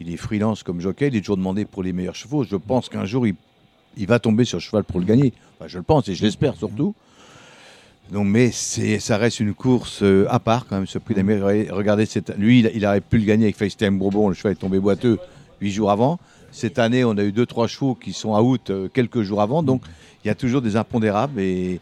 [0.00, 2.42] il est freelance comme jockey, il est toujours demandé pour les meilleurs chevaux.
[2.42, 3.34] Je pense qu'un jour, il,
[3.96, 5.32] il va tomber sur le cheval pour le gagner.
[5.58, 6.92] Enfin, je le pense et je l'espère surtout.
[8.10, 11.70] Donc, mais ça reste une course euh, à part quand même, ce prix d'Amérique.
[11.70, 14.78] Regardez, lui, il, il aurait pu le gagner avec FaceTime Bourbon, le cheval est tombé
[14.78, 15.18] boiteux
[15.60, 16.18] huit jours avant.
[16.50, 19.40] Cette année, on a eu deux, trois chevaux qui sont à août euh, quelques jours
[19.40, 19.62] avant.
[19.62, 19.82] Donc,
[20.22, 21.80] il y a toujours des impondérables et,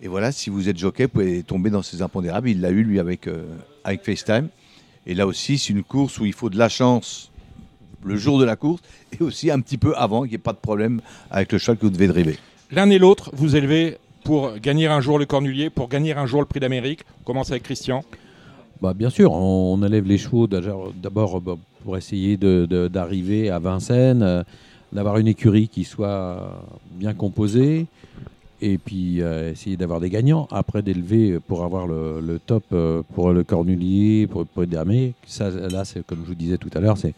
[0.00, 2.48] et voilà, si vous êtes jockey, vous pouvez tomber dans ces impondérables.
[2.48, 3.44] Il l'a eu, lui, avec, euh,
[3.84, 4.48] avec FaceTime.
[5.06, 7.30] Et là aussi, c'est une course où il faut de la chance
[8.02, 8.80] le jour de la course
[9.12, 11.76] et aussi un petit peu avant, qu'il n'y ait pas de problème avec le cheval
[11.76, 12.38] que vous devez driver.
[12.70, 13.98] L'un et l'autre, vous élevez
[14.30, 17.00] pour gagner un jour le Cornulier, pour gagner un jour le prix d'Amérique.
[17.20, 18.04] On commence avec Christian.
[18.80, 24.44] Bah, bien sûr, on, élève les chevaux d'abord bah, pour essayer d'arriver à Vincennes, euh,
[24.92, 26.62] d'avoir une écurie qui soit
[26.92, 27.86] bien composée,
[28.62, 30.46] et puis euh, essayer d'avoir des gagnants.
[30.52, 35.14] Après, d'élever pour avoir le, top euh, pour le Cornulier, pour, pour Damé.
[35.26, 37.14] Ça, là, c'est comme je vous disais tout à l'heure, c'est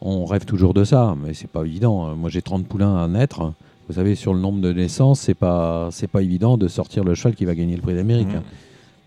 [0.00, 2.14] on rêve toujours de ça, mais c'est pas évident.
[2.14, 3.52] Moi, j'ai 30 poulains à naître.
[3.90, 7.16] Vous savez, sur le nombre de naissances, c'est pas c'est pas évident de sortir le
[7.16, 8.28] cheval qui va gagner le prix d'Amérique.
[8.36, 8.44] Hein.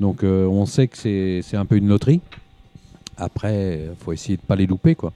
[0.02, 2.20] Donc euh, on sait que c'est un peu une loterie.
[3.16, 4.94] Après, il faut essayer de pas les louper.
[4.96, 5.14] Quoi.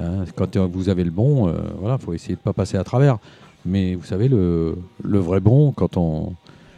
[0.00, 2.82] Hein, quand euh, vous avez le bon, il voilà, faut essayer de pas passer à
[2.82, 3.18] travers.
[3.64, 6.32] Mais vous savez, le, le vrai bon, quand on,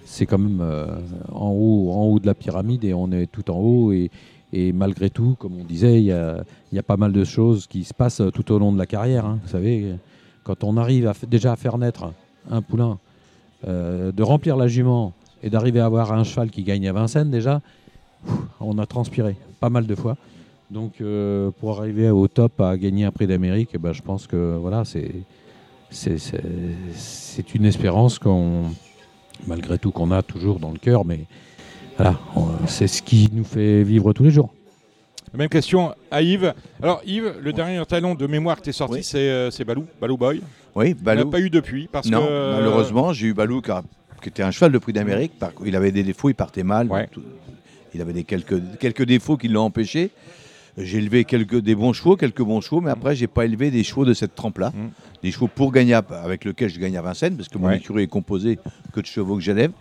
[0.05, 0.89] c'est quand même euh,
[1.33, 3.93] en, haut, en haut de la pyramide et on est tout en haut.
[3.93, 4.11] Et,
[4.53, 7.67] et malgré tout, comme on disait, il y a, y a pas mal de choses
[7.67, 9.25] qui se passent tout au long de la carrière.
[9.25, 9.39] hein.
[9.43, 9.95] Vous savez,
[10.51, 12.13] quand on arrive déjà à faire naître
[12.51, 12.99] un poulain,
[13.69, 15.13] euh, de remplir la jument
[15.45, 17.61] et d'arriver à avoir un cheval qui gagne à Vincennes, déjà,
[18.59, 20.17] on a transpiré pas mal de fois.
[20.69, 24.27] Donc, euh, pour arriver au top à gagner un prix d'Amérique, eh ben, je pense
[24.27, 25.25] que voilà, c'est
[27.55, 28.65] une espérance qu'on,
[29.47, 31.27] malgré tout, qu'on a toujours dans le cœur, mais
[31.97, 32.19] voilà,
[32.67, 34.51] c'est ce qui nous fait vivre tous les jours.
[35.33, 36.55] Même question à Yves.
[36.83, 39.05] Alors Yves, le dernier talon de mémoire que tu es sorti, Oui.
[39.05, 40.41] c'est euh, c'est Balou, Balou Boy.
[40.75, 41.25] Oui, On Balou.
[41.25, 43.83] n'a pas eu depuis parce non, que malheureusement, j'ai eu Balou qui, a-
[44.23, 45.33] qui était un cheval de prix d'Amérique.
[45.65, 46.89] Il avait des défauts, il partait mal.
[46.89, 47.07] Ouais.
[47.07, 47.23] tout-
[47.95, 50.11] il avait des quelques, quelques défauts qui l'ont empêché.
[50.79, 53.83] J'ai élevé quelques, des bons chevaux, quelques bons chevaux, mais après, j'ai pas élevé des
[53.83, 54.71] chevaux de cette trempe-là.
[54.71, 54.89] Mm.
[55.25, 57.77] Des chevaux pour gagner, à- avec lesquels je gagne à Vincennes, parce que mon Ouais.
[57.79, 58.59] écurie est composée
[58.93, 59.73] que de chevaux que j'élève.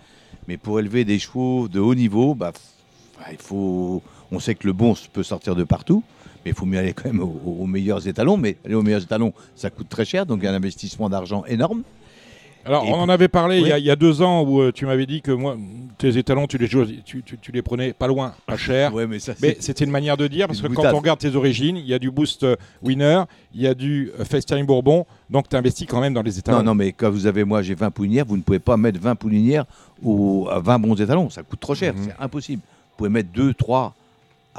[0.48, 4.02] Mais pour élever des chevaux de haut niveau, bah, f- il faut.
[4.32, 6.04] On sait que le bon peut sortir de partout,
[6.46, 8.38] Mais il faut mieux aller quand même aux, aux meilleurs étalons.
[8.38, 11.10] Mais aller aux meilleurs étalons, ça coûte très cher, donc il y a un investissement
[11.10, 11.82] d'argent énorme.
[12.66, 13.82] Alors, Et- on en avait parlé il, y a, Oui.
[13.82, 15.58] il y a deux ans où euh, tu m'avais dit que moi,
[15.98, 18.94] tes étalons, tu les, choisis- tu, tu- tu les prenais pas loin, pas cher.
[18.94, 21.86] Ouais, mais c'était une manière de dire, parce que quand on regarde tes origines, il
[21.88, 22.46] y a du Boost
[22.84, 23.24] Winner,
[23.56, 26.58] il y a du euh, Festering Bourbon, donc tu investis quand même dans les étalons.
[26.60, 29.00] Non, non, mais quand vous avez, moi, j'ai 20 poulinières, vous ne pouvez pas mettre
[29.00, 29.66] 20 poulinières
[30.04, 31.30] au, à 20 bons étalons.
[31.30, 32.04] Ça coûte trop cher, Mhm.
[32.08, 32.62] c'est impossible.
[32.62, 33.96] Vous pouvez mettre 2, 3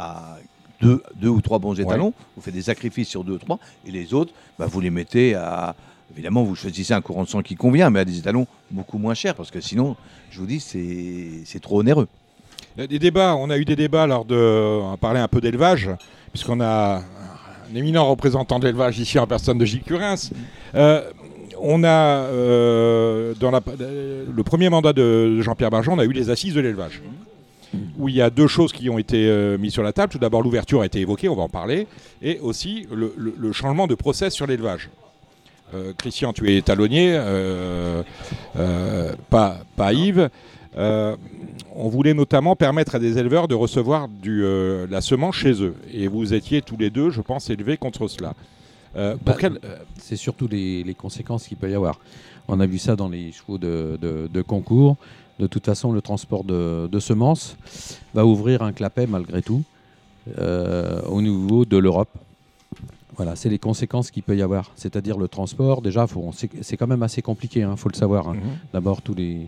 [0.01, 0.39] à
[0.81, 2.13] 2, ou 3 bons étalons.
[2.37, 3.59] Vous faites des sacrifices sur 2, 3.
[3.87, 5.75] Et les autres, bah, vous les mettez à.
[6.13, 9.15] Évidemment, vous choisissez un courant de sang qui convient, mais à des étalons beaucoup moins
[9.15, 9.95] chers, parce que sinon,
[10.33, 12.09] je vous dis, c'est trop onéreux.
[12.77, 14.35] Il y a Des débats, on a eu des débats lors de.
[14.83, 15.89] On va parler un peu d'élevage,
[16.33, 17.03] puisqu'on a
[17.71, 20.17] un éminent représentant d'élevage ici en personne de Gilles Curins.
[20.75, 21.03] Euh,
[21.61, 26.13] on a, euh, dans la- euh, le premier mandat de Jean-Pierre Bargeon, on a eu
[26.13, 27.03] les assises de l'élevage,
[27.99, 30.12] où il y a deux choses qui ont été euh, mises sur la table.
[30.12, 31.87] Tout d'abord, l'ouverture a été évoquée, on va en parler,
[32.23, 34.91] et aussi le, le- le changement de process sur l'élevage.
[35.73, 38.03] Euh, Christian, tu es talonnier, euh,
[39.31, 40.29] pas, pas Yves.
[40.77, 44.43] On voulait notamment permettre à des éleveurs de recevoir du,
[44.91, 45.75] la semence chez eux.
[45.93, 48.35] Et vous étiez tous les deux, je pense, élevés contre cela.
[48.95, 49.61] Bah, quel-
[49.99, 52.01] C'est surtout les, les conséquences qu'il peut y avoir.
[52.49, 54.97] On a vu ça dans les chevaux de, de- de concours.
[55.41, 57.57] De toute façon, le transport de, de semences
[58.14, 59.62] va ouvrir un clapet malgré tout
[60.38, 62.11] euh, au niveau de l'Europe.
[63.16, 64.70] Voilà, c'est les conséquences qu'il peut y avoir.
[64.76, 66.07] C'est-à-dire le transport, déjà,
[66.62, 68.28] c'est quand même assez compliqué, il faut le savoir.
[68.28, 68.34] hein.
[68.34, 68.41] Mhm.
[68.74, 69.47] D'abord, tous les,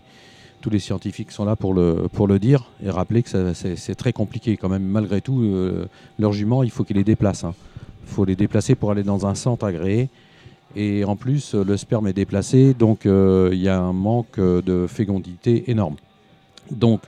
[0.63, 4.13] tous les scientifiques sont là pour le, pour le dire et rappeler que c'est très
[4.15, 4.83] compliqué quand même.
[4.85, 5.87] Malgré tout, euh,
[6.19, 7.45] leurs juments, il faut qu'ils les déplacent.
[7.45, 7.55] hein.
[8.05, 10.09] Il faut les déplacer pour aller dans un centre agréé.
[10.75, 14.39] Et en plus, euh, le sperme est déplacé, donc euh, il y a un manque
[14.39, 15.97] euh, de fécondité énorme.
[16.71, 17.03] Donc,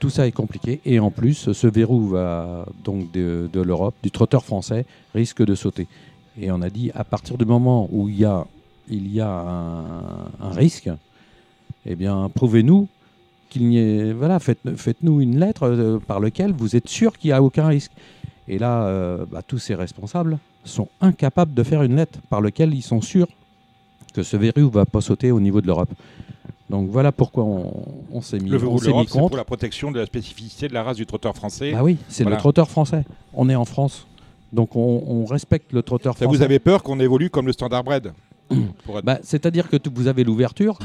[0.00, 0.80] tout ça est compliqué.
[0.84, 5.86] Et en plus, ce verrou de, l'Europe, du trotteur français, risque de sauter.
[6.40, 8.46] Et on a dit, à partir du moment où il y a,
[10.40, 10.90] un, risque,
[11.86, 12.88] eh bien, prouvez-nous
[13.50, 14.12] qu'il n'y ait.
[14.12, 17.92] Voilà, faites, faites-nous une lettre par laquelle vous êtes sûr qu'il n'y a aucun risque.
[18.48, 22.74] Et là, euh, bah, tous ces responsables sont incapables de faire une lettre par laquelle
[22.74, 23.28] ils sont sûrs
[24.14, 25.90] que ce verrou ne va pas sauter au niveau de l'Europe.
[26.70, 27.72] Donc voilà pourquoi on,
[28.12, 30.74] on s'est mis, le verrou de l'Europe, c'est pour la protection de la spécificité de
[30.74, 31.72] la race du trotteur français.
[31.72, 32.36] Bah oui, c'est Voilà.
[32.36, 33.04] le trotteur français.
[33.34, 34.06] On est en France.
[34.52, 36.36] Donc on, on respecte le trotteur Ça français.
[36.38, 38.12] vous avez peur qu'on évolue comme le standard être-
[39.04, 40.78] Bah, C'est-à-dire que vous avez l'ouverture.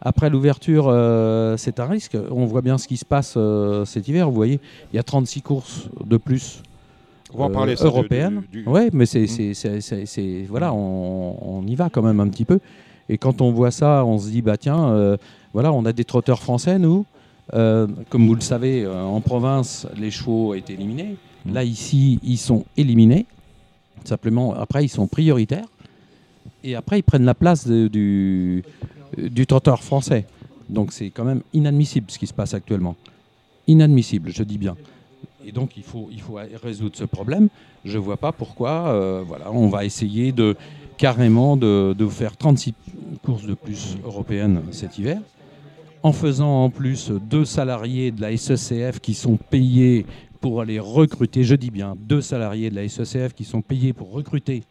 [0.00, 2.16] Après l'ouverture, euh, c'est un risque.
[2.30, 4.28] On voit bien ce qui se passe euh, cet hiver.
[4.28, 4.58] Vous voyez,
[4.92, 6.62] il y a 36 courses de plus
[7.34, 8.42] On va en euh, parler ça, de- européennes.
[8.52, 9.54] du- du- Ouais, mais c'est, Mm.
[10.06, 12.58] c'est- voilà, on, on y va quand même un petit peu.
[13.08, 15.16] Et quand on voit ça, on se dit bah tiens, euh,
[15.52, 17.04] voilà, on a des trotteurs français nous.
[17.54, 21.16] Euh, comme vous le savez, euh, en province, les chevaux ont été éliminés.
[21.44, 21.52] Mm.
[21.54, 23.26] Là ici, ils sont éliminés.
[24.04, 25.66] Simplement, après, ils sont prioritaires.
[26.64, 28.62] Et après, ils prennent la place de- du,
[29.18, 30.26] du trotteur français.
[30.68, 32.96] Donc c'est quand même inadmissible ce qui se passe actuellement.
[33.66, 34.76] Inadmissible, je dis bien.
[35.46, 37.48] Et donc il faut, il faut résoudre ce problème.
[37.84, 40.56] Je ne vois pas pourquoi euh, voilà, on va essayer de
[40.96, 42.74] carrément de, de faire 36
[43.24, 45.20] courses de plus européennes cet hiver,
[46.02, 50.06] en faisant en plus deux salariés de la SECF qui sont payés
[50.40, 54.12] pour aller recruter, je dis bien deux salariés de la SECF qui sont payés pour
[54.12, 54.62] recruter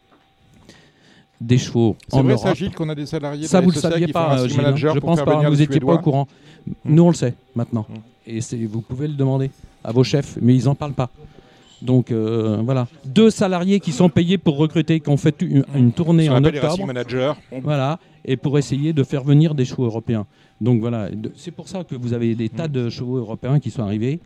[1.39, 2.47] des chevaux C'est en vrai, Europe.
[2.47, 4.99] ça, Gilles, qu'on a des salariés Ça, vous le SECA saviez pas, Gilles, hein Je
[4.99, 6.27] pense pas, vous n'étiez pas au courant.
[6.85, 7.85] Nous, on le sait maintenant.
[8.27, 9.49] Et c'est- vous pouvez le demander
[9.83, 11.09] à vos chefs, mais ils n'en parlent pas.
[11.81, 15.91] Donc euh, voilà, deux salariés qui sont payés pour recruter, qui ont fait une, une
[15.91, 17.33] tournée en octobre, managers.
[17.63, 20.27] voilà, et pour essayer de faire venir des chevaux européens.
[20.59, 23.81] Donc voilà, c'est pour ça que vous avez des tas de chevaux européens qui sont
[23.81, 24.19] arrivés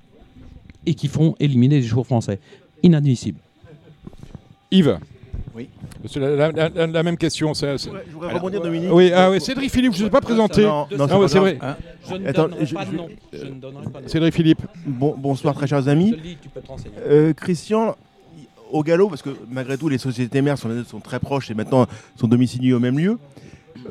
[0.85, 2.39] et qui font éliminer les chevaux français.
[2.83, 3.39] Inadmissible.
[4.71, 4.99] Yves
[5.55, 5.69] Oui.
[6.07, 7.53] C'est la, la- la- la même question.
[7.53, 7.65] Je
[8.11, 8.89] voudrais Alors, rebondir, Dominique.
[8.91, 10.63] Oui, ah, oui, Cédric Philippe, je ne vous ai pas présenté.
[10.63, 11.57] Non, non, Ah c'est ouais, vrai.
[11.61, 11.75] Hein
[12.09, 13.07] Je ne Attends, donnerai je- pas de nom.
[13.31, 14.09] Je ne donnerai pas de nom.
[14.09, 14.61] Cédric Philippe.
[14.85, 16.11] Bon, bonsoir, très chers Je amis.
[16.11, 16.95] te le dis, tu peux te renseigner.
[17.07, 17.95] Euh, Christian,
[18.71, 21.85] au galop, parce que malgré tout, les sociétés mères sont, sont très proches et maintenant
[22.17, 23.17] sont domiciliées au même lieu.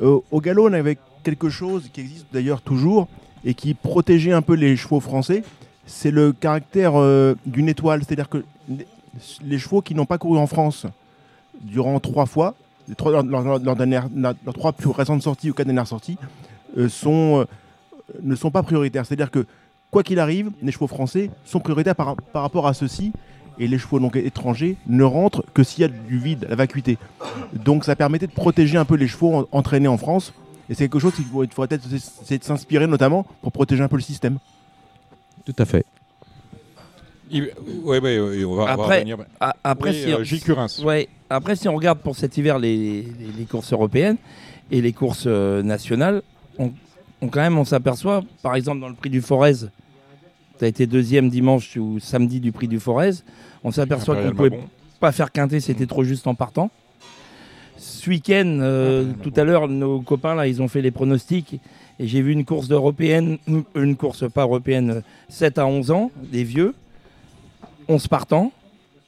[0.03, 3.07] Euh, au galop, on avait quelque chose qui existe d'ailleurs toujours
[3.43, 5.43] et qui protégeait un peu les chevaux français.
[5.87, 8.03] C'est le caractère euh, d'une étoile.
[8.05, 8.85] C'est-à-dire que les,
[9.43, 10.85] les chevaux qui n'ont pas couru en France
[11.61, 12.55] durant trois fois,
[12.87, 16.17] leurs, trois plus récentes sorties ou quatre dernières sorties,
[16.77, 17.45] euh, euh,
[18.21, 19.05] ne sont pas prioritaires.
[19.05, 19.45] C'est-à-dire que
[19.91, 23.11] quoi qu'il arrive, les chevaux français sont prioritaires par, rapport à ceux-ci
[23.57, 26.97] et les chevaux donc étrangers ne rentrent que s'il y a du vide, la vacuité.
[27.53, 30.33] Donc ça permettait de protéger un peu les chevaux en- entraînés en France.
[30.69, 34.39] Et c'est quelque chose qu'il faudrait peut-être s'inspirer notamment pour protéger un peu le système.
[35.45, 35.85] Tout à fait.
[37.35, 37.51] Il-
[37.83, 39.17] Ouais, ouais, ouais, on va, on va Après, revenir.
[39.39, 40.67] a- après, Oui, si, euh, Gilles Curins.
[40.83, 43.07] ouais, après, si on regarde pour cet hiver les, les-
[43.37, 44.17] les courses européennes
[44.71, 46.21] et les courses euh, nationales,
[46.57, 46.71] on,
[47.21, 49.53] on- quand même, on s'aperçoit, par exemple, dans le prix du Forez,
[50.57, 53.11] tu as été deuxième dimanche ou samedi du prix du Forez,
[53.63, 54.63] on s'aperçoit qu'on ne pouvait Mabon.
[54.99, 56.71] pas faire quinter, c'était trop juste en partant.
[57.77, 61.59] Ce week-end, euh, tout à l'heure, nos copains, là, ils ont fait les pronostics.
[61.99, 63.37] Et j'ai vu une course d'européenne,
[63.75, 66.73] une course pas européenne, euh, 7 à 11 ans, des vieux,
[67.87, 68.51] 11 partants.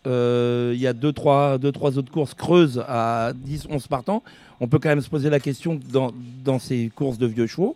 [0.05, 1.57] Euh, Il y a 2-3 deux, trois,
[1.91, 4.23] deux, autres courses creuses à 10-11 partants.
[4.59, 7.75] On peut quand même se poser la question dans, ces courses de vieux chevaux.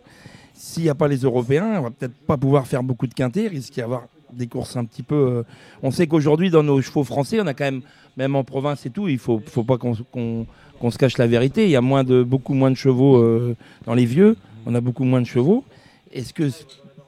[0.53, 3.47] S'il n'y a pas les Européens, on va peut-être pas pouvoir faire beaucoup de quintés.
[3.47, 5.15] Risque d'y avoir des courses un petit peu.
[5.15, 5.43] euh,
[5.83, 7.81] On sait qu'aujourd'hui, dans nos chevaux français, on a quand même,
[8.17, 10.45] même en province et tout, il faut, faut pas qu'on qu'on-
[10.79, 11.65] qu'on se cache la vérité.
[11.65, 11.81] Il y a
[12.23, 13.55] beaucoup moins de chevaux euh,
[13.85, 14.35] dans les vieux.
[14.65, 15.63] On a beaucoup moins de chevaux.
[16.11, 16.49] Est-ce que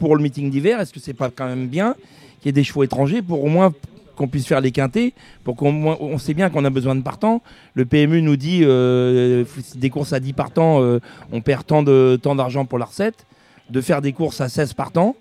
[0.04, 1.96] pour le meeting d'hiver, est-ce que c'est pas quand même bien
[2.42, 3.72] qu'il y ait des chevaux étrangers pour au moins
[4.18, 5.14] qu'on puisse faire les quintés,
[5.46, 7.42] pour qu'on on sait bien qu'on a besoin de partants.
[7.74, 11.00] Le PMU nous dit euh, des courses à 10 partants, euh,
[11.32, 13.26] on perd tant de tant d'argent pour la recette.
[13.70, 15.16] De faire des courses à 16 partants,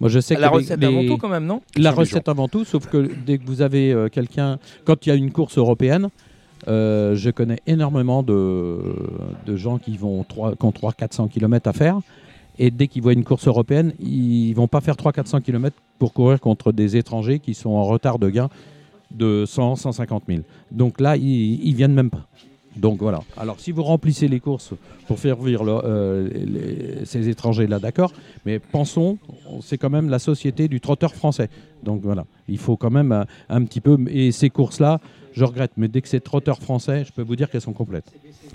[0.00, 1.60] Moi, je sais la que recette les- avant tout quand même, non?
[1.76, 5.12] La recette avant tout, sauf que dès que vous avez euh, quelqu'un, quand il y
[5.12, 6.08] a une course européenne,
[6.66, 8.78] euh, je connais énormément de,
[9.46, 12.00] de gens qui vont 3, qui ont 300-400 km à faire.
[12.58, 16.40] Et dès qu'ils voient une course européenne, ils vont pas faire 300-400 km pour courir
[16.40, 18.48] contre des étrangers qui sont en retard de gain
[19.10, 20.42] de 100-150 000.
[20.70, 22.26] Donc là, ils, ils viennent même pas.
[22.76, 23.20] Donc voilà.
[23.36, 24.72] Alors si vous remplissez les courses
[25.06, 28.12] pour faire vivre euh, ces étrangers-là, d'accord.
[28.46, 29.18] Mais pensons,
[29.60, 31.50] c'est quand même la société du trotteur français.
[31.82, 33.98] Donc voilà, il faut quand même un petit peu.
[34.08, 35.00] Et ces courses-là,
[35.34, 38.12] je regrette, mais dès que c'est trotteur français, je peux vous dire qu'elles sont complètes.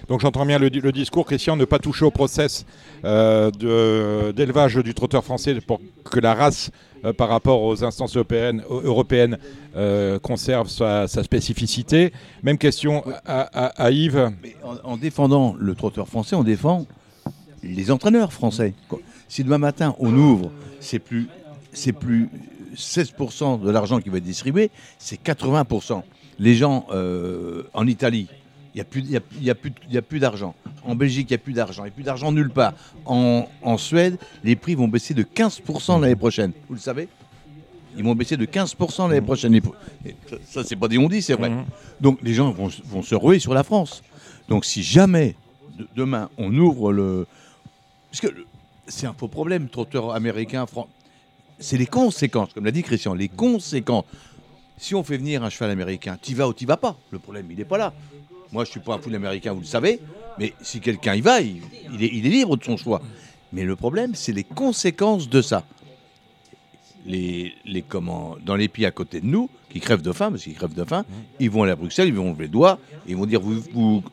[0.08, 2.66] Donc j'entends bien le, le discours, Christian, ne pas toucher au process
[3.06, 6.72] euh, d'élevage du trotteur français pour que la race,
[7.06, 9.38] euh, par rapport aux instances européennes, eu- européennes
[9.76, 12.14] euh, conserve sa, sa spécificité.
[12.44, 14.32] Même question à, à- à Yves.
[14.44, 16.86] Mais en, en défendant le trotteur français, on défend
[17.64, 18.74] les entraîneurs français.
[19.28, 21.28] Si demain matin on ouvre, c'est plus,
[21.74, 22.30] c'est plus
[22.76, 26.04] 16% de l'argent qui va être distribué, c'est 80%.
[26.40, 28.28] Les gens euh, en Italie,
[28.76, 29.44] il n'y a y a, il
[29.94, 30.54] y a plus, d'argent.
[30.84, 31.84] En Belgique, il n'y a plus d'argent.
[31.84, 32.74] Il n'y a plus d'argent nulle part.
[33.06, 36.52] En, en Suède, les prix vont baisser de 15% l'année prochaine.
[36.68, 37.08] Vous le savez?
[37.98, 39.56] Ils vont baisser de 15% l'année prochaine.
[39.56, 39.64] Et
[40.46, 41.50] Ça, c'est pas des on dit, c'est vrai.
[41.50, 41.66] Mhm.
[42.00, 44.04] Donc les gens vont, vont se ruer sur la France.
[44.48, 45.36] Donc si jamais
[45.78, 47.26] de- demain on ouvre le...
[48.12, 48.28] Parce que
[48.88, 50.66] c'est un faux problème, trotteur américain,
[51.60, 54.06] c'est les conséquences, comme l'a dit Christian, les conséquences.
[54.78, 57.48] Si on fait venir un cheval américain, t'y vas ou t'y vas pas, le problème
[57.50, 57.94] il n'est pas là.
[58.52, 60.00] Moi je suis pas un fou américain, vous le savez,
[60.38, 61.62] mais si quelqu'un y va, il,
[62.00, 63.02] est, libre de son choix.
[63.52, 65.66] Mais le problème c'est les conséquences de ça.
[67.06, 67.84] Les, les
[68.46, 70.84] dans les pays à côté de nous, qui crèvent de faim, parce qu'ils crèvent de
[70.84, 71.06] faim,
[71.40, 74.04] ils vont aller à Bruxelles, ils vont lever le doigt, ils vont dire vous,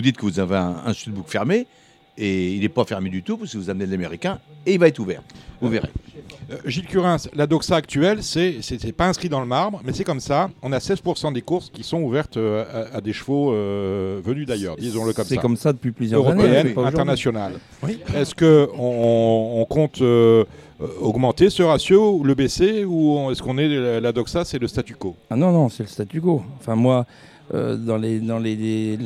[0.00, 1.66] dites que vous avez un, un studbook fermé,
[2.20, 4.78] et il n'est pas fermé du tout, parce que vous amenez de l'américain, et il
[4.78, 5.22] va être ouvert.
[5.60, 5.88] Vous verrez.
[6.50, 10.04] Euh, Gilles Curins, la doxa actuelle, c'est c'est pas inscrit dans le marbre, mais c'est
[10.04, 10.50] comme ça.
[10.62, 14.46] On a 16% des courses qui sont ouvertes euh, à, à des chevaux euh, venus
[14.46, 15.28] d'ailleurs, disons-le comme ça.
[15.34, 16.42] C'est comme ça depuis plusieurs années.
[16.42, 16.98] Européenne, c'est pas aujourd'hui.
[17.00, 17.52] internationale.
[18.14, 20.44] Est-ce que on, compte euh,
[20.80, 24.58] euh, augmenter ce ratio ou le baisser ou on- est-ce qu'on est la, doxa, c'est
[24.58, 25.16] le statu quo?
[25.30, 26.42] Ah non, non, c'est le statu quo.
[26.58, 27.06] Enfin, moi,
[27.54, 28.98] euh, dans les, dans les,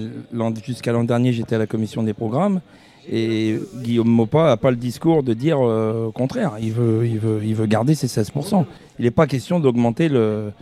[0.64, 2.60] jusqu'à l'an dernier, j'étais à la commission des programmes.
[3.10, 6.52] Et Guillaume Mopa n'a pas le discours de dire euh, au contraire.
[6.60, 8.64] Il veut, il, veut, il veut garder ses 16%.
[8.98, 10.52] Il n'est pas question d'augmenter le,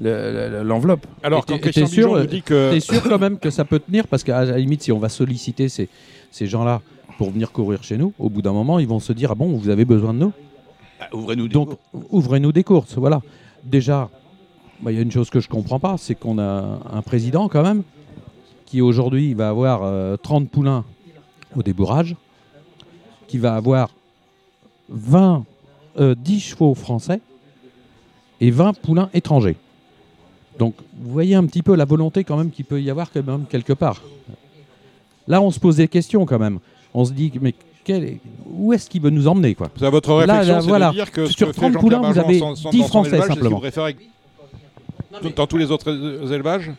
[0.00, 1.06] le- le- l'enveloppe.
[1.22, 3.78] Alors, quand t'es sûr, nous euh, dit que T'es sûr quand même que ça peut
[3.78, 5.88] tenir Parce qu'à la limite, si on va solliciter ces,
[6.32, 6.80] ces gens-là
[7.18, 9.56] pour venir courir chez nous, au bout d'un moment, ils vont se dire Ah bon,
[9.56, 10.32] vous avez besoin de nous
[11.00, 11.70] Ah, Ouvrez-nous des Donc,
[12.10, 12.96] ouvrez-nous des courses.
[12.96, 13.20] Voilà.
[13.64, 14.08] Déjà,
[14.82, 17.48] bah, il y a une chose que je comprends pas c'est qu'on a un président,
[17.48, 17.84] quand même,
[18.66, 20.84] qui aujourd'hui va avoir euh, 30 poulains
[21.56, 22.14] au débourrage,
[23.28, 23.90] qui va avoir
[24.88, 25.44] 20,
[25.98, 27.20] euh, 10 chevaux français
[28.40, 29.56] et 20 poulains étrangers.
[30.58, 33.24] Donc, vous voyez un petit peu la volonté quand même qu'il peut y avoir quand
[33.26, 34.02] même quelque part.
[35.28, 36.58] Là, on se pose des questions quand même.
[36.92, 37.54] On se dit, mais
[37.84, 38.18] quel-
[38.50, 39.70] où est-ce qu'il veut nous emmener quoi?
[39.78, 40.88] Ça, votre Là, réflexion, là, c'est voilà.
[40.90, 42.84] de dire que Sur que fait 30 Jean-Pierre poulains, vous avez sans- sans- 10 dans
[42.84, 43.60] son Français, élevage, c'est ce simplement.
[45.36, 46.70] dans tous les autres euh, élevages?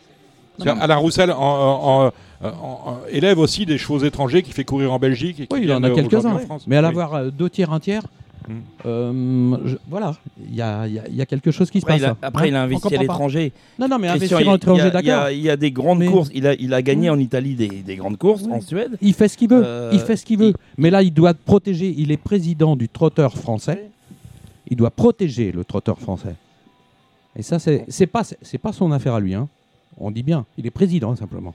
[0.64, 2.10] Alain Roussel en- en- en-
[2.50, 5.40] en- en- élève aussi des chevaux étrangers qui fait courir en Belgique.
[5.40, 6.34] Et qui Oui, il en a quelques-uns.
[6.34, 6.64] en France.
[6.66, 6.84] Mais à Oui.
[6.86, 8.02] l'avoir euh, deux tiers, un tiers,
[8.46, 8.52] Hmm.
[8.84, 10.14] euh, je- voilà,
[10.46, 11.98] il y a, y y quelque chose qui se passe.
[11.98, 12.16] il a, là.
[12.20, 13.52] après, il a Hein, on investi à l'étranger.
[13.78, 15.30] Non, non, mais Christian, investir il- à l'étranger, il y d'accord.
[15.30, 16.30] Il y a des grandes Mais- courses.
[16.34, 18.98] Il a, il a gagné en Italie des, des grandes courses, en Suède.
[19.00, 19.62] Il fait ce qu'il veut.
[19.64, 20.52] Euh, il fait ce qu'il veut.
[20.76, 21.94] Mais là, il doit protéger.
[21.96, 23.88] Il est président du trotteur français.
[24.68, 26.34] Il doit protéger le trotteur français.
[27.36, 29.32] Et ça, c'est c'est pas, c'est pas son affaire à lui.
[29.34, 29.48] Hein.
[29.98, 31.54] On dit bien, il est président simplement.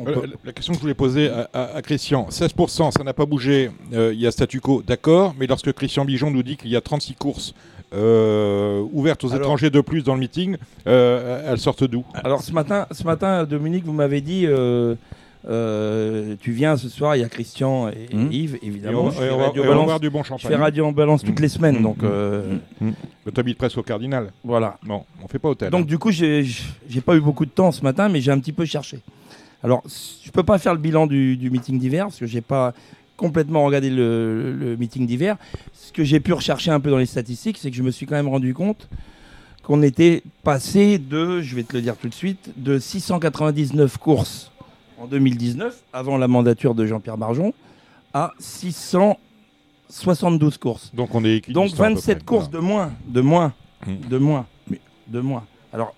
[0.00, 3.04] Euh, peut- la- La question que je voulais poser à, à- à Christian, 16%, ça
[3.04, 6.42] n'a pas bougé, euh, il y a statu quo, d'accord, mais lorsque Christian Bijon nous
[6.42, 7.54] dit qu'il y a 36 courses
[7.94, 10.56] euh, ouvertes aux Alors- étrangers de plus dans le meeting,
[10.86, 12.04] euh, elles sortent d'où?
[12.14, 14.94] Alors ce matin, ce matin, Dominique, vous m'avez dit, euh,
[15.46, 18.28] euh, tu viens ce soir, il y a Christian et Hmm.
[18.32, 18.98] Yves, évidemment.
[18.98, 20.50] Et on- Je fais et on va- Radio on Balance- du bon Je champagne.
[20.52, 21.82] fais Radio en Balance toutes les semaines, Hmm.
[21.82, 22.02] donc.
[22.02, 24.32] euh, Tu habites presque au Cardinal.
[24.44, 24.78] Voilà.
[24.86, 25.70] Non, on fait pas hôtel.
[25.70, 25.84] Donc hein.
[25.84, 26.44] du coup, j'ai
[27.04, 28.98] pas eu beaucoup de temps ce matin, mais j'ai un petit peu cherché.
[29.62, 29.82] Alors,
[30.24, 32.72] je peux pas faire le bilan du, du meeting d'hiver parce que j'ai pas
[33.16, 35.36] complètement regardé le, le meeting d'hiver.
[35.72, 38.06] Ce que j'ai pu rechercher un peu dans les statistiques, c'est que je me suis
[38.06, 38.88] quand même rendu compte
[39.62, 44.50] qu'on était passé de, je vais te le dire tout de suite, de 699 courses
[44.98, 47.54] en 2019, avant la mandature de Jean-Pierre Barjon,
[48.12, 50.90] à 672 courses.
[50.94, 52.24] Donc on est Donc équidistant, à peu 27 près.
[52.24, 53.52] courses de moins, de moins,
[53.86, 53.94] Mm.
[54.08, 54.46] de moins,
[55.08, 55.44] de moins.
[55.72, 55.94] Alors,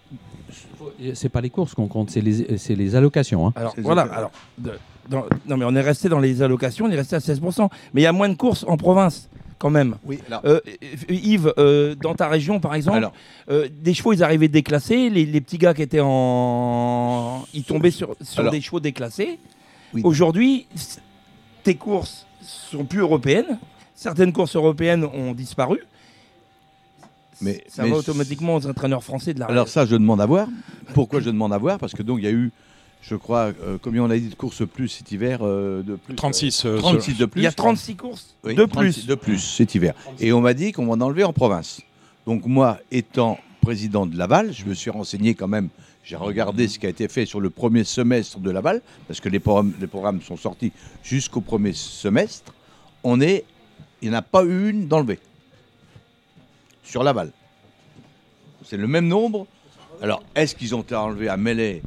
[1.14, 3.46] C'est pas les courses qu'on compte, c'est les, c'est les allocations.
[3.48, 3.52] hein.
[3.56, 4.72] alors voilà, alors, de-
[5.08, 7.68] dans- non mais on est resté dans les allocations, on est resté à 16%.
[7.92, 9.28] Mais il y a moins de courses en province,
[9.58, 9.96] quand même.
[10.04, 10.60] Oui, alors- Euh,
[11.08, 13.12] Yves, euh, dans ta région, par exemple, Alors.
[13.50, 15.10] euh, des chevaux, ils arrivaient déclassés.
[15.10, 17.44] Les, les petits gars qui étaient en.
[17.54, 18.52] Ils tombaient sur, sur Alors.
[18.52, 19.38] des chevaux déclassés.
[20.02, 20.66] Aujourd'hui,
[21.62, 23.58] tes courses sont plus européennes.
[23.94, 25.78] Certaines courses européennes ont disparu.
[27.40, 30.26] Mais- ça mais va automatiquement aux entraîneurs français de la Alors ça, je demande à
[30.26, 30.48] voir.
[30.94, 31.78] Pourquoi je demande à voir?
[31.78, 32.52] Parce que donc il y a eu,
[33.02, 36.14] je crois, euh, combien on a dit de courses plus cet hiver euh, de plus
[36.14, 37.40] 36, euh, euh, 36 de plus.
[37.40, 39.06] Il y a 36 courses Oui, de 36 plus.
[39.06, 39.94] de plus cet hiver.
[40.20, 41.80] Et on m'a dit qu'on va en enlever en province.
[42.26, 45.68] Donc moi, étant président de Laval, je me suis renseigné quand même.
[46.04, 49.30] J'ai regardé ce qui a été fait sur le premier semestre de Laval, parce que
[49.30, 50.70] les programmes, les programmes sont sortis
[51.02, 52.52] jusqu'au premier semestre.
[53.02, 53.44] On est,
[54.02, 55.18] il n'y en a pas eu une d'enlevée
[56.84, 57.30] sur Laval.
[58.64, 59.46] C'est le même nombre.
[60.02, 61.82] Alors, est-ce qu'ils ont été enlevés à Mêlée,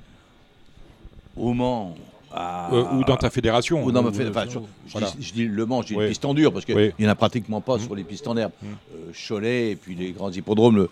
[1.36, 1.96] au Mans,
[2.32, 2.72] à...
[2.74, 3.84] Euh, ou dans ta fédération.
[3.84, 4.68] Ou dans ma Ou- fédération.
[4.88, 5.10] Je, Voilà.
[5.18, 6.04] dis, je dis Le Mans, je dis Oui.
[6.04, 6.92] les pistes en dur, parce qu'il Oui.
[7.00, 8.52] n'y en a pratiquement pas sur les pistes en herbe.
[8.62, 8.66] Mm.
[8.68, 10.88] Euh, Cholet et puis les grands hippodromes,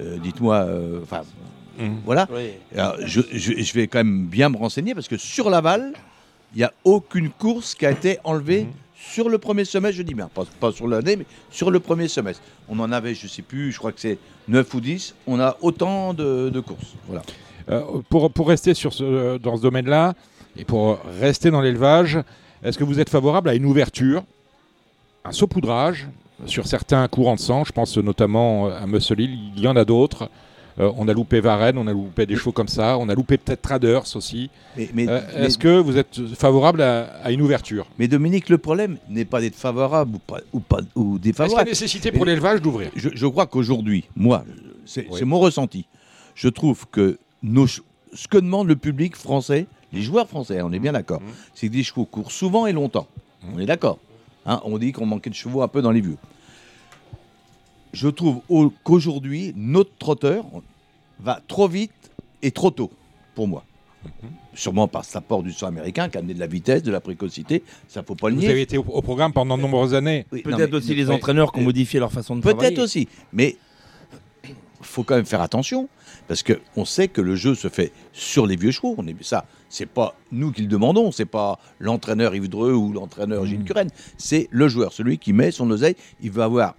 [0.00, 1.22] euh, dites-moi, euh, enfin,
[1.78, 1.88] Mm.
[2.04, 2.28] voilà.
[2.32, 2.50] Oui.
[2.76, 5.92] Alors, je, je- je vais quand même bien me renseigner, parce que sur Laval,
[6.54, 8.72] il n'y a aucune course qui a été enlevée Mm.
[9.00, 10.28] Sur le premier semestre, je dis bien,
[10.60, 12.42] pas, sur l'année, mais sur le premier semestre.
[12.68, 14.18] On en avait, je ne sais plus, je crois que c'est
[14.48, 16.94] 9 ou 10, on a autant de, courses.
[17.06, 17.22] Voilà.
[17.70, 20.14] Euh, pour, pour rester sur ce, dans ce domaine-là,
[20.56, 22.18] et pour rester dans l'élevage,
[22.62, 24.22] est-ce que vous êtes favorable à une ouverture,
[25.24, 26.08] un saupoudrage
[26.46, 27.64] sur certains courants de sang?
[27.64, 30.28] Je pense notamment à Musselil, il y en a d'autres.
[30.80, 33.36] Euh, on a loupé Varennes, on a loupé des chevaux comme ça, on a loupé
[33.36, 34.48] peut-être Traders aussi.
[34.76, 37.86] Mais, mais- Euh, mais- Est-ce que vous êtes favorable à, à une ouverture?
[37.98, 41.12] Mais Dominique, le problème n'est pas d'être favorable ou, pas, ou, pas, ou Est-ce qu'il
[41.12, 41.68] y a défavorable.
[41.68, 42.90] nécessité pour l'élevage d'ouvrir?
[42.96, 44.44] je, je crois qu'aujourd'hui, moi,
[44.86, 45.22] c'est Oui.
[45.24, 45.86] mon ressenti.
[46.34, 47.82] Je trouve que nos, ce
[48.30, 51.28] que demande le public français, les joueurs français, on est bien d'accord, Mhm.
[51.54, 53.06] c'est que des chevaux courent souvent et longtemps.
[53.54, 53.98] On est d'accord.
[54.46, 56.16] Hein, on dit qu'on manquait de chevaux un peu dans les vieux.
[57.92, 60.44] Je trouve au- qu'aujourd'hui, notre trotteur
[61.22, 61.92] va trop vite
[62.42, 62.90] et trop tôt,
[63.34, 63.64] pour moi.
[64.54, 67.00] Sûrement par cet apport du sang américain qui a amené de la vitesse, de la
[67.00, 68.48] précocité, ça faut pas le Vous nier.
[68.50, 70.26] avez été au, au programme pendant de nombreuses années.
[70.32, 72.68] Oui, Peut-être mais- aussi les entraîneurs qui ont euh, modifié leur façon de travailler.
[72.70, 73.56] Peut-être aussi, mais
[74.80, 75.88] faut quand même faire attention
[76.26, 78.94] parce que on sait que le jeu se fait sur les vieux chevaux.
[78.96, 82.92] On est ça, c'est pas nous qui le demandons, c'est pas l'entraîneur Yves Dreux ou
[82.92, 85.96] l'entraîneur Gilles Curren, c'est le joueur, celui qui met son oseille.
[86.22, 86.74] Il va avoir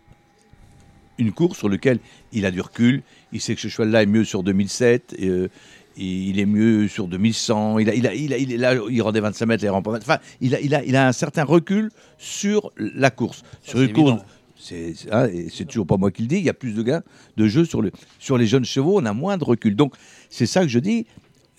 [1.18, 2.00] une course sur laquelle
[2.34, 3.04] il a du recul.
[3.34, 5.16] Il sait que ce cheval-là est mieux sur 2007.
[5.18, 5.50] et, euh,
[5.98, 7.80] et il est mieux sur 2100.
[7.80, 9.92] Il a, il a, il a, il là, il rendait 25 mètres, il rend pas
[9.92, 9.98] 20.
[9.98, 13.44] Enfin, il a, il a, il a un certain recul sur la course.
[13.62, 14.26] sur c'est une course, évident.
[14.58, 15.28] c'est c'est- hein,
[15.68, 16.38] toujours pas moi qui le dis.
[16.38, 17.04] Il y a plus de gains
[17.36, 19.00] de jeu sur, le, sur les jeunes chevaux.
[19.02, 19.76] On a moins de recul.
[19.76, 19.94] Donc,
[20.30, 21.06] c'est ça que je dis.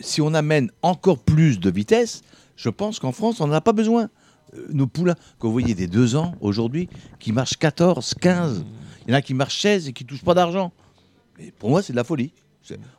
[0.01, 2.23] Si on amène encore plus de vitesse,
[2.57, 4.09] je pense qu'en France, on n'en a pas besoin.
[4.55, 6.89] Euh, nos poulains, quand vous voyez des deux ans aujourd'hui,
[7.21, 8.65] qui marchent 14, 15,
[9.07, 10.73] il y en a qui marchent 16 et qui touchent pas d'argent.
[11.39, 12.33] Mais pour moi, c'est de la folie.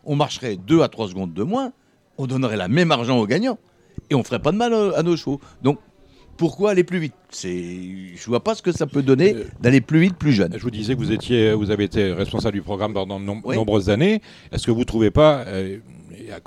[0.04, 1.72] On marcherait 2 à 3 secondes de moins,
[2.18, 3.58] on donnerait la même argent aux gagnants
[4.10, 5.40] et on ferait pas de mal à, à nos chevaux.
[5.62, 5.80] Donc,
[6.36, 7.14] pourquoi aller plus vite?
[7.30, 7.56] C'est,
[8.16, 10.52] Je vois pas ce que ça peut donner d'aller plus vite, plus jeune.
[10.58, 13.42] Je vous disais que vous, étiez, vous avez été responsable du programme pendant de nom-
[13.46, 13.56] Oui.
[13.56, 14.22] nombreuses années.
[14.52, 15.78] Est-ce que vous ne trouvez pas, euh,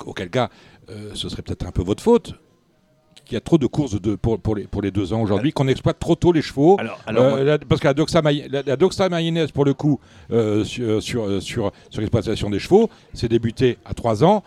[0.05, 0.49] auquel cas
[0.89, 2.33] euh, ce serait peut-être un peu votre faute,
[3.27, 5.51] qu'il y a trop de courses de, pour, pour, les, pour les deux ans aujourd'hui,
[5.53, 8.21] qu'on exploite trop tôt les chevaux Alors, alors, Euh, moi- la- Parce que la doxa,
[8.21, 9.99] la, la doxa mayonnaise, pour le coup,
[10.31, 14.43] euh, sur, sur, euh, sur, sur l'exploitation des chevaux, c'est débuté à 3 ans,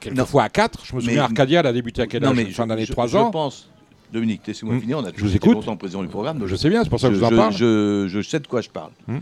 [0.00, 0.84] quelquefois à 4.
[0.84, 2.92] Je me souviens, Mais- Arcadia, elle a débuté à quel âge Fin je- d'année je-
[2.92, 3.68] 3 je ans pense,
[4.12, 4.80] Dominique, laissez-moi Hmm.
[4.80, 4.98] finir.
[4.98, 5.54] On a Je vous écoute.
[5.54, 6.38] longtemps président du programme.
[6.38, 7.52] donc Je sais bien, c'est pour ça que je vous en je, parle.
[7.52, 8.90] Je, je sais de quoi je parle.
[9.08, 9.18] Hmm.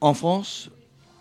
[0.00, 0.70] En France,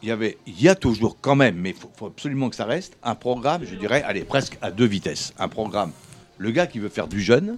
[0.04, 2.56] il y avait, il y a toujours quand même, mais il faut, faut absolument que
[2.56, 5.34] ça reste, un programme, je dirais, allez, presque à deux vitesses.
[5.40, 5.92] Un programme,
[6.38, 7.58] le gars qui veut faire du jeune,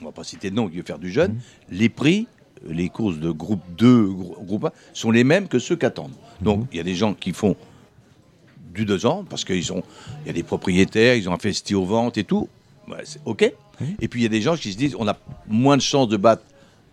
[0.00, 1.40] on va pas citer de nom, qui veut faire du jeune,
[1.70, 2.26] les prix,
[2.66, 6.14] les courses de groupe 2, grou- groupe 1, sont les mêmes que ceux qu'attendent.
[6.40, 7.56] Donc, il y a des gens qui font
[8.74, 12.24] du deux ans, parce qu'il y a des propriétaires, ils ont investi aux ventes et
[12.24, 12.48] tout.
[12.88, 13.42] Ouais, c'est OK.
[14.00, 16.08] Et puis, il y a des gens qui se disent, on a moins de chances
[16.08, 16.42] de battre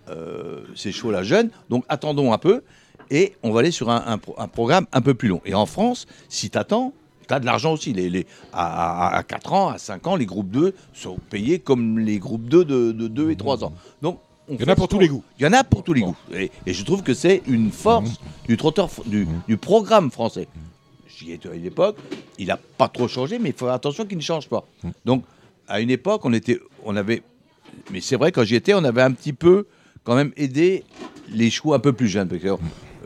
[0.09, 2.63] euh, ces chevaux-là jeunes, donc attendons un peu
[3.11, 5.41] et on va aller sur un, un un programme un peu plus long.
[5.45, 6.93] Et en France, si tu attends,
[7.30, 7.93] tu as de l'argent aussi.
[7.93, 11.60] Les, les- à, à- à 4 ans, à 5 ans, les groupes 2 sont payés
[11.60, 13.72] comme les groupes 2 de, de 2 et 3 ans.
[14.01, 14.19] Donc,
[14.49, 15.23] on Il y en a pour tous les goûts.
[15.39, 16.15] Il y en a pour tous les goûts.
[16.34, 20.47] Et, et je trouve que c'est une force du trotteur, du, du programme français.
[21.07, 21.97] J'y étais à une époque,
[22.38, 24.65] il n'a pas trop changé, mais il faut faire attention qu'il ne change pas.
[25.06, 25.23] Donc,
[25.68, 27.22] à une époque, on, était, on avait.
[27.91, 29.68] Mais c'est vrai, quand j'y étais, on avait un petit peu
[30.03, 30.84] quand même aidé
[31.30, 32.27] les chevaux un peu plus jeunes.
[32.27, 32.41] Parce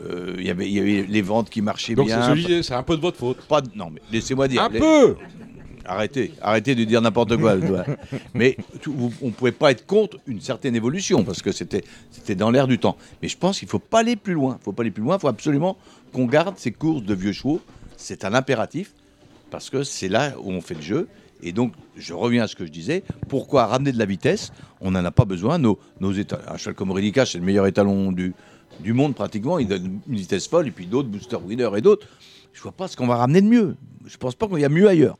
[0.04, 2.34] euh, il y avait- il y avait les ventes qui marchaient Donc c'est bien.
[2.34, 3.38] disais, c'est un peu de votre faute.
[3.48, 4.62] Pas de- non, mais laissez-moi dire.
[4.62, 5.16] Un Les- peu
[5.86, 7.56] Arrêtez, arrêtez de dire n'importe quoi.
[8.34, 11.84] Mais tout- vous- on ne pouvait pas être contre une certaine évolution parce que c'était
[12.10, 12.96] c'était dans l'air du temps.
[13.20, 14.56] Mais je pense qu'il ne faut pas aller plus loin.
[14.58, 15.16] Il faut pas aller plus loin.
[15.18, 15.76] Il faut absolument
[16.14, 17.60] qu'on garde ces courses de vieux chevaux.
[17.98, 18.94] C'est un impératif
[19.50, 21.06] parce que c'est là où on fait le jeu.
[21.42, 23.02] Et donc, je reviens à ce que je disais.
[23.28, 24.52] Pourquoi ramener de la vitesse?
[24.80, 25.58] On n'en a pas besoin.
[25.58, 28.32] Nos, nos éta- un cheval comme Relica, c'est le meilleur étalon du,
[28.80, 29.58] du monde pratiquement.
[29.58, 30.68] Il donne une vitesse folle.
[30.68, 32.06] Et puis d'autres, Booster Winner et d'autres.
[32.52, 33.76] Je vois pas ce qu'on va ramener de mieux.
[34.06, 35.16] Je pense pas qu'il y a mieux ailleurs.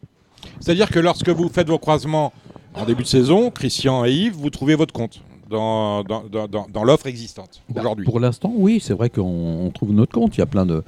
[0.61, 2.33] C'est-à-dire que lorsque vous faites vos croisements
[2.75, 6.85] en début de saison, Christian et Yves, vous trouvez votre compte dans, dans, dans- dans-
[6.85, 8.05] l'offre existante aujourd'hui.
[8.05, 10.37] Pour l'instant, oui, c'est vrai qu'on on trouve notre compte.
[10.37, 10.83] Il y a plein de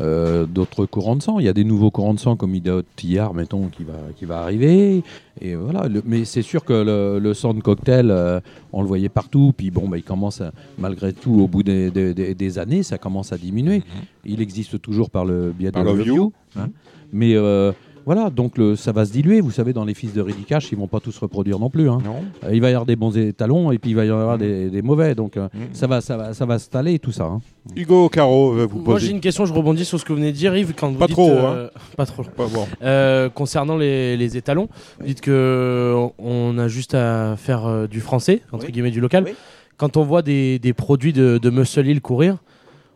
[0.00, 1.38] euh, d'autres courants de sang.
[1.38, 4.24] Il y a des nouveaux courants de sang comme Idaho Tillard, mettons, qui va, qui
[4.24, 5.02] va arriver.
[5.40, 5.88] Et voilà.
[5.88, 8.40] Le- mais c'est sûr que le, le sang de cocktail, euh,
[8.72, 9.52] on le voyait partout.
[9.56, 13.32] Puis bon, bah, il commence, à- malgré tout, au bout des, des- années, ça commence
[13.32, 13.82] à diminuer.
[14.24, 15.72] Il existe toujours par le biais Mhm.
[15.72, 16.02] Par de.
[16.04, 16.68] You, hein.
[17.12, 17.72] Mais euh,
[18.06, 19.40] voilà, donc le- ça va se diluer.
[19.42, 21.90] Vous savez, dans les fils de Ridicash, ils vont pas tous se reproduire non plus.
[21.90, 21.98] hein.
[22.44, 24.70] Euh, il va y avoir des bons étalons et puis il va y avoir des,
[24.70, 25.14] des mauvais.
[25.14, 27.24] Donc euh, ça va, ça va, ça va s'installer tout ça.
[27.24, 27.40] hein.
[27.74, 29.10] Hugo Caro veut vous Moi j'ai poser.
[29.12, 31.06] une question, je rebondis sur ce que vous venez de dire Yves quand vous Pas
[31.08, 31.78] dites, trop, euh, hein.
[31.96, 32.22] pas trop.
[32.22, 32.66] Pas bon.
[32.82, 34.68] Euh, concernant les, les étalons,
[35.00, 38.72] vous dites que on a juste à faire euh, du français entre Oui.
[38.72, 39.24] guillemets du local.
[39.26, 39.34] Oui.
[39.78, 42.36] Quand on voit des, des produits de, de Muscle Hill courir,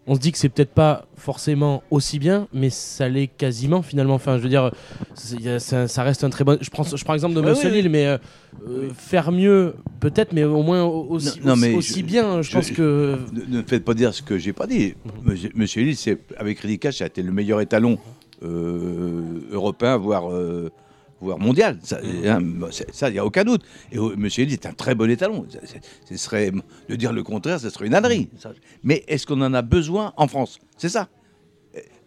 [0.06, 4.14] on se dit que c'est peut-être pas forcément aussi bien, mais ça l'est quasiment finalement.
[4.14, 4.70] Enfin, je veux dire,
[5.14, 6.58] ça, ça reste un très bon.
[6.60, 8.18] Je prends, je prends l'exemple de Ouais, Muscle oui, Hill, mais euh,
[8.66, 12.42] euh, faire mieux peut-être, mais au moins aussi, Non, non, aussi, mais aussi je- bien.
[12.42, 14.94] Je, je- pense que Ne, ne faites pas dire ce que j'ai pas dit.
[15.22, 17.98] Monsieur, Monsieur Hill, c'est avec Ridicash, ça a été le meilleur étalon
[18.42, 19.22] euh,
[19.52, 20.70] européen, voire, euh,
[21.20, 21.78] voire mondial.
[21.82, 22.38] Ça, hein,
[22.70, 23.62] c'est- ça, il n'y a aucun doute.
[23.92, 25.46] Et euh, Monsieur Hill est un très bon étalon.
[25.50, 25.58] Ça-
[26.08, 26.50] Ce serait
[26.88, 28.28] de dire le contraire, ce serait une ânerie.
[28.38, 28.52] Ça-
[28.82, 30.58] Mais est-ce qu'on en a besoin en France?
[30.76, 31.08] C'est ça.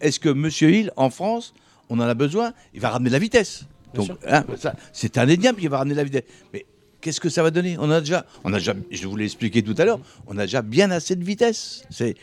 [0.00, 1.54] Est-ce que Monsieur Hill, en France,
[1.88, 2.52] on en a besoin?
[2.74, 3.64] Il va ramener de la vitesse.
[3.94, 4.44] Donc, hein,
[4.92, 6.24] c'est indéniable qu'il va ramener de la vitesse.
[6.52, 6.66] Mais
[7.04, 7.76] qu'est-ce que ça va donner?
[7.78, 10.46] On a déjà, on a déjà, je vous l'ai expliqué tout à l'heure, on a
[10.46, 11.84] déjà bien assez de vitesse.
[11.90, 12.14] C'est,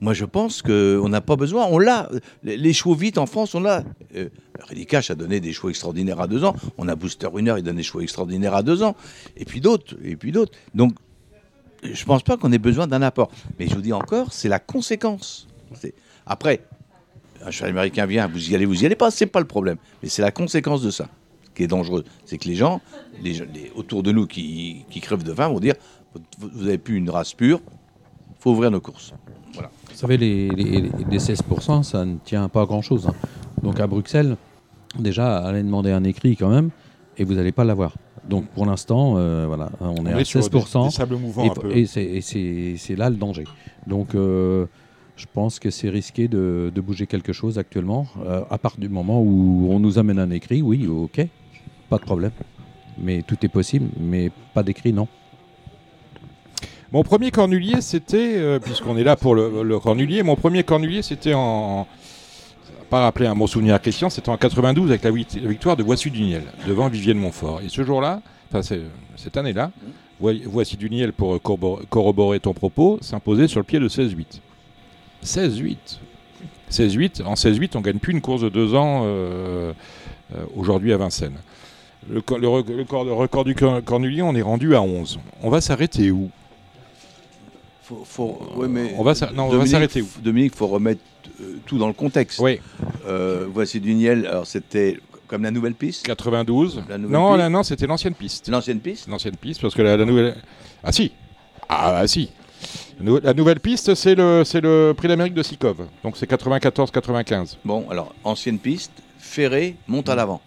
[0.00, 1.66] moi je pense qu'on n'a pas besoin.
[1.66, 2.08] On l'a.
[2.42, 3.84] Les, les chevaux vite en France, on l'a.
[4.16, 4.30] Euh,
[4.70, 6.56] a donné des chevaux extraordinaires à deux ans.
[6.78, 8.96] On a Booster Winner, il donne des chevaux extraordinaires à deux ans.
[9.36, 10.52] Et puis d'autres, et puis d'autres.
[10.74, 10.94] Donc
[11.82, 13.30] je pense pas qu'on ait besoin d'un apport.
[13.58, 15.46] Mais je vous dis encore, c'est la conséquence.
[16.24, 16.62] Après,
[17.44, 19.76] un cheval américain vient, vous y allez, vous y allez pas, c'est pas le problème.
[20.02, 21.08] Mais c'est la conséquence de ça
[21.54, 22.04] qui est dangereux.
[22.24, 22.80] C'est que les gens,
[23.22, 25.74] les, gens- les- autour de nous qui, qui crèvent de faim vont dire
[26.38, 27.60] vous, vous avez plus une race pure,
[28.38, 29.12] faut ouvrir nos courses.
[29.54, 29.70] Voilà.
[29.90, 33.06] Vous savez, les, les- les 16%, ça ne tient pas à grand-chose.
[33.06, 33.14] hein.
[33.62, 34.36] Donc à Bruxelles,
[34.98, 36.70] déjà, allez demander un écrit quand même,
[37.18, 37.94] et vous n'allez pas l'avoir.
[38.28, 40.84] Donc pour l'instant, euh, voilà, on est On à est sur des- 16%.
[40.86, 43.44] des sables mouvants et, c'est- là le danger.
[43.86, 44.66] Donc euh,
[45.16, 48.88] je pense que c'est risqué de, de bouger quelque chose actuellement, euh, à part du
[48.88, 51.26] moment où on nous amène un écrit, oui, ok,
[51.92, 52.30] pas de problème.
[52.96, 55.08] Mais tout est possible, mais pas d'écrit, non.
[56.90, 61.02] Mon premier cornulier, c'était, euh, puisqu'on est là pour le, le cornulier, mon premier cornulier,
[61.02, 61.86] c'était en.
[62.90, 66.10] Pas rappeler un bon souvenir à Christian, c'était en 92 avec la victoire de Voici
[66.10, 67.60] du Niel devant Vivienne Montfort.
[67.62, 68.20] Et ce jour-là,
[68.52, 68.60] enfin
[69.16, 69.70] cette année-là,
[70.20, 74.40] Voi- Voici du Niel pour corrobo- corroborer ton propos, s'imposait sur le pied de 16-8.
[75.22, 75.76] 16-8.
[76.70, 77.22] 16-8.
[77.24, 79.72] En 16-8, on gagne plus une course de deux ans euh,
[80.34, 81.38] euh, aujourd'hui à Vincennes.
[82.10, 84.82] Le, co- le rec- le cor- le record du cor- cornulier, on est rendu à
[84.82, 85.18] 11.
[85.42, 86.30] On va s'arrêter où?
[87.82, 90.08] Faut, faut- ouais, mais on va s'a- non, on va Dominique, s'arrêter où?
[90.22, 91.00] Dominique, faut remettre
[91.40, 92.38] euh, tout dans le contexte.
[92.40, 92.60] Oui.
[93.06, 94.26] Euh, voici du Niel.
[94.26, 96.04] Alors c'était comme la nouvelle piste?
[96.06, 96.82] 92.
[96.88, 97.48] La nouvelle Non, piste.
[97.50, 98.48] non, c'était l'ancienne piste.
[98.48, 99.08] L'ancienne piste?
[99.08, 100.36] L'ancienne piste, parce que la, la nouvelle.
[100.84, 101.12] Ah si
[101.68, 102.30] Ah, ah, si
[103.00, 105.86] Nou- La nouvelle piste, c'est le, c'est le prix d'Amérique de Sikov.
[106.04, 107.56] Donc c'est 94-95.
[107.64, 110.40] Bon, alors, ancienne piste, ferré, monte à l'avant.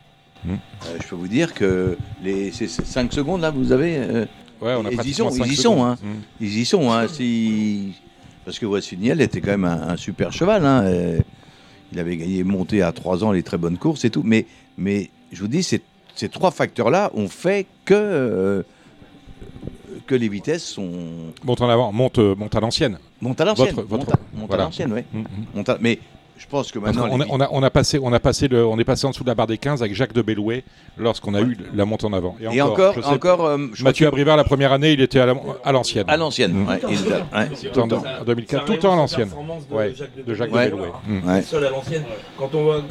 [0.45, 0.51] Mm.
[0.53, 3.97] Euh, je peux vous dire que les 5 secondes, là, vous avez.
[3.97, 4.25] euh,
[4.61, 5.97] Ouais, on a ils y sont, ils y sont, hein.
[6.01, 6.07] Mm.
[6.41, 7.07] Ils y sont, hein.
[7.07, 7.93] Si...
[8.45, 10.65] Parce que Wassiniel était quand même un, un super cheval.
[10.65, 10.83] Hein.
[10.85, 11.19] euh,
[11.91, 14.21] Il avait gagné monté à 3 ans les très bonnes courses et tout.
[14.23, 14.45] Mais,
[14.77, 15.81] mais je vous dis, ces,
[16.15, 18.63] ces trois facteurs-là ont fait que, euh,
[20.07, 20.91] que les vitesses sont.
[21.43, 22.99] Monte en avant, monte, monte à l'ancienne.
[23.21, 23.73] Monte à l'ancienne.
[23.75, 24.63] Votre- monte à, monte à voilà.
[24.65, 25.01] l'ancienne, oui.
[25.11, 25.99] Mm, Mais
[26.37, 27.05] je pense que maintenant.
[27.05, 29.23] a, on a- on a passé, on a passé le, on est passé en dessous
[29.23, 30.63] de la barre des 15 avec Jacques de Bellouet
[30.97, 32.35] lorsqu'on a eu la monte en avant.
[32.39, 35.35] Et encore, je encore, euh, je Mathieu Abrivard la première année, il était à la-
[35.63, 36.05] à l'ancienne.
[36.07, 36.67] À l'ancienne, Mm.
[36.67, 37.49] ouais, il- ouais.
[37.55, 39.29] C'était en, en 2004, tout le temps à l'ancienne.
[39.71, 39.93] Ouais,
[40.25, 40.55] de Jacques de.
[40.57, 40.87] Bellouet.
[41.25, 41.39] Ouais.
[41.39, 41.43] Mm.
[41.43, 42.03] Seul à l'ancienne.
[42.37, 42.81] Quand on voit.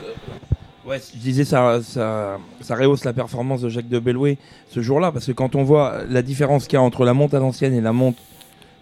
[0.86, 4.36] Ouais, je disais ça, ça, ça rehausse la performance de Jacques de Bellouet
[4.68, 7.32] ce jour-là, parce que quand on voit la différence qu'il y a entre la monte
[7.32, 8.16] à l'ancienne et la monte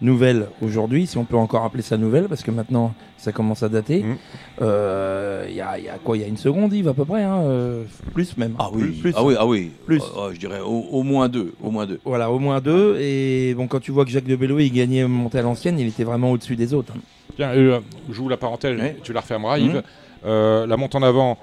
[0.01, 3.69] nouvelle aujourd'hui, si on peut encore appeler ça nouvelle, parce que maintenant ça commence à
[3.69, 4.15] dater, Mm.
[4.61, 6.93] euh, il y, a, il y a quoi Il y a une seconde, Yves, à
[6.93, 7.83] peu près, hein, euh,
[8.13, 8.55] plus même.
[8.59, 9.13] Ah oui, Plus, plus.
[9.15, 9.71] ah oui, ah oui.
[9.85, 10.01] Plus.
[10.01, 11.99] Euh, euh, je dirais au, au moins deux, au moins deux.
[12.03, 12.97] Voilà, au moins deux.
[12.99, 15.87] Et bon, quand tu vois que Jacques de Bellouet il gagnait monté à l'ancienne, il
[15.87, 16.93] était vraiment au-dessus des autres.
[16.95, 16.99] hein.
[17.37, 17.79] Tiens, euh,
[18.11, 19.75] j'ouvre la parenthèse, tu la refermeras, Yves.
[19.75, 19.81] Mhm.
[20.25, 21.37] Euh, la monte en avant,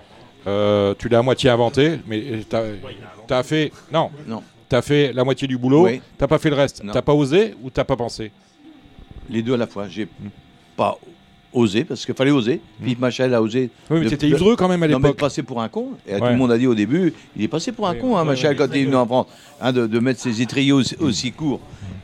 [0.47, 3.73] euh, tu l'as à moitié inventée, mais tu as, fait.
[3.93, 4.43] Non, Non.
[4.71, 6.01] Tu as fait la moitié du boulot, Oui.
[6.17, 6.83] t'as pas fait le reste.
[6.83, 6.93] Non.
[6.93, 8.31] T'as pas osé ou t'as pas pensé
[9.29, 9.87] Les deux à la fois.
[9.89, 10.09] J'ai
[10.77, 10.97] pas
[11.53, 12.61] osé parce qu'il fallait oser.
[12.81, 13.71] Philippe Machel a osé.
[13.91, 15.19] Oui, mais de- ivreux quand même à Non, mais de l'époque.
[15.21, 15.89] passer pour un con.
[16.07, 18.25] Et tout le monde a dit au début, il est passé pour un con, hein,
[18.25, 19.27] Machel, quand il est venu en France,
[19.61, 21.61] hein, de, de mettre ses étriers aussi, aussi courts.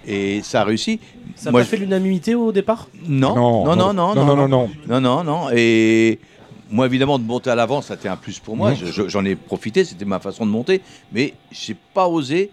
[0.07, 1.01] Et ça a réussi.
[1.37, 2.89] Ça n'a Moi, pas je- fait l'unanimité au départ?
[3.09, 4.71] Non, non, non, non, non, non, non, non.
[4.89, 5.41] non, non, non.
[5.55, 6.19] Et
[6.71, 8.75] moi, évidemment, de monter à l'avant, ça a été un plus pour moi.
[8.75, 10.81] Je- je- J'en ai profité, c'était ma façon de monter.
[11.13, 12.51] Mais j'ai pas osé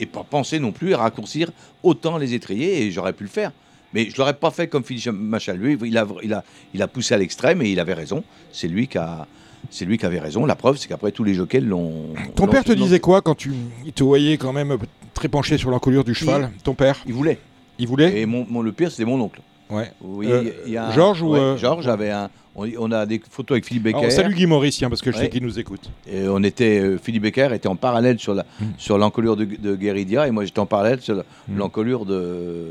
[0.00, 1.50] et pas pensé non plus à raccourcir
[1.82, 3.52] autant les étriers et j'aurais pu le faire.
[3.92, 5.56] Mais je l'aurais pas fait comme Philippe Machal.
[5.56, 6.42] Lui, il a, il, a,
[6.74, 8.24] il a poussé à l'extrême et il avait raison.
[8.52, 9.26] C'est lui qui a.
[9.70, 10.44] C'est lui qui avait raison.
[10.46, 12.08] La preuve, c'est qu'après tous les jockeys l'ont.
[12.34, 13.52] Ton père te disait quoi quand tu
[13.86, 14.76] il te voyait quand même
[15.14, 16.50] très penché sur l'encolure du cheval?
[16.64, 17.00] Ton père?
[17.06, 17.38] Il voulait.
[17.78, 18.20] Il voulait?
[18.20, 19.40] Et mon, mon- le pire, c'était mon oncle.
[19.70, 19.90] Ouais.
[20.00, 22.28] Voyez, Euh, il y a un- Georges ou, ouais, euh, Georges avait un.
[22.56, 23.98] On, on a des photos avec Philippe Becker.
[23.98, 25.90] Alors, Salut Guy Maurice, tiens, parce que je sais qu'il nous écoute.
[26.06, 28.64] Et on était, euh, Philippe Becker était en parallèle sur la Mm.
[28.78, 31.56] sur l'encolure de, de Gueridia et moi j'étais en parallèle sur la- Mm.
[31.58, 32.68] l'encolure de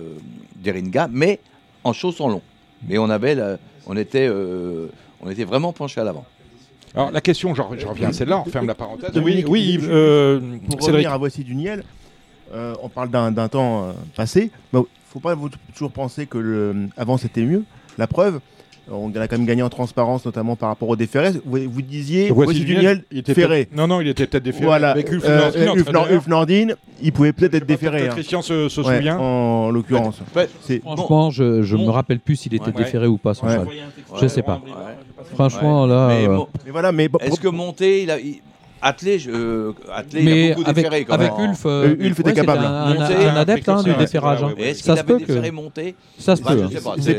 [0.55, 1.39] d'Eringa, mais
[1.83, 2.41] en chaussons longs.
[2.87, 3.57] Mais on avait, la-
[3.87, 4.87] on était, euh,
[5.21, 6.25] on était vraiment penché à l'avant.
[6.95, 9.09] Alors la question, je, je reviens à celle-là, on referme la parenthèse.
[9.15, 10.39] Oui, Dominique, oui, euh,
[10.69, 10.87] Pour Cédric.
[10.87, 11.83] revenir à Voici du Niel,
[12.53, 14.51] euh, on parle d'un d'un temps euh, passé.
[15.13, 17.63] Faut pas vous- toujours penser que le, avant c'était mieux.
[17.99, 18.39] La preuve,
[18.91, 21.31] on a quand même gagné en transparence, notamment par rapport au déféré.
[21.45, 23.69] Vous, vous disiez Voici, du Niel, il était ferré.
[23.73, 24.65] Non, non, il était peut-être déféré.
[24.65, 24.89] Voilà.
[24.91, 25.51] Avec Ulf Euh,
[26.27, 26.67] Nordin, Ulf
[27.01, 28.07] il pouvait peut-être être déféré.
[28.07, 28.11] Hein.
[28.13, 29.17] Christian se, se Ouais, souvient.
[29.19, 30.19] En l'occurrence.
[30.35, 30.49] Ouais.
[30.61, 31.85] C'est- Franchement, je, je bon.
[31.85, 32.71] me rappelle plus s'il était Ouais.
[32.71, 33.47] déféré ou pas son.
[34.19, 34.61] Je sais pas.
[34.65, 34.71] Ouais.
[35.35, 35.89] Franchement, Ouais.
[35.89, 36.07] là.
[36.09, 38.41] Mais euh, bon, Mais voilà, mais bon, est-ce que monter, il a, il-
[38.83, 41.49] attelé, je- euh, attelé, il a Mais beaucoup avec, déféré quand avec même.
[41.49, 42.63] Ulf, euh, Euh, Ulf était ouais, capable.
[42.65, 43.95] Un, un- Monter, un adepte hein, du hein.
[44.57, 46.59] Et Est-ce Ça qu'il avait monter Ça se Bah, peut.
[46.59, 46.69] je hein.
[46.71, 46.95] sais pas.
[46.99, 47.13] C'est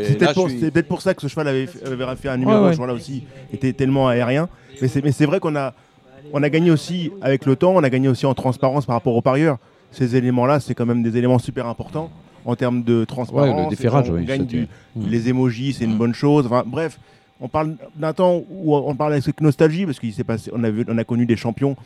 [0.70, 2.68] peut-être pour, ça que ce cheval avait, avait fait un numéro.
[2.68, 4.48] Ce cheval-là aussi était tellement aérien.
[4.80, 5.72] Mais c'est, mais vrai qu'on a,
[6.32, 9.14] on a gagné aussi avec le temps, on a gagné aussi en transparence par rapport
[9.16, 9.58] aux parieurs.
[9.90, 12.10] Ces éléments-là, c'est quand même des éléments super importants
[12.44, 13.56] en termes de transparence.
[13.56, 15.06] Ouais, le déferrage, on oui, gagne du- Mm.
[15.08, 16.46] les émojis, c'est une bonne chose.
[16.46, 16.98] Enfin, bref,
[17.40, 20.62] on parle d'un temps où on parle avec nostalgie parce qu'il s'est passé, on
[20.98, 21.76] a, connu des champions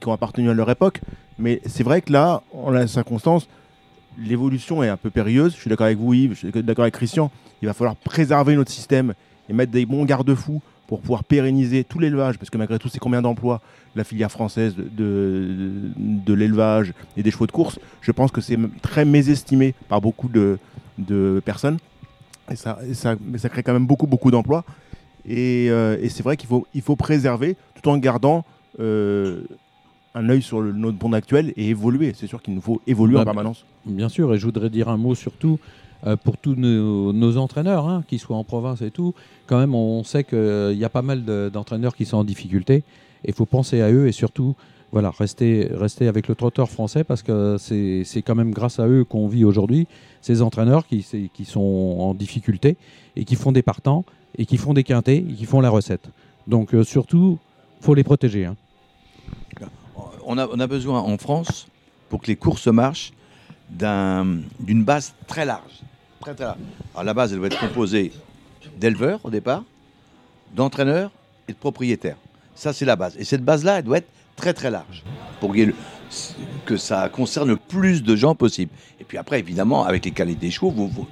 [0.00, 1.00] qui ont appartenu à leur époque.
[1.38, 3.48] Mais c'est vrai que là, en la circonstance,
[4.18, 5.54] l'évolution est un peu périlleuse.
[5.54, 7.30] Je suis d'accord avec vous, Yves, je suis d'accord avec Christian.
[7.62, 9.14] Il va falloir préserver notre système
[9.48, 13.00] et mettre des bons garde-fous pour pouvoir pérenniser tout l'élevage, parce que malgré tout, c'est
[13.00, 13.60] combien d'emplois?
[13.96, 15.48] La filière française de,
[15.96, 17.78] de, l'élevage et des chevaux de course.
[18.02, 20.58] Je pense que c'est très mésestimé par beaucoup de,
[20.98, 21.78] de personnes.
[22.50, 24.64] Et ça, et ça, mais ça crée quand même beaucoup, beaucoup d'emplois.
[25.28, 28.44] Et, euh, et c'est vrai qu'il faut, il faut préserver tout en gardant
[28.78, 29.40] euh,
[30.14, 32.12] un œil sur le, notre monde actuel et évoluer.
[32.16, 33.64] C'est sûr qu'il nous faut évoluer Bah, en permanence.
[33.84, 35.58] Bien sûr, et je voudrais dire un mot surtout
[36.06, 39.14] euh, pour tous nos, nos entraîneurs, hein, qu'ils soient en province et tout.
[39.46, 42.84] Quand même, on sait qu'il y a pas mal de- d'entraîneurs qui sont en difficulté.
[43.24, 44.54] Et il faut penser à eux et surtout,
[44.92, 48.86] voilà, rester, rester avec le trotteur français parce que c'est c'est quand même grâce à
[48.86, 49.88] eux qu'on vit aujourd'hui.
[50.26, 51.04] Ces entraîneurs qui,
[51.44, 52.76] sont en difficulté
[53.14, 54.04] et qui font des partants
[54.36, 56.08] et qui font des quintés et qui font la recette.
[56.48, 57.38] Donc euh, surtout,
[57.80, 58.44] faut les protéger.
[58.44, 58.56] hein.
[60.24, 61.68] on a, besoin en France,
[62.08, 63.12] pour que les courses marchent,
[63.70, 65.80] d'un- d'une base très large.
[66.20, 66.58] Très large.
[66.94, 68.10] Alors la base, elle doit être composée
[68.80, 69.62] d'éleveurs au départ,
[70.56, 71.12] d'entraîneurs
[71.46, 72.18] et de propriétaires.
[72.56, 73.16] Ça, c'est la base.
[73.16, 75.04] Et cette base-là, elle doit être très très large
[75.38, 75.52] pour
[76.64, 78.72] que ça concerne le plus de gens possible.
[79.00, 81.06] Et puis après, évidemment, avec les qualités des chevaux, vous,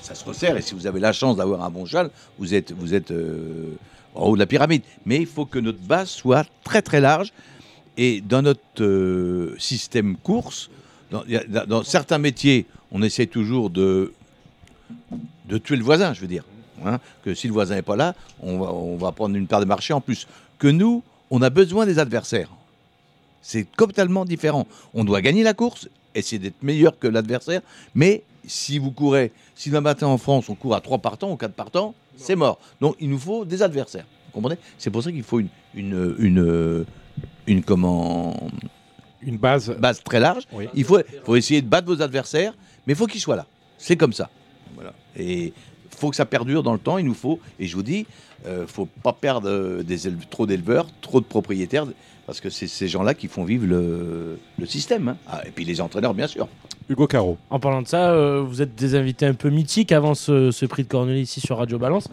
[0.00, 0.56] ça se resserre.
[0.56, 2.72] Et si vous avez la chance d'avoir un bon cheval, vous êtes,
[3.10, 3.74] euh,
[4.14, 4.82] en haut de la pyramide.
[5.06, 7.32] Mais il faut que notre base soit très très large.
[7.96, 10.70] Et dans notre euh, système course,
[11.10, 14.12] dans, certains métiers, on essaie toujours de,
[15.48, 16.44] de tuer le voisin, je veux dire.
[16.84, 16.98] hein.
[17.24, 19.64] que si le voisin n'est pas là, on va, on va prendre une part de
[19.64, 20.26] marché en plus.
[20.58, 22.48] Que nous, on a besoin des adversaires.
[23.42, 24.66] C'est totalement différent.
[24.94, 27.62] On doit gagner la course, essayer d'être meilleur que l'adversaire,
[27.94, 31.36] mais si vous courez, si le matin en France on court à 3 partants ou
[31.36, 32.58] 4 partants, c'est mort.
[32.80, 34.06] Donc il nous faut des adversaires.
[34.26, 34.58] Vous comprenez?
[34.78, 36.84] C'est pour ça qu'il faut une, une, une,
[37.46, 38.36] une, comment
[39.22, 39.70] Une base.
[39.78, 40.44] base très large.
[40.52, 40.68] Oui.
[40.74, 42.54] Il faut, faut essayer de battre vos adversaires,
[42.86, 43.46] mais il faut qu'ils soient là.
[43.78, 44.30] C'est comme ça.
[44.74, 44.92] Voilà.
[45.16, 45.52] Et il
[45.96, 46.98] faut que ça perdure dans le temps.
[46.98, 48.06] Il nous faut, et je vous dis,
[48.46, 49.98] euh, faut pas perdre euh, des
[50.30, 51.86] trop d'éleveurs, trop de propriétaires,
[52.30, 55.08] parce que c'est ces gens-là qui font vivre le, le système.
[55.08, 55.16] hein.
[55.28, 56.46] Ah, et puis les entraîneurs, bien sûr.
[56.88, 57.38] Hugo Caro.
[57.50, 60.64] En parlant de ça, euh, vous êtes des invités un peu mythiques avant ce, ce
[60.64, 62.06] prix de Cornelier ici sur Radio Balance.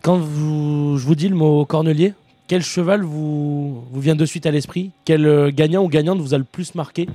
[0.00, 2.14] Quand vous, je vous dis le mot Cornelier,
[2.48, 4.90] quel cheval vous, vous vient de suite à l'esprit?
[5.04, 7.06] Quel euh, gagnant ou gagnante vous a le plus marqué?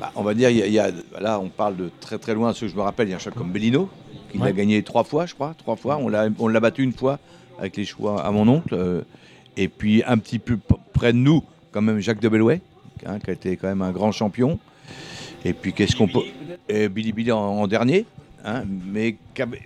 [0.00, 0.90] Bah, on va dire, il y a, il y a-
[1.20, 2.54] là, on parle de très très loin.
[2.54, 3.90] Ceux que je me rappelle, il y a un cheval comme Bellino,
[4.32, 4.46] qui Ouais.
[4.46, 5.54] l'a gagné trois fois, je crois.
[5.58, 5.98] Trois fois.
[5.98, 7.18] On l'a on l'a battu une fois
[7.58, 8.72] avec les choix à mon oncle.
[8.74, 9.02] euh,
[9.56, 12.60] et puis un petit peu p- près de nous, quand même, Jacques de Bellouet,
[13.06, 14.58] hein, qui a été quand même un grand champion.
[15.44, 16.20] Et puis qu'est-ce qu'on peut.
[16.68, 18.04] et Billy Billy en, en dernier.
[18.44, 18.62] hein,
[18.92, 19.16] mais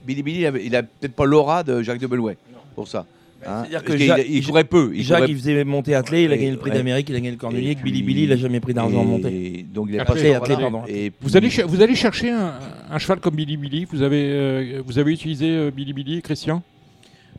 [0.06, 2.36] Billy Billy, il avait- il a peut-être pas l'aura de Jacques de Bellouet
[2.76, 3.04] pour ça.
[3.46, 3.64] hein.
[3.68, 4.92] C'est-à-dire que Jacques- il, courait peu.
[4.94, 6.76] Il Jacques, courait- il faisait monter attelé, il a gagné le prix ouais.
[6.76, 9.04] d'Amérique, il a gagné le que Billy puis- Billy, il a jamais pris d'argent en
[9.04, 9.66] montée.
[9.74, 10.70] Donc il passé attelé, voilà.
[10.70, 10.82] pardon.
[10.88, 12.54] Et Vous allez, puis- vous allez chercher un,
[12.90, 16.62] un cheval comme Billy Billy vous avez, euh, vous avez utilisé euh, Billy Billy, Christian?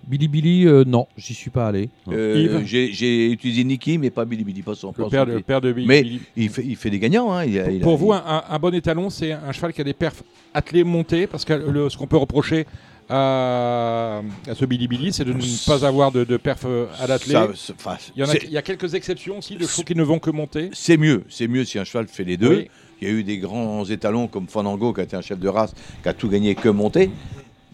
[0.07, 1.89] Billy Billy, euh, non, j'y suis pas allé.
[2.11, 4.93] Euh, Yves j'ai utilisé Nicky, mais pas Billy Billy, pas son.
[4.97, 5.45] Le père son de, fils.
[5.45, 6.21] père de Billy Mais Billy.
[6.37, 7.31] il fait, il fait des gagnants.
[7.33, 7.45] Hein.
[7.45, 9.83] Il a- il a- Pour il- vous, un, bon étalon, c'est un cheval qui a
[9.83, 10.23] des perfs
[10.53, 12.65] attelés montés, parce que le- ce qu'on peut reprocher
[13.09, 17.05] à, à ce Billy Billy, c'est de ne pas avoir de, de perfs euh, à
[17.05, 20.03] enfin, Il y, a, c'est- il y a quelques exceptions aussi de chevaux qui ne
[20.03, 20.69] vont que monter.
[20.73, 22.55] C'est mieux, c'est mieux si un cheval fait les deux.
[22.57, 22.67] Oui.
[23.01, 25.49] Il y a eu des grands étalons comme Fandango, qui a été un chef de
[25.49, 27.09] race, qui a tout gagné que monté.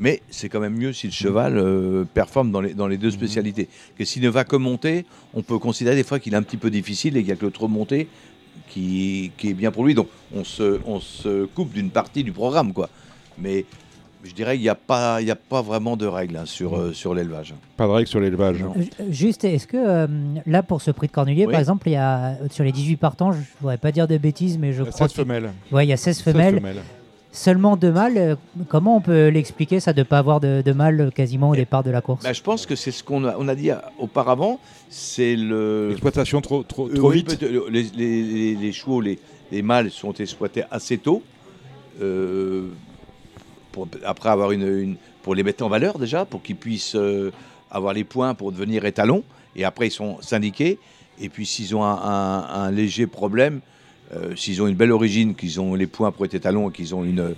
[0.02, 3.02] Mais c'est quand même mieux si le cheval euh, performe dans les, dans les Mhm.
[3.04, 3.70] deux spécialités.
[3.98, 6.58] Que s'il ne va que monter, on peut considérer des fois qu'il est un petit
[6.58, 8.08] peu difficile et qu'il n'y a que le trop monté
[8.68, 9.94] qui, qui est bien pour lui.
[9.94, 12.74] Donc on se, on se coupe d'une partie du programme.
[12.74, 12.90] quoi.
[13.38, 13.66] Mais
[14.24, 16.78] je dirais qu'il n'y a, pas- il y a pas vraiment de règles hein, sur,
[16.78, 17.54] euh, sur l'élevage.
[17.78, 18.58] Pas de règle sur l'élevage.
[18.58, 20.08] Ju- Juste, est-ce que euh,
[20.48, 21.52] là, pour ce prix de Cornelier, Oui.
[21.52, 24.18] par exemple, il y a, sur les 18 partants, je ne voudrais pas dire de
[24.18, 25.52] bêtises, mais je Il y a crois 16 que- femelles.
[25.72, 26.82] Ouais, il y a 16 16 femelles, femelles.
[27.32, 28.18] Seulement deux mâles.
[28.18, 28.36] euh,
[28.68, 31.84] Comment on peut l'expliquer, ça, de ne pas avoir de, de mâles quasiment au départ
[31.84, 32.24] de la course?
[32.24, 34.60] Bah, je pense que c'est ce qu'on a, on a dit auparavant.
[34.90, 35.88] C'est le.
[35.90, 37.42] L'exploitation trop, trop, Euh, trop oui, vite.
[37.42, 39.20] Les, les- les- les chevaux, les,
[39.52, 41.24] les mâles sont exploités assez tôt.
[42.02, 42.68] euh,
[43.72, 47.32] pour, après avoir une, une- pour les mettre en valeur déjà, pour qu'ils puissent euh,
[47.70, 49.24] avoir les points pour devenir étalons.
[49.56, 50.78] Et après, ils sont syndiqués.
[51.20, 53.62] Et puis, s'ils ont un, un- un léger problème,
[54.14, 56.94] euh, s'ils ont une belle origine, qu'ils ont les points pour être étalons et qu'ils
[56.96, 57.34] ont une,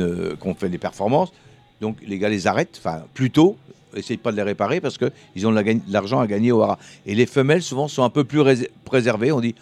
[0.00, 1.32] euh, qu'on fait des performances,
[1.80, 3.56] donc les gars les arrêtent, enfin plutôt,
[3.94, 6.78] essayent pas de les réparer parce qu'ils ont de l'argent à gagner au haras.
[7.06, 9.32] Et les femelles souvent sont un peu plus rés- préservées.
[9.32, 9.54] On dit,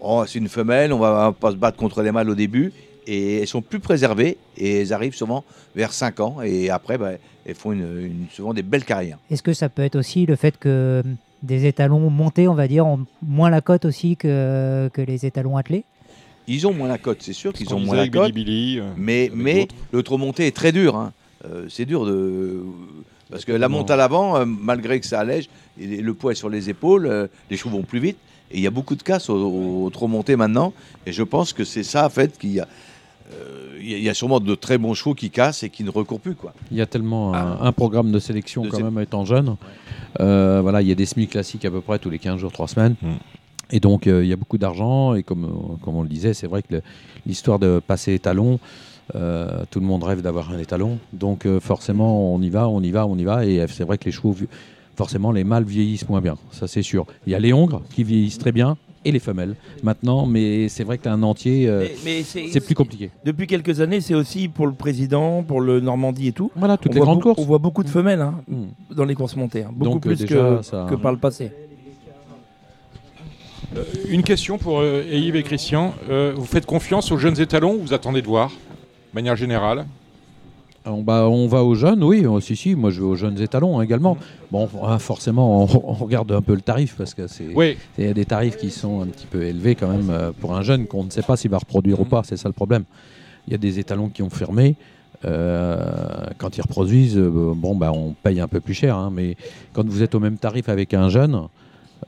[0.00, 2.72] oh c'est une femelle, on va pas se battre contre les mâles au début.
[3.06, 5.44] Et elles sont plus préservées et elles arrivent souvent
[5.74, 6.36] vers 5 ans.
[6.42, 7.12] Et après, bah,
[7.44, 7.76] elles font
[8.30, 9.18] souvent des belles carrières.
[9.30, 12.68] Est-ce que ça peut être aussi le fait que hum, des étalons montés, on va
[12.68, 15.84] dire, ont moins la cote aussi que les étalons attelés?
[16.48, 18.32] Ils ont moins la cote, c'est sûr qu'ils ont moins la cote.
[18.32, 20.96] Billy Billy, euh, mais mais le trop monté est très dur.
[20.96, 21.12] hein.
[21.44, 22.60] Euh, c'est dur de.
[23.30, 25.48] Parce que la monte à l'avant, euh, malgré que ça allège,
[25.80, 28.16] et le poids est sur les épaules, euh, les chevaux vont plus vite.
[28.50, 30.74] Et il y a beaucoup de casse au, au trop monté maintenant.
[31.06, 32.68] Et je pense que c'est ça, en fait, qu'il y a.
[33.32, 35.70] euh, Il y a- il y a sûrement de très bons chevaux qui cassent et
[35.70, 36.34] qui ne recourent plus.
[36.36, 36.52] Quoi.
[36.70, 39.56] Il y a tellement un, un programme de sélection De quand sé- même étant jeune.
[40.20, 42.52] Euh, voilà, il y a des semis classiques à peu près tous les 15 jours,
[42.52, 42.94] 3 semaines.
[43.02, 43.12] Mm.
[43.72, 46.34] Et donc euh, il y a beaucoup d'argent et comme, euh, comme on le disait,
[46.34, 46.80] c'est vrai que
[47.26, 48.58] l'histoire de passer étalon,
[49.14, 50.98] euh, tout le monde rêve d'avoir un étalon.
[51.12, 53.44] Donc euh, forcément on y va, on y va, on y va.
[53.46, 54.36] Et c'est vrai que les chevaux,
[54.94, 57.06] forcément les mâles vieillissent moins bien, ça c'est sûr.
[57.26, 60.84] Il y a les hongres qui vieillissent très bien et les femelles maintenant, mais c'est
[60.84, 63.10] vrai que un entier, euh, Mais- mais c'est- plus compliqué.
[63.24, 66.52] Depuis quelques années, c'est aussi pour le président, pour le Normandie et tout.
[66.54, 67.40] Voilà, toutes on les voit grandes beaucoup- courses.
[67.44, 68.94] On voit beaucoup de femelles hein, Mm.
[68.94, 69.64] dans les courses montées.
[69.64, 69.70] hein.
[69.72, 71.50] Beaucoup Donc, plus déjà, que, ça- que par le passé.
[73.76, 75.94] Euh, Une question pour euh, Yves et Christian.
[76.10, 79.86] Euh, vous faites confiance aux jeunes étalons ou vous attendez de voir, de manière générale
[80.84, 83.40] On, bah, on va aux jeunes, oui, oh, si, si, moi je vais aux jeunes
[83.40, 84.16] étalons hein, également.
[84.50, 87.76] Bon, hein, forcément, on, on regarde un peu le tarif parce que c'est Oui.
[87.98, 90.54] il y a des tarifs qui sont un petit peu élevés quand même euh, pour
[90.54, 92.84] un jeune qu'on ne sait pas s'il va reproduire ou pas, c'est ça le problème.
[93.48, 94.76] Il y a des étalons qui ont fermé,
[95.24, 95.82] euh,
[96.38, 98.96] quand ils reproduisent, euh, bon, bah, on paye un peu plus cher.
[98.96, 99.36] hein, mais
[99.72, 101.40] quand vous êtes au même tarif avec un jeune,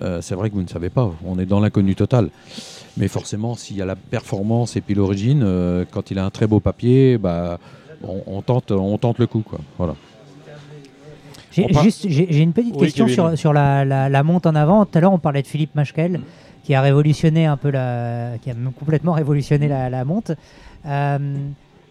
[0.03, 1.11] euh, c'est vrai que vous ne savez pas.
[1.27, 2.31] On est dans l'inconnu total.
[2.97, 6.31] Mais forcément, s'il y a la performance et puis l'origine, euh, quand il a un
[6.31, 7.59] très beau papier, bah,
[8.03, 9.41] on, on tente, on tente le coup.
[9.43, 9.59] Quoi.
[9.79, 9.95] Voilà.
[11.53, 14.23] J'ai On par- juste j'ai j'ai une petite Oui, question sur, sur la, la- la
[14.23, 14.85] monte en avant.
[14.85, 16.21] Tout à l'heure, on parlait de Philippe Machkel,
[16.65, 20.33] qui a révolutionné un peu la, qui a complètement révolutionné la, la monte.
[20.87, 21.19] Euh,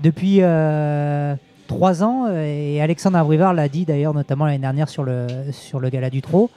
[0.02, 1.36] depuis euh,
[1.68, 5.90] trois ans, et Alexandre Abrivard l'a dit d'ailleurs, notamment l'année dernière sur le, sur le
[5.90, 6.50] Gala du Trot,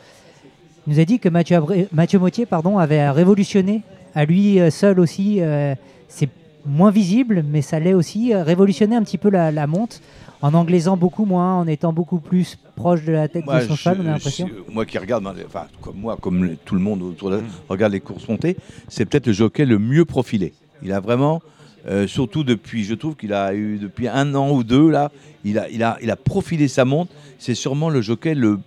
[0.87, 1.59] il nous a dit que Mathieu,
[1.93, 3.83] Mathieu Mottier pardon, avait révolutionné
[4.15, 5.39] à lui euh, seul aussi.
[5.41, 5.75] euh,
[6.09, 6.29] C'est
[6.65, 10.01] moins visible, mais ça l'est aussi, euh, révolutionné un petit peu la, la monte
[10.43, 13.77] en anglaisant beaucoup moins, en étant beaucoup plus proche de la tête Moi, de son
[13.77, 14.49] cheval, on a l'impression.
[14.71, 18.29] moi qui regarde, enfin, comme moi, comme tout le monde autour de regarde les courses
[18.29, 18.57] montées,
[18.89, 20.53] c'est peut-être le jockey le mieux profilé.
[20.83, 21.41] Il a vraiment,
[21.89, 25.11] euh, surtout depuis, je trouve qu'il a eu depuis un an ou deux là,
[25.45, 27.11] il a, il a, il a profilé sa montre.
[27.39, 28.59] C'est sûrement le jockey le,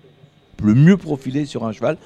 [0.64, 1.98] le mieux profilé sur un cheval,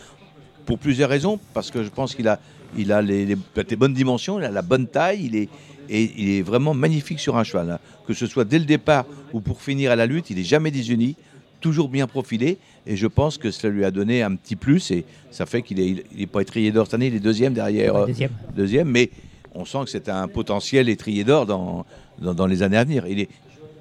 [0.66, 2.40] pour plusieurs raisons, parce que je pense qu'il a,
[2.78, 5.50] il a les, les- peut-être les bonnes dimensions, il a la bonne taille, il est,
[5.90, 7.70] et il est vraiment magnifique sur un cheval.
[7.72, 7.80] hein.
[8.08, 10.72] Que ce soit dès le départ ou pour finir à la lutte, il est jamais
[10.72, 11.16] désuni,
[11.60, 12.58] toujours bien profilé,
[12.88, 15.80] et je pense que cela lui a donné un petit plus, et ça fait qu'il
[15.80, 17.96] est, il est pas étrier d'or cette année, il est deuxième derrière.
[17.96, 18.32] Euh, deuxième.
[18.56, 19.10] deuxième, mais
[19.56, 21.86] on sent que c'est un potentiel étrier d'or dans,
[22.20, 23.06] dans, dans les années à venir.
[23.08, 23.30] Il est,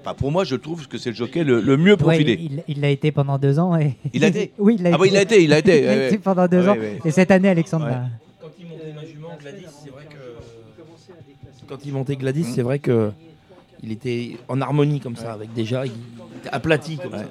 [0.02, 2.38] enfin, pour moi, je trouve que c'est le jockey le, le mieux profilé.
[2.40, 3.76] il- il l'a été pendant deux ans.
[3.76, 3.94] Et...
[4.12, 5.84] Il l'a été Oui, il l'a Ah bah, il l'a été, il l'a été, Il
[5.86, 6.20] l'a ouais, été ouais.
[6.22, 6.76] pendant deux ans.
[6.76, 6.98] ouais.
[7.04, 7.88] Et cette année, Alexandre.
[8.40, 12.78] Quand il montait ma jument Gladys, c'est vrai que quand il montait Gladys, c'est vrai
[12.78, 13.10] que
[13.82, 15.92] il était en harmonie comme ça avec déjà, il
[16.38, 17.24] était aplati comme ça.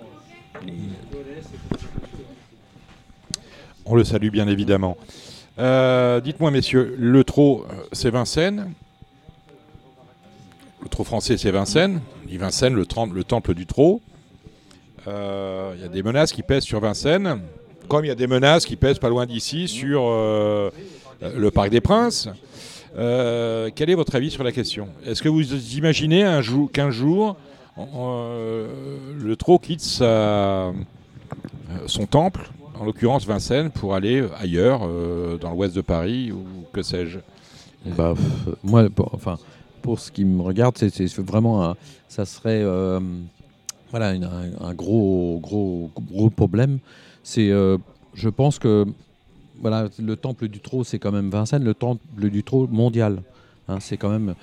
[3.86, 4.98] On le salue bien évidemment.
[5.60, 8.72] Euh, Dites-moi, messieurs, le trot, euh, c'est Vincennes.
[10.84, 12.02] Le trot français, c'est Vincennes.
[12.28, 14.02] Vincennes, le, temple du trot.
[15.08, 17.42] Euh, Il y a des menaces qui pèsent sur Vincennes,
[17.88, 20.72] comme il y a des menaces qui pèsent pas loin d'ici sur euh,
[21.22, 22.30] le Parc des Princes.
[22.98, 24.88] Euh, quel est votre avis sur la question?
[25.06, 27.38] Est-ce que vous imaginez un jour, qu'un jour,
[27.78, 30.76] le trot quitte son
[32.10, 32.50] temple,
[32.80, 34.82] en l'occurrence Vincennes, pour aller ailleurs,
[35.40, 36.44] dans l'ouest de Paris ou
[36.74, 37.20] que sais-je?
[37.86, 38.14] Bah,
[38.64, 39.38] moi, enfin,
[39.82, 41.76] pour ce qui me regarde, c'est vraiment un-
[42.08, 43.00] ça serait euh,
[43.92, 46.80] voilà une- un, un gros gros gros problème.
[47.24, 47.78] C'est, euh,
[48.14, 48.86] je pense que
[49.62, 53.22] voilà, le temple du trot, c'est quand même Vincennes, le temple du trot mondial.
[53.68, 54.34] Hein, c'est quand même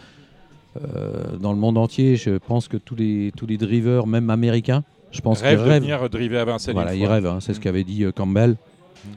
[0.76, 2.16] euh, dans le monde entier.
[2.16, 5.70] Je pense que tous les tous les drivers, même américains, je pense Rêve qu'ils de
[5.70, 5.82] rêvent.
[5.82, 7.26] venir driver à Vincennes Voilà, ils rêvent.
[7.26, 8.56] hein, c'est ce qu'avait dit Campbell.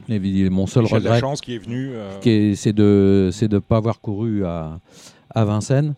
[0.08, 1.90] Dit, mon seul regret, Lachance qui est venu,
[2.56, 4.78] c'est de c'est de pas avoir couru à,
[5.34, 5.94] à Vincennes.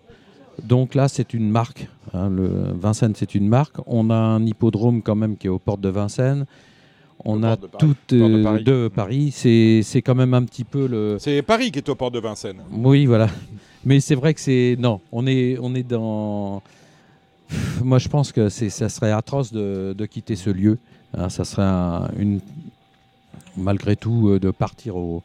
[0.62, 1.88] Donc là, c'est une marque.
[2.12, 2.48] hein, le
[2.80, 3.76] Vincennes, c'est une marque.
[3.86, 6.46] On a un hippodrome quand même qui est aux portes de Vincennes.
[7.24, 8.64] On a tout de euh, Paris.
[8.64, 9.30] de Paris.
[9.30, 11.16] C'est quand même un petit peu le.
[11.18, 12.60] C'est Paris qui est aux portes de Vincennes.
[12.72, 13.28] Oui, voilà.
[13.84, 15.00] Mais c'est vrai que c'est non.
[15.12, 16.62] On est on est dans.
[17.82, 20.78] Moi, je pense que ça serait atroce de, de quitter ce lieu.
[21.16, 22.40] Hein, ça serait un- une
[23.56, 25.20] malgré tout euh, de partir au, euh,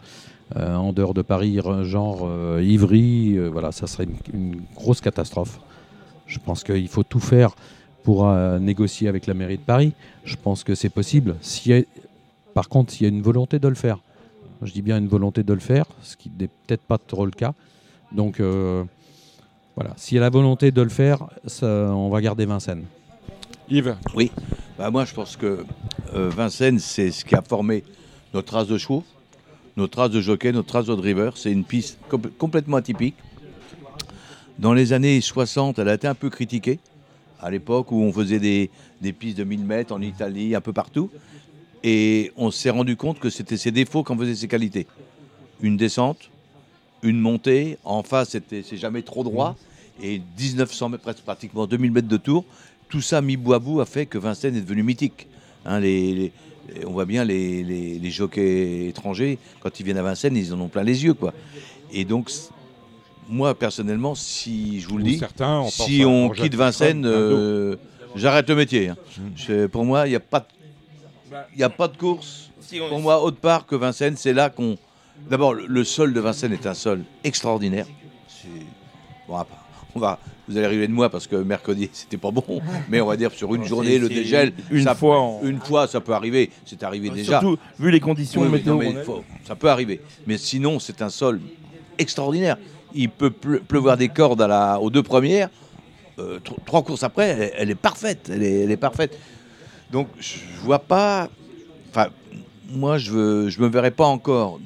[0.55, 5.01] en dehors de Paris, re- genre euh, Ivry, euh, voilà, ça serait une, une grosse
[5.01, 5.59] catastrophe.
[6.27, 7.55] Je pense qu'il faut tout faire
[8.03, 9.93] pour euh, négocier avec la mairie de Paris.
[10.23, 11.35] Je pense que c'est possible.
[11.69, 11.81] A-
[12.53, 13.99] par contre, s'il y a une volonté de le faire,
[14.63, 17.31] je dis bien une volonté de le faire, ce qui n'est peut-être pas trop le
[17.31, 17.53] cas.
[18.11, 18.83] Donc euh,
[19.75, 22.85] voilà, s'il y a la volonté de le faire, ça- on va garder Vincennes.
[23.69, 23.95] Yves?
[24.15, 24.31] Oui,
[24.77, 25.63] bah, moi je pense que
[26.15, 27.83] euh, Vincennes, c'est ce qui a formé
[28.33, 29.03] notre race de chevaux,
[29.79, 31.37] notre race de jockey, notre race de driver.
[31.37, 33.15] C'est une piste compl- complètement atypique.
[34.59, 36.79] Dans les années 60, elle a été un peu critiquée,
[37.39, 41.09] à l'époque où on faisait des, pistes de 1000 mètres en Italie, un peu partout.
[41.81, 44.85] Et on s'est rendu compte que c'était ses défauts qu'en faisaient ses qualités.
[45.61, 46.29] Une descente,
[47.01, 49.55] une montée, en face c'est jamais trop droit,
[50.03, 52.43] et 1900 mètres, presque pratiquement 2000 mètres de tour.
[52.89, 55.27] Tout ça mis bout à bout a fait que Vincennes est devenu mythique.
[55.65, 55.79] Hein,
[56.85, 60.59] on voit bien les, les- les jockeys étrangers, quand ils viennent à Vincennes, ils en
[60.59, 61.13] ont plein les yeux.
[61.13, 61.33] Quoi.
[61.91, 62.29] Et donc,
[63.27, 67.05] moi personnellement, si je vous le dis, certains, on pense si à on quitte Vincennes,
[67.05, 67.75] euh,
[68.15, 68.89] j'arrête le métier.
[68.89, 68.97] hein.
[69.35, 70.45] Je- pour moi, il n'y a pas de
[71.55, 72.49] n'y a pas de course.
[72.89, 74.77] Pour moi, autre part que Vincennes, c'est là qu'on.
[75.29, 77.85] D'abord, le, sol de Vincennes est un sol extraordinaire.
[78.27, 78.47] C'est-
[79.27, 79.55] Bon, après,
[79.95, 82.43] on va, vous allez rigoler de moi parce que mercredi, c'était pas bon.
[82.89, 84.53] Mais on va dire sur une journée, le dégel.
[84.71, 86.51] une ça- fois en- Une fois, ça peut arriver.
[86.65, 87.39] C'est arrivé déjà.
[87.39, 90.01] surtout, vu les conditions Oui, météo non, faut- ça peut arriver.
[90.27, 91.39] Mais sinon, c'est un sol
[91.97, 92.57] extraordinaire.
[92.93, 95.49] Il peut pleu- pleuvoir des cordes à la, aux deux premières.
[96.17, 98.29] euh, tro- trois courses après, elle, elle est parfaite.
[98.33, 99.17] Elle est, elle est parfaite.
[99.91, 101.29] Donc, je vois pas.
[101.89, 102.07] Enfin,
[102.69, 103.13] moi, je
[103.45, 104.59] ne je me verrais pas encore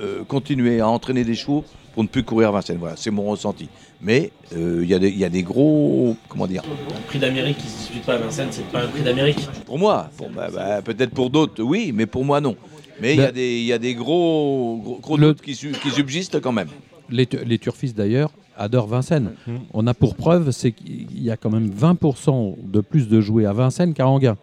[0.00, 1.64] euh, continuer à entraîner des chevaux
[1.98, 2.76] pour ne plus courir à Vincennes.
[2.78, 3.68] Voilà, c'est mon ressenti.
[4.00, 6.14] Mais euh, il y, a des- il y a des gros.
[6.28, 6.62] Comment dire?
[6.96, 9.40] Un prix d'Amérique qui se dispute pas à Vincennes, c'est pas un prix d'Amérique.
[9.66, 12.54] Pour moi, pour- bah, bah, peut-être pour d'autres, oui, mais pour moi, non.
[13.00, 15.40] Mais il y a Le- des, il y a des gros, gros, gros Le- doutes
[15.40, 16.68] qui, su- qui subsistent quand même.
[17.10, 19.32] Les, les turfistes d'ailleurs adorent Vincennes.
[19.48, 19.52] Mmh.
[19.74, 23.44] On a pour preuve, c'est qu'il y a quand même 20% de plus de jouets
[23.44, 24.36] à Vincennes qu'à Anguin.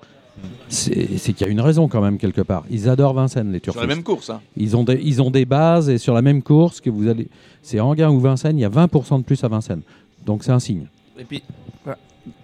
[0.70, 2.64] C'est qu'il y a une raison quand même quelque part.
[2.70, 3.88] Ils adorent Vincennes, les Sur turfistes.
[3.88, 4.30] la même course.
[4.30, 4.42] Hein.
[4.58, 7.28] Ils ont, des, ils ont des bases et sur la même course que vous allez.
[7.62, 9.82] C'est Anguin ou Vincennes, il y a 20% de plus à Vincennes.
[10.26, 10.88] Donc c'est un signe.
[11.20, 11.44] Et puis,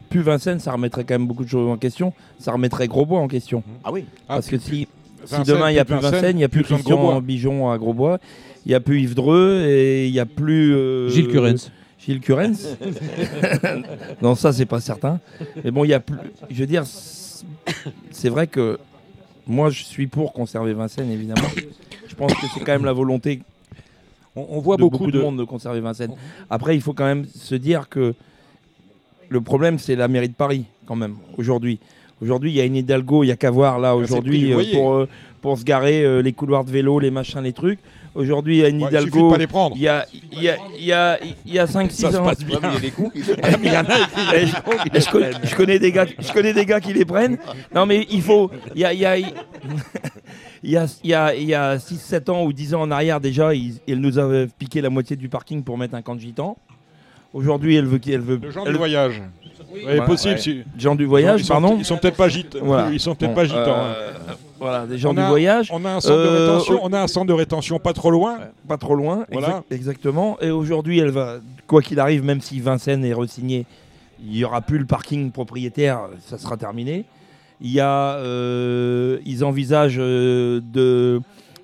[0.09, 2.13] plus Vincennes, ça remettrait quand même beaucoup de choses en question.
[2.39, 3.63] Ça remettrait Grosbois en question.
[3.83, 4.05] Ah oui.
[4.27, 4.87] Parce que si,
[5.45, 6.73] demain il n'y a plus Vincennes, il n'y a plus plus.
[6.75, 8.19] Christian Bijon à Grosbois,
[8.65, 10.73] il n'y a plus Yves Dreux et il n'y a plus.
[10.75, 11.71] euh, Gilles Curens.
[11.99, 12.77] Gilles Curens.
[14.21, 15.19] non, ça, c'est pas certain.
[15.63, 16.17] Mais bon, il y a plus.
[16.49, 16.83] Je veux dire,
[18.11, 18.79] c'est- vrai que
[19.47, 21.47] moi, je suis pour conserver Vincennes, évidemment.
[22.07, 23.41] Je pense que c'est quand même la volonté
[24.35, 26.13] On, on voit de beaucoup, beaucoup de de monde de conserver Vincennes.
[26.49, 28.13] Après, il faut quand même se dire que
[29.29, 31.79] le problème, c'est la mairie de Paris, quand même, aujourd'hui.
[32.21, 34.63] Aujourd'hui, il y a une Hidalgo, il y a qu'à voir là, Ah, aujourd'hui, euh,
[34.73, 35.09] pour, euh,
[35.41, 37.79] pour se garer euh, les couloirs de vélo, les machins, les trucs.
[38.13, 39.29] Aujourd'hui, il y a il suffit de Hidalgo.
[39.31, 39.75] pas les prendre.
[39.77, 42.17] Il y a, il y a, il y a, il y a 5-6 Ça se
[42.17, 42.25] ans.
[42.25, 42.57] passe bien.
[42.57, 44.35] Ouais, mais il y a des coups qui- Eh, mais il y en a qui-
[44.35, 47.37] eh, je, je connais, je connais des gars, je connais des gars qui les prennent.
[47.73, 48.51] Non, mais il faut.
[48.75, 49.25] Il y a, il y a, il
[50.63, 53.21] y a, il y a, il y a 6-7 ans ou 10 ans en arrière,
[53.21, 56.19] déjà, ils, elle nous avait piqué la moitié du parking pour mettre un camp de
[56.21, 56.57] gitans.
[57.33, 57.99] Aujourd'hui, elle veut.
[58.07, 59.21] Elle veut le genre elle- du voyage.
[59.73, 60.33] Oui, Voilà, possible.
[60.33, 60.39] ouais.
[60.41, 61.77] si- Gens du voyage, ils sont, pardon.
[61.79, 62.59] Ils sont peut-être pas gitans.
[62.61, 62.89] Voilà.
[62.91, 63.57] Ils sont peut-être Bon, pas gitans.
[63.67, 63.95] hein.
[64.61, 65.69] Voilà, des gens On du a- voyage.
[65.73, 66.79] On a un centre de Euh, rétention.
[66.83, 68.37] On a un centre de rétention pas trop loin.
[68.67, 69.63] Pas trop loin, Voilà.
[69.71, 70.37] exactement.
[70.39, 73.65] Et aujourd'hui, elle va, quoi qu'il arrive, même si Vincennes est resigné,
[74.23, 77.05] il n'y aura plus le parking propriétaire, ça sera terminé.
[77.59, 81.21] Il y a, euh, ils envisagent euh, de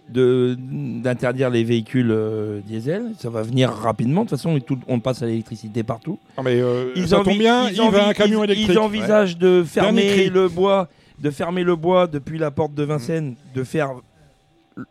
[0.10, 3.11] d'interdire les véhicules euh, diesel.
[3.19, 4.24] Ça va venir rapidement.
[4.24, 6.18] De toute façon, tout- on passe à l'électricité partout.
[6.38, 8.69] Ah, mais, euh, Ils ça tombe bien, ils il va envi- un camion électrique.
[8.72, 10.88] Ils envisagent de fermer le bois,
[11.19, 13.91] de fermer le bois depuis la porte de Vincennes, de faire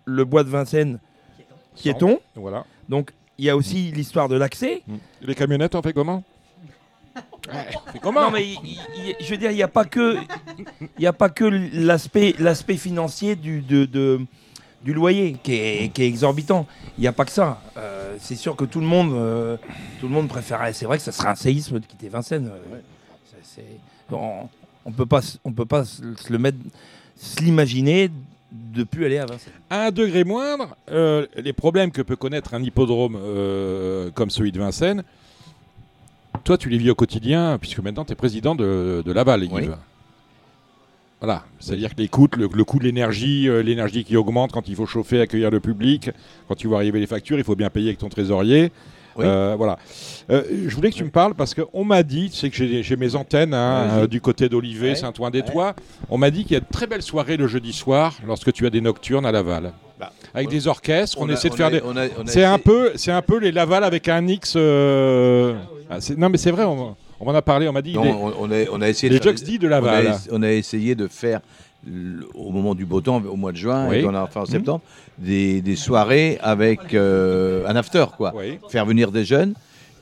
[0.05, 0.99] le bois de Vincennes
[1.77, 2.19] piéton.
[2.35, 2.65] Voilà.
[2.89, 4.83] Donc il y a aussi l'histoire de l'accès.
[5.23, 6.25] Les camionnettes, on fait comment
[8.03, 10.17] comment Non mais il- il- il- je veux dire, il n'y a pas que,
[10.99, 14.21] il y a pas que l'aspect, l'aspect financier du, de, de-
[14.83, 16.67] du loyer qui est, qui est exorbitant.
[16.99, 17.61] Il n'y a pas que ça.
[17.77, 19.57] Euh, c'est sûr que tout le monde, euh,
[20.01, 20.73] tout le monde préférait.
[20.73, 22.51] C'est vrai que ça serait un séisme de quitter Vincennes.
[22.53, 22.81] Euh,
[23.25, 24.49] c'est- c'est- on,
[24.87, 26.59] on peut pas, on peut pas se le mettre,
[27.17, 28.11] se l'imaginer
[28.53, 29.53] de plus aller à Vincennes.
[29.69, 34.53] À un degré moindre, euh, les problèmes que peut connaître un hippodrome euh, comme celui
[34.53, 35.03] de Vincennes,
[36.45, 39.49] toi, tu les vis au quotidien, puisque maintenant, tu es président de, de Laval.
[39.51, 39.69] Oui.
[41.21, 44.69] Voilà, c'est-à-dire que les coûts, le, le coût de l'énergie, euh, l'énergie qui augmente quand
[44.69, 46.11] il faut chauffer, accueillir le public,
[46.47, 48.71] quand tu vois arriver les factures, il faut bien payer avec ton trésorier.
[49.19, 49.25] Oui.
[49.27, 49.79] Euh, voilà.
[50.31, 52.97] Euh, je voulais que tu me parles parce qu'on m'a dit, tu sais que j'ai
[52.97, 54.95] mes antennes hein, euh, du côté d'Olivet, Ouais.
[54.95, 55.75] Saint-Ouen-des-Tois.
[56.11, 58.67] On m'a dit qu'il y a de très belles soirées le jeudi soir lorsque tu
[58.67, 59.73] as des nocturnes à Laval.
[59.99, 61.81] Bah, avec des orchestres, on, on a- essaie de on faire a- des.
[62.27, 64.57] C'est un peu, c'est un peu les Laval avec un X.
[64.57, 67.95] ah, non mais c'est vrai, on, on m'en a parlé, on m'a dit.
[67.95, 70.07] Non, les- on, a, on a essayé les de des- dits de Laval.
[70.31, 71.41] On a, on a essayé de faire,
[72.35, 73.97] au moment du beau temps, au mois de juin, Oui.
[73.97, 74.49] et qu'on a fait en Mhm.
[74.49, 74.81] septembre,
[75.19, 78.33] des, des soirées avec euh, un after, quoi.
[78.37, 78.59] Oui.
[78.69, 79.55] Faire venir des jeunes.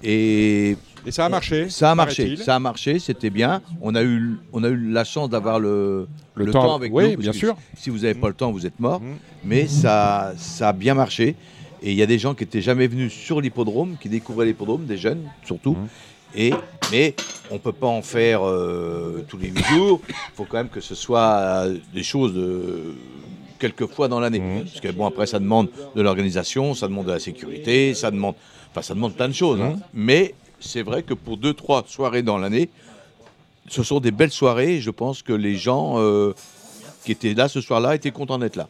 [0.02, 1.68] Et, Et ça a marché.
[1.70, 3.62] ça a marché, ça a marché, c'était bien.
[3.80, 6.92] On a eu, on a eu la chance d'avoir le, Le le, temps, temps, avec
[6.92, 7.18] oui, nous.
[7.22, 7.56] bien sûr.
[7.76, 9.00] Si vous n'avez pas le temps, vous êtes mort.
[9.00, 9.14] Mhm.
[9.44, 11.36] Mais ça, ça a bien marché.
[11.82, 14.84] Et il y a des gens qui n'étaient jamais venus sur l'hippodrome, qui découvraient l'hippodrome,
[14.86, 15.72] des jeunes surtout.
[15.72, 15.86] Mhm.
[16.36, 16.52] Et,
[16.90, 17.14] mais
[17.50, 20.00] on ne peut pas en faire euh, tous les huit jours.
[20.08, 22.34] Il faut quand même que ce soit euh, des choses
[23.58, 24.40] quelques fois dans l'année.
[24.40, 24.64] Mhm.
[24.64, 28.34] Parce que bon, après, ça demande de l'organisation, ça demande de la sécurité, ça demande,
[28.70, 29.60] enfin, ça demande plein de choses.
[29.60, 29.70] hein.
[29.70, 29.80] Mhm.
[29.94, 32.68] Mais c'est vrai que pour deux, trois soirées dans l'année,
[33.68, 34.80] ce sont des belles soirées.
[34.80, 36.34] Je pense que les gens euh,
[37.04, 38.68] qui étaient là ce soir-là étaient contents d'être là.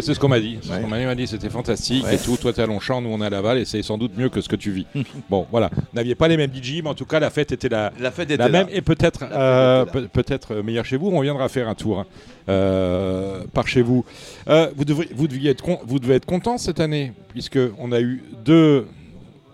[0.00, 0.58] C'est ce qu'on m'a dit.
[0.62, 1.04] Ce Ouais.
[1.06, 2.16] m'a dit, c'était fantastique Ouais.
[2.16, 2.36] et tout.
[2.36, 4.40] Toi, t'es à Longchamp, nous, on est à Laval et c'est sans doute mieux que
[4.40, 4.86] ce que tu vis.
[5.30, 5.70] bon, voilà.
[5.94, 8.28] N'aviez pas les mêmes DJ, mais en tout cas, la fête était la, La fête
[8.28, 8.72] la était même là.
[8.72, 11.08] et peut-être euh, était peut- peut-être meilleure chez vous.
[11.08, 12.06] On viendra faire un tour hein,
[12.48, 14.04] euh, par chez vous.
[14.48, 17.92] Euh, vous, devriez, vous, deviez être con- vous devez être content cette année, puisque on
[17.92, 18.86] a eu deux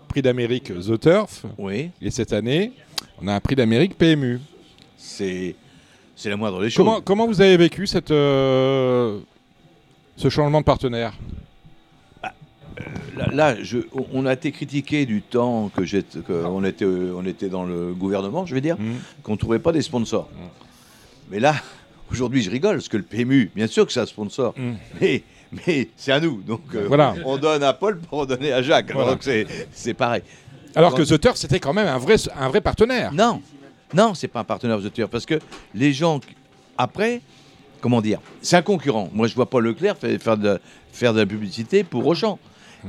[0.07, 2.73] prix d'Amérique The Turf Oui, et cette année,
[3.21, 4.39] on a un prix d'Amérique PMU.
[4.97, 5.55] c'est
[6.21, 6.85] c'est la moindre des choses.
[6.85, 9.19] Comment, comment vous avez vécu cette, euh,
[10.17, 11.13] ce changement de partenaire
[13.17, 13.79] là, là, je-
[14.13, 17.93] on a été critiqué du temps que j'étais, qu'on était, euh, on était dans le
[17.93, 18.77] gouvernement, je vais dire,
[19.23, 20.29] qu'on ne trouvait pas des sponsors.
[21.29, 21.55] Mais là,
[22.11, 24.53] aujourd'hui, je rigole, parce que le PMU, bien sûr que c'est un sponsor,
[25.01, 25.23] mais,
[25.67, 26.41] mais c'est à nous.
[26.41, 27.15] Donc, euh, Voilà.
[27.25, 28.91] on donne à Paul pour donner à Jacques.
[28.93, 29.11] Voilà.
[29.11, 30.21] Donc, c'est, pareil.
[30.75, 33.11] Alors que The Turf, c'était quand même un vrai, un vrai partenaire.
[33.11, 33.41] Non,
[33.93, 35.39] non, c'est pas un partenaire The Turf, parce que
[35.75, 36.19] les gens,
[36.77, 37.21] après,
[37.81, 39.09] comment dire, c'est un concurrent.
[39.13, 40.59] Moi, je vois pas Leclerc faire, de,
[40.91, 42.39] faire de la publicité pour Auchan.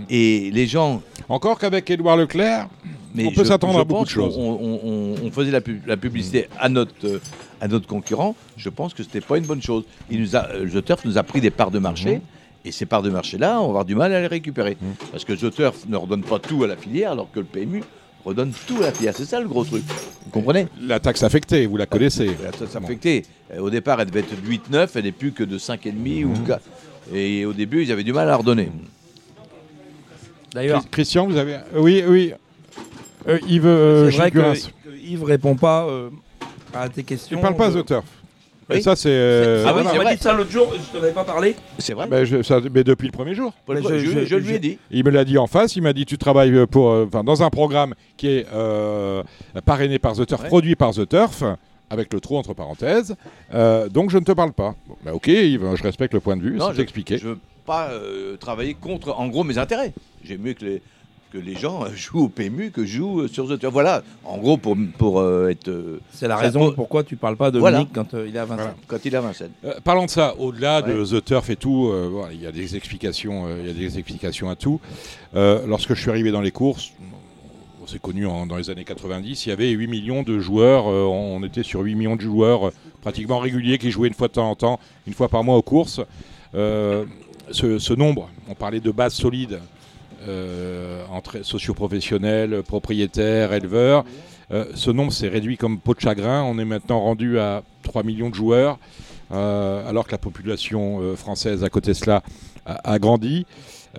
[0.08, 1.02] Et les gens.
[1.28, 2.66] Encore qu'avec Édouard Leclerc,
[3.18, 4.38] on peut s'attendre à beaucoup de choses.
[4.38, 7.20] On, on- on faisait la, pub- la publicité à notre, euh,
[7.60, 8.34] à notre concurrent.
[8.56, 9.84] Je pense que c'était pas une bonne chose.
[10.10, 12.14] Il nous a, euh, The Turf nous a pris des parts de marché.
[12.14, 12.20] Mhm.
[12.64, 14.78] Et ces parts de marché-là, on va avoir du mal à les récupérer.
[15.10, 17.82] Parce que The Turf ne redonne pas tout à la filière, alors que le PMU
[18.24, 19.15] redonne tout à la filière.
[19.16, 19.82] C'est ça le gros truc.
[20.24, 22.31] Vous comprenez La taxe affectée, vous la connaissez.
[22.43, 23.24] La taxe affectée.
[23.53, 26.31] Euh, Au départ, elle devait être de 8-9, elle n'est plus que de 5,5 Mhm.
[26.32, 26.62] ou 4.
[27.12, 28.70] Et au début, ils avaient du mal à redonner.
[30.55, 31.55] D'ailleurs, Chris- Christian, vous avez.
[31.55, 32.32] euh, Oui, oui.
[33.28, 36.11] Euh, Yves, euh, c'est vrai que, que Yves répond pas euh,
[36.74, 37.39] à tes questions.
[37.39, 38.05] Il parle pas de- The Turf.
[38.73, 38.78] Oui.
[38.78, 39.09] Et ça, c'est.
[39.11, 40.11] euh, ah oui, voilà.
[40.11, 41.55] c'est dit ça l'autre jour, je t'en avais pas parlé.
[41.78, 42.07] C'est vrai.
[42.09, 43.53] Ben, je- ça- mais depuis le premier jour.
[43.69, 44.78] Je- je- je lui ai dit.
[44.90, 45.77] Il me l'a dit en face.
[45.77, 49.23] Il m'a dit tu travailles euh, pour, euh, enfin, dans un programme qui est euh,
[49.65, 50.49] parrainé par The Turf, Ouais.
[50.49, 51.43] produit par The Turf,
[51.90, 53.15] avec le trou entre parenthèses.
[53.55, 54.74] Euh, donc je ne te parle pas.
[54.89, 56.57] Bon, ben, ok, Yves, je respecte le point de vue.
[56.57, 57.19] Non, C'est je- expliqué.
[57.19, 59.93] Je veux pas euh, travailler contre, en gros, mes intérêts.
[60.24, 60.82] J'aime mieux que les,
[61.32, 63.72] que les gens jouent au PMU que jouent euh, sur The Turf.
[63.72, 65.68] Voilà, en gros, pour, pour euh, être.
[65.68, 67.78] euh, C'est la raison pour- pourquoi tu parles pas de Voilà.
[67.78, 68.74] Dominique quand euh, il est à Vincennes.
[68.86, 69.52] Quand il est à Vincennes.
[69.64, 71.04] Euh, parlons de ça, au-delà de.
[71.04, 73.72] The Turf et tout, euh, voilà, il y a des explications, euh, il y a
[73.74, 74.80] des explications à tout.
[75.34, 76.92] Euh, lorsque je suis arrivé dans les courses,
[77.82, 80.86] on s'est connu en- dans les années 90, il y avait 8 millions de joueurs,
[80.88, 84.28] euh, on était sur 8 millions de joueurs euh, pratiquement réguliers qui jouaient une fois
[84.28, 86.00] de temps en temps, une fois par mois aux courses.
[86.54, 87.04] Euh,
[87.50, 89.59] ce, ce nombre, on parlait de base solide,
[91.11, 94.05] entre socioprofessionnels, propriétaires, éleveurs.
[94.53, 96.43] Euh, ce nombre s'est réduit comme peau de chagrin.
[96.43, 98.78] On est maintenant rendu à 3 millions de joueurs,
[99.32, 102.23] euh, alors que la population euh, française à côté de cela
[102.66, 103.47] a, grandi.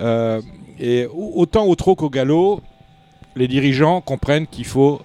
[0.00, 0.40] Euh,
[0.78, 2.60] et au- autant au trot qu'au galop,
[3.36, 5.00] les dirigeants comprennent qu'il faut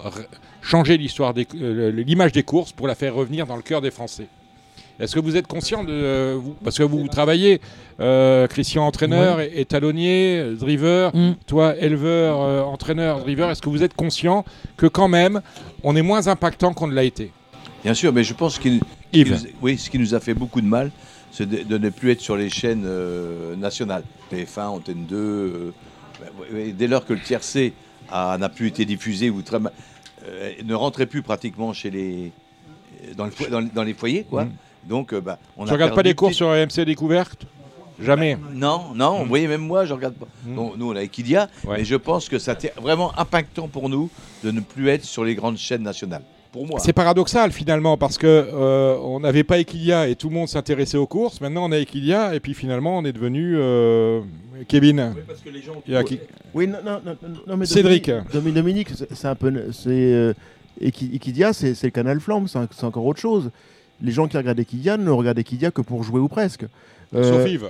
[0.62, 4.26] changer l'histoire euh, l'image des courses pour la faire revenir dans le cœur des Français.
[5.00, 5.92] Est-ce que vous êtes conscient de...
[5.92, 7.60] euh, vous- parce que vous travaillez,
[8.00, 11.10] euh, Christian, entraîneur et, et talonnier, euh, driver,
[11.46, 14.44] toi, éleveur, euh, entraîneur, driver, est-ce que vous êtes conscient
[14.76, 15.40] que quand même,
[15.82, 17.32] on est moins impactant qu'on ne l'a été?
[17.82, 18.80] Bien sûr, mais je pense qu'il.
[19.62, 20.90] Oui, ce qui nous a fait beaucoup de mal,
[21.32, 24.04] c'est de, de ne plus être sur les chaînes euh, nationales.
[24.32, 25.16] TF1, Antenne 2.
[25.16, 25.72] euh,
[26.20, 27.72] bah, ouais, dès lors que le tiercé
[28.12, 29.56] n'a plus été diffusé ou très
[30.28, 32.32] euh, ne rentrait plus pratiquement chez les
[33.16, 34.44] dans, le fo- dans, les- dans les foyers, quoi.
[34.44, 34.50] Mhm.
[34.88, 37.46] Donc, euh, bah, on Tu a regardes pas les courses petit- sur RMC Découverte
[38.02, 38.38] Jamais.
[38.54, 40.26] Non, non, vous voyez, même moi, je regarde pas.
[40.46, 41.76] Donc, nous, on a Equidia, Ouais.
[41.78, 44.08] mais je pense que ça été vraiment impactant pour nous
[44.42, 46.22] de ne plus être sur les grandes chaînes nationales.
[46.50, 46.80] Pour moi.
[46.80, 50.96] C'est paradoxal finalement parce que euh, on n'avait pas Equidia et tout le monde s'intéressait
[50.96, 51.40] aux courses.
[51.42, 54.20] Maintenant on a Equidia et puis finalement on est devenu euh,
[54.66, 55.14] Kevin.
[55.86, 56.18] Il y a qui-
[56.54, 58.06] Oui, non, non, non, non, non, mais Cédric.
[58.08, 59.70] Dominique, Domi- Dominique, c'est un peu.
[59.72, 60.32] C'est, euh,
[60.80, 63.50] Equi- Equidia, c'est c'est le canal Flamme, c'est un- c'est encore autre chose.
[64.02, 66.64] Les gens qui regardent Equidia ne regardent Equidia que pour jouer ou presque.
[67.12, 67.66] Sauf Yves.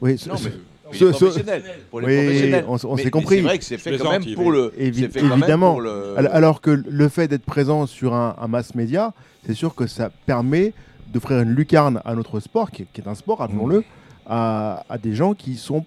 [0.00, 2.64] Oui, Non, ce- mais ce- pour les ce- professionnels, pour les Oui, professionnels.
[2.68, 3.36] on, s'est compris.
[3.36, 5.72] c'est vrai que c'est fait quand même pour le- Évi- c'est fait quand même évidemment.
[5.72, 9.12] pour le- Al- Alors que le fait d'être présent sur un, un mass média,
[9.46, 10.72] c'est sûr que ça permet
[11.12, 13.84] d'offrir une lucarne à notre sport, qui, qui est un sport, rappelons-le,
[14.26, 15.84] à, à des gens qui sont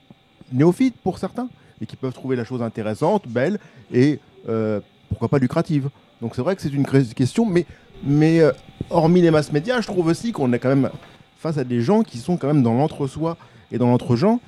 [0.52, 1.50] néophytes pour certains
[1.82, 3.60] et qui peuvent trouver la chose intéressante, belle
[3.94, 4.20] et
[4.50, 4.80] euh,
[5.10, 5.90] pourquoi pas lucrative.
[6.22, 7.66] Donc c'est vrai que c'est une question, mais,
[8.04, 8.52] mais euh,
[8.90, 10.90] hormis les mass médias, je trouve aussi qu'on est quand même
[11.40, 13.38] face à des gens qui sont quand même dans l'entre-soi
[13.72, 14.40] et dans l'entre-gens.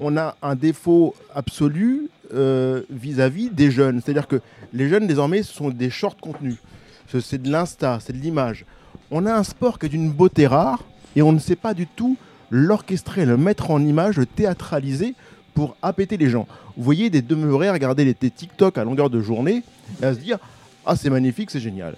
[0.00, 4.00] On a un défaut absolu euh, vis-à-vis des jeunes.
[4.02, 4.40] C'est-à-dire que
[4.72, 6.56] les jeunes, désormais, ce sont des short contenus.
[7.08, 8.64] Ce- C'est de l'insta, c'est de l'image.
[9.10, 10.82] On a un sport qui est d'une beauté rare
[11.14, 12.16] et on ne sait pas du tout
[12.50, 15.14] l'orchestrer, le mettre en image, le théâtraliser
[15.54, 16.46] pour appéter les gens.
[16.76, 19.62] Vous voyez des demeurés à regarder les, TikTok à longueur de journée
[20.02, 20.38] et à se dire
[20.86, 21.94] Ah, c'est magnifique, c'est génial.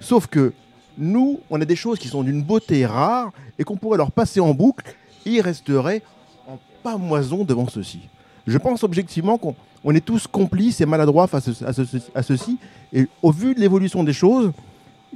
[0.00, 0.52] Sauf que
[0.98, 4.40] nous, on a des choses qui sont d'une beauté rare et qu'on pourrait leur passer
[4.40, 4.94] en boucle
[5.26, 6.02] et ils resteraient
[6.48, 8.00] en pamoison devant ceci.
[8.46, 9.54] Je pense objectivement qu'on
[9.84, 12.58] on est tous complices et maladroits face à, ce- à ceci.
[12.92, 14.52] Et au vu de l'évolution des choses,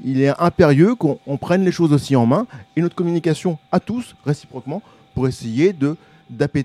[0.03, 3.81] il est impérieux qu'on on prenne les choses aussi en main et notre communication à
[3.81, 4.83] tous, réciproquement,
[5.15, 5.97] pour essayer de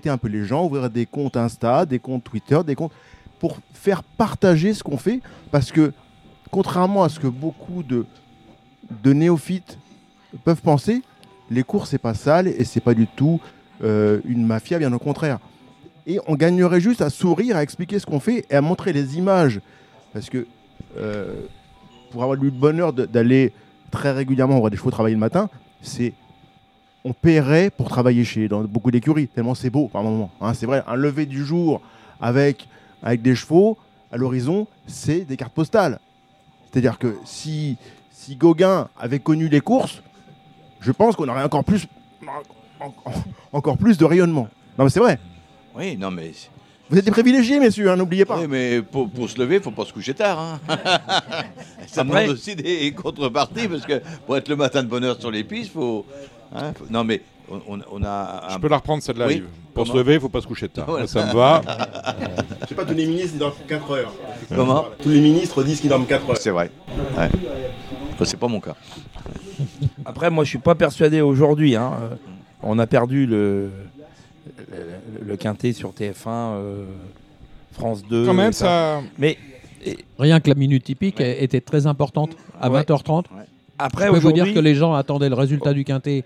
[0.06, 2.92] un peu les gens, ouvrir des comptes Insta, des comptes Twitter, des comptes
[3.38, 5.20] pour faire partager ce qu'on fait.
[5.50, 5.92] Parce que,
[6.50, 8.06] contrairement à ce que beaucoup de,
[9.02, 9.78] de néophytes
[10.44, 11.02] peuvent penser,
[11.50, 13.40] les cours, c'est pas sale et c'est pas du tout
[13.82, 15.38] euh, une mafia, bien au contraire.
[16.06, 19.16] Et on gagnerait juste à sourire, à expliquer ce qu'on fait et à montrer les
[19.18, 19.60] images.
[20.12, 20.46] Parce que
[20.96, 21.34] euh,
[22.10, 23.52] pour avoir le bonheur d'aller
[23.90, 25.48] très régulièrement voir des chevaux travailler le matin,
[25.82, 26.12] c'est
[27.04, 30.30] on paierait pour travailler chez dans beaucoup d'écuries, tellement c'est beau par moment.
[30.40, 30.52] hein.
[30.52, 31.80] c'est vrai, un lever du jour
[32.20, 32.68] avec,
[33.02, 33.78] avec des chevaux
[34.12, 35.98] à l'horizon, c'est des cartes postales.
[36.70, 37.78] C'est-à-dire que si,
[38.22, 40.02] si Gauguin avait connu les courses,
[40.80, 41.86] je pense qu'on aurait encore plus,
[42.80, 43.12] en- en-
[43.52, 44.48] encore plus de rayonnement.
[44.78, 45.18] Non mais c'est vrai.
[45.74, 46.32] Oui, non, mais.
[46.90, 48.38] Vous êtes des privilégiés, messieurs, hein, n'oubliez pas.
[48.40, 50.38] Oui, mais pour, pour se lever, il faut pas se coucher tard.
[50.38, 50.60] hein.
[51.86, 55.18] Ça Après- demande aussi des contreparties, parce que pour être le matin de bonne heure
[55.18, 56.04] sur les pistes, faut.
[56.54, 58.48] hein, faut- Non, mais on, a.
[58.50, 59.26] Je peux la reprendre celle-là.
[59.28, 59.44] Oui.
[59.72, 60.86] Pour se lever, il faut pas se coucher de tard.
[60.88, 61.06] Voilà.
[61.06, 61.62] Ça me va.
[62.62, 64.12] Je sais pas, tous les ministres ils dorment 4 heures.
[64.54, 66.36] Comment Tous les ministres disent qu'ils dorment 4 heures.
[66.36, 66.70] C'est vrai.
[67.16, 67.28] Ouais.
[68.20, 68.76] Enfin, c'est pas mon cas.
[70.04, 71.74] Après, moi, je suis pas persuadé aujourd'hui.
[71.74, 72.14] hein, euh,
[72.62, 73.70] On a perdu le,
[74.70, 76.84] le, le quintet sur TF1, euh,
[77.72, 78.26] France 2.
[78.26, 79.38] Quand même, ça- Mais
[80.18, 82.82] Rien que la minute typique était très importante à Ouais.
[82.82, 83.24] 20h30.
[83.78, 86.22] Après, je peux vous dire que les gens attendaient le résultat du quintet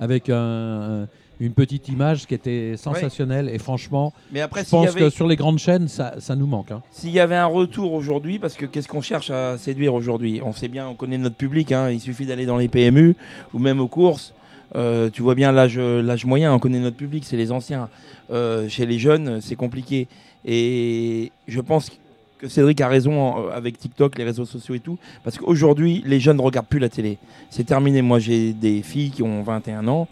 [0.00, 1.06] avec un-
[1.40, 5.26] une petite image qui était sensationnelle et franchement, Mais après, je pense avait- que sur
[5.26, 6.70] les grandes chaînes, ça, ça nous manque.
[6.70, 6.82] hein.
[6.90, 10.40] S'il y avait un retour aujourd'hui, parce que qu'est-ce qu'on cherche à séduire aujourd'hui?
[10.44, 13.14] On sait bien, on connaît notre public, hein, il suffit d'aller dans les PMU
[13.52, 14.32] ou même aux courses.
[14.74, 17.88] Euh, tu vois bien l'âge l'âge moyen, on connaît notre public, c'est les anciens.
[18.32, 20.08] Euh, chez les jeunes, c'est compliqué.
[20.44, 21.90] Et je pense
[22.38, 26.18] que Cédric a raison euh, avec TikTok, les réseaux sociaux et tout, parce qu'aujourd'hui, les
[26.20, 27.18] jeunes ne regardent plus la télé.
[27.50, 28.02] C'est terminé.
[28.02, 30.08] Moi, j'ai des filles qui ont 21 ans,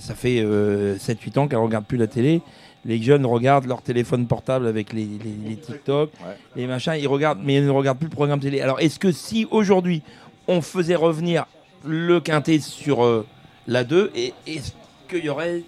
[0.00, 2.40] ça fait 7-8 ans qu'elles ne regardent plus la télé.
[2.84, 6.10] Les jeunes regardent leur téléphone portable avec les, les- les TikTok,
[6.56, 8.60] les machins, ils regardent, mais ils ne regardent plus le programme télé.
[8.60, 10.02] Alors, est-ce que si aujourd'hui
[10.46, 11.46] on faisait revenir
[11.84, 13.26] le quintet sur euh,
[13.66, 14.72] la 2, et est-ce
[15.08, 15.62] qu'il y aurait,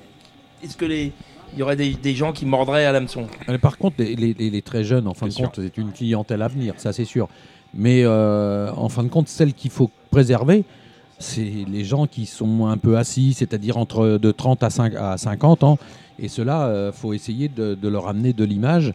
[0.62, 1.12] est-ce que les,
[1.52, 3.26] il y aurait des, des gens qui mordraient à l'hameçon?
[3.48, 5.92] Mais par contre, les, les- les- les très jeunes, en fin de compte, c'est une
[5.92, 7.28] clientèle à venir, ça c'est sûr.
[7.74, 10.64] Mais euh, en fin de compte, celle qu'il faut préserver,
[11.20, 15.16] c'est les gens qui sont un peu assis, c'est-à-dire entre de 30 à, 5 à
[15.16, 15.78] 50 ans.
[16.18, 18.92] Et cela, il faut essayer de, de leur amener de l'image.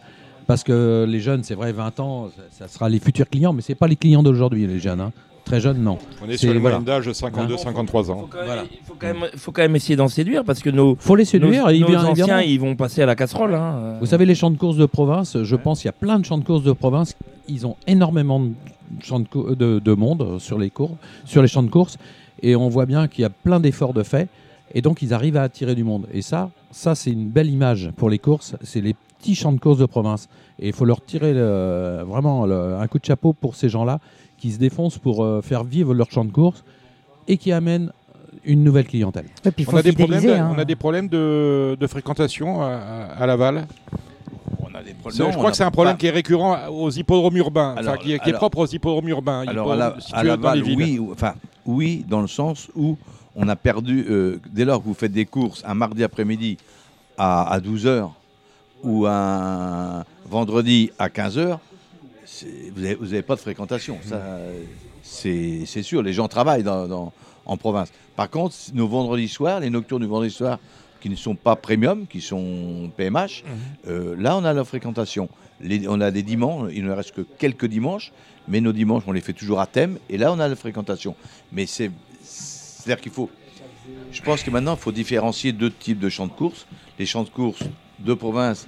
[0.48, 3.62] Parce que les jeunes, c'est vrai, 20 ans, ça, ça sera les futurs clients, mais
[3.64, 5.00] ce n'est pas les clients d'aujourd'hui, les jeunes.
[5.02, 5.12] hein.
[5.44, 6.00] Très jeunes, non.
[6.24, 6.80] On est sur le voilà.
[6.80, 8.28] moyenne d'âge de 52-53 ans.
[8.72, 11.26] Il faut quand, même, faut quand même essayer d'en séduire parce que nos, faut les
[11.26, 12.40] séduire, nos, et nos bien anciens évidemment.
[12.42, 13.54] ils vont passer à la casserole.
[13.54, 13.98] hein.
[14.00, 16.26] Vous savez, les champs de course de province, je pense qu'il y a plein de
[16.26, 17.16] champs de course de province.
[17.48, 18.52] Ils ont énormément de,
[19.02, 21.98] champs de, cou- de- de monde sur les, cours, sur les champs de course.
[22.42, 24.28] Et on voit bien qu'il y a plein d'efforts de fait.
[24.74, 26.06] Et donc, ils arrivent à attirer du monde.
[26.12, 28.56] Et ça, ça c'est une belle image pour les courses.
[28.62, 30.28] C'est les petits champs de course de province.
[30.60, 34.00] Et il faut leur tirer le- vraiment le- un coup de chapeau pour ces gens-là
[34.38, 36.64] qui se défoncent pour euh, faire vivre leur champ de course
[37.28, 37.92] et qui amènent
[38.44, 39.26] une nouvelle clientèle.
[39.46, 42.68] on, a des problèmes de, on a des problèmes de, de fréquentation à,
[43.18, 43.66] à Laval?
[44.76, 46.12] On a des C'est- Non, je crois a que c'est un problème pas- qui est
[46.12, 49.46] récurrent aux hippodromes urbains, Alors, qui, est, qui est alors- propre aux hippodromes urbains.
[49.48, 50.78] Alors à, la, à dans Laval, les villes.
[50.78, 51.34] oui, ou- enfin
[51.66, 52.98] oui, dans le sens où
[53.36, 56.58] on a perdu, euh, dès lors que vous faites des courses un mardi après-midi
[57.18, 58.10] à, à 12h
[58.84, 61.58] ou un vendredi à 15h,
[62.76, 63.98] vous n'avez vous avez pas de fréquentation.
[64.04, 64.22] Ça,
[65.04, 67.14] c'est c'est sûr, les gens travaillent dans- dans-
[67.46, 67.92] en province.
[68.16, 70.60] Par contre, nos vendredis soirs, les nocturnes du vendredi soir,
[71.06, 73.44] qui ne sont pas premium, qui sont PMH,
[73.88, 75.30] euh, là on a la fréquentation.
[75.62, 78.12] Les- on a des dimanches, il ne reste que quelques dimanches,
[78.48, 81.16] mais nos dimanches on les fait toujours à thème, et là on a la fréquentation.
[81.52, 81.92] Mais c'est,
[82.24, 83.30] c'est-à-dire qu'il faut,
[84.12, 86.66] je pense que maintenant il faut différencier deux types de champs de course.
[86.98, 87.60] Les champs de course
[88.00, 88.68] de province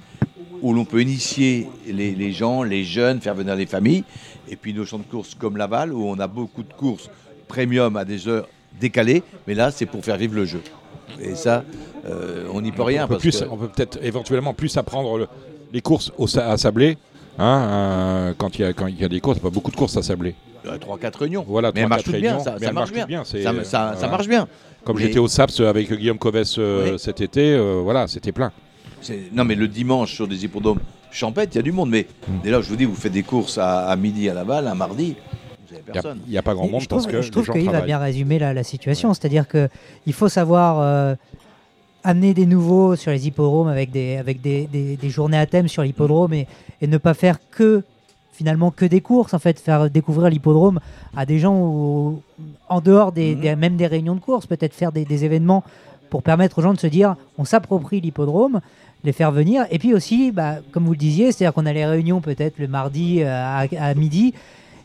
[0.61, 4.03] où l'on peut initier les, les gens, les jeunes, faire venir les familles,
[4.47, 7.09] et puis nos champs de course comme Laval où on a beaucoup de courses
[7.47, 8.47] premium à des heures
[8.79, 10.61] décalées, mais là c'est pour faire vivre le jeu.
[11.21, 11.63] Et ça,
[12.09, 13.05] euh, on n'y peut rien.
[13.05, 15.27] On peut, parce plus- que- on peut peut-être éventuellement plus apprendre le-
[15.73, 16.97] les courses au, à Sablé.
[17.39, 19.75] hein, euh, quand il y, a- y des courses, il n'y a pas beaucoup de
[19.75, 20.35] courses à Sablé.
[20.81, 21.45] 3-4 réunions.
[21.47, 22.43] Voilà, Mais elles 3-4 marchent toutes bien, réunions.
[22.43, 23.23] ça- Mais ça elles marche toutes bien.
[23.23, 24.07] Ça- ça- ça voilà.
[24.09, 24.47] marche bien.
[24.83, 26.99] Comme Mais- j'étais au SAPS avec Guillaume Covès euh, Oui.
[26.99, 28.51] cet été, voilà, c'était plein.
[29.33, 30.79] Non, mais le dimanche sur des hippodromes
[31.11, 31.89] champêtres, il y a du monde.
[31.89, 32.31] Mais Hmm.
[32.43, 34.75] dès là, je vous dis, vous faites des courses à, à midi à Laval, un
[34.75, 35.15] mardi,
[35.85, 36.19] personne.
[36.27, 37.97] Il n'y a pas grand monde je parce trouve, que je trouve qu'il va bien
[37.99, 39.13] résumer la, la situation.
[39.13, 41.15] C'est-à-dire qu'il faut savoir euh,
[42.03, 45.67] amener des nouveaux sur les hippodromes avec des, avec des, des- des journées à thème
[45.67, 46.47] sur l'hippodrome et,
[46.81, 47.83] et ne pas faire que
[48.31, 49.59] finalement que des courses en fait.
[49.59, 50.79] Faire découvrir l'hippodrome
[51.15, 52.21] à des gens où-
[52.69, 55.63] en dehors des, des- même des réunions de courses peut-être faire des, des événements
[56.09, 58.61] pour permettre aux gens de se dire on s'approprie l'hippodrome
[59.03, 59.65] les faire venir.
[59.71, 62.21] Et puis aussi bah, comme vous le disiez c'est à dire qu'on a les réunions
[62.21, 64.33] peut-être le mardi euh, à, à midi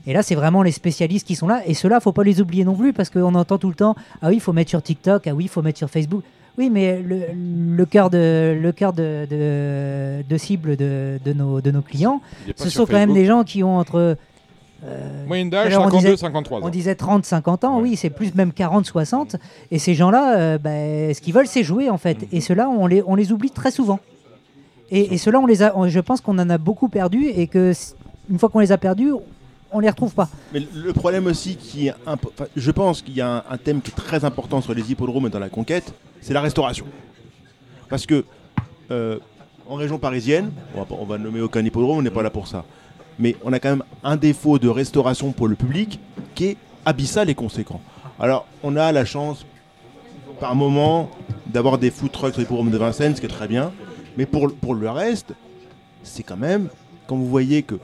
[0.06, 1.62] et là, c'est vraiment les spécialistes qui sont là.
[1.66, 4.28] Et ceux-là, faut pas les oublier non plus parce qu'on entend tout le temps Ah
[4.28, 5.26] oui, il faut mettre sur TikTok.
[5.26, 6.22] Ah oui, il faut mettre sur Facebook.
[6.58, 7.22] Oui, mais le,
[7.76, 12.20] le cœur de, le cœur de, de, de cible de, de nos, de nos clients,
[12.56, 14.16] ce sont quand même des gens qui ont entre.
[14.84, 16.62] euh, Moyenne d'âge l'heure, on 52, disait- 53 ans.
[16.64, 19.36] On disait 30, 50 ans, oui, c'est plus même 40, 60.
[19.70, 22.20] Et ces gens-là, euh, ben, ce qu'ils veulent, c'est jouer, en fait.
[22.22, 22.26] Mm.
[22.32, 24.00] Et ceux-là, on les, on les oublie très souvent.
[24.90, 27.46] Et, et ceux-là, on les a, on- je pense qu'on en a beaucoup perdus et
[27.46, 27.72] que
[28.30, 29.12] une fois qu'on les a perdus,
[29.72, 30.28] on les retrouve pas.
[30.52, 31.94] Mais le problème aussi, qui est
[32.56, 35.30] je pense qu'il y a un, thème qui est très important sur les hippodromes et
[35.30, 36.86] dans la conquête, c'est la restauration.
[37.88, 38.24] Parce que
[38.90, 39.18] euh,
[39.68, 42.64] en région parisienne, on va, va nommer aucun hippodrome, on n'est pas là pour ça.
[43.18, 46.00] Mais on a quand même un défaut de restauration pour le public
[46.34, 47.80] qui est abyssal et conséquent.
[48.18, 49.44] Alors, on a la chance,
[50.40, 51.10] par moment,
[51.46, 53.72] d'avoir des food trucks sur l'hippodrome de Vincennes, ce qui est très bien.
[54.16, 55.32] Mais pour, pour le reste,
[56.02, 56.68] c'est quand même,
[57.06, 57.78] quand vous voyez que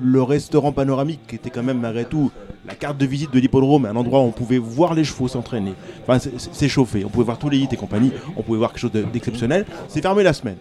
[0.00, 2.30] le restaurant panoramique, qui était quand même malgré tout
[2.66, 5.74] la carte de visite de l'hippodrome, un endroit où on pouvait voir les chevaux s'entraîner,
[6.06, 8.92] enfin s'échauffer, on pouvait voir tous les hits et compagnie, on pouvait voir quelque chose
[8.92, 10.56] de- d'exceptionnel, c'est fermé la semaine.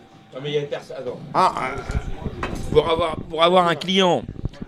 [1.33, 1.53] Ah,
[2.71, 4.23] pour avoir, pour avoir un client,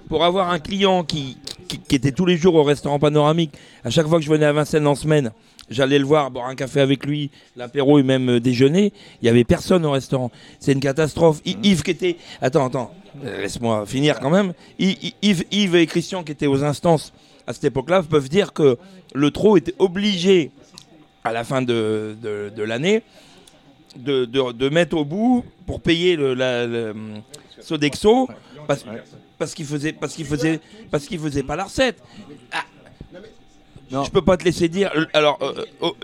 [0.09, 1.37] pour avoir un client qui,
[1.67, 3.53] qui, qui était tous les jours au restaurant panoramique,
[3.85, 5.31] à chaque fois que je venais à Vincennes en semaine,
[5.71, 9.29] j'allais le voir, boire un café avec lui, l'apéro et même euh, déjeuner, il y
[9.29, 10.29] avait personne au restaurant.
[10.59, 11.41] C'est une catastrophe.
[11.45, 12.93] I- Yves qui était, attends, attends,
[13.25, 14.53] euh, laisse-moi finir quand même.
[14.77, 17.11] I- Yves, Yves et Christian qui étaient aux instances
[17.47, 18.77] à cette époque-là peuvent dire que
[19.15, 20.51] le trot était obligé
[21.23, 23.01] à la fin de, de- de l'année
[23.97, 26.93] de, de- mettre au bout pour payer le, la, le,
[27.59, 28.27] Sodexo
[28.67, 28.85] parce,
[29.37, 32.01] parce qu'il faisait parce qu'il faisait parce qu'il faisait pas la recette.
[32.53, 32.63] Ah,
[34.05, 34.91] je peux pas te laisser dire.
[35.13, 35.95] Alors, euh, oh,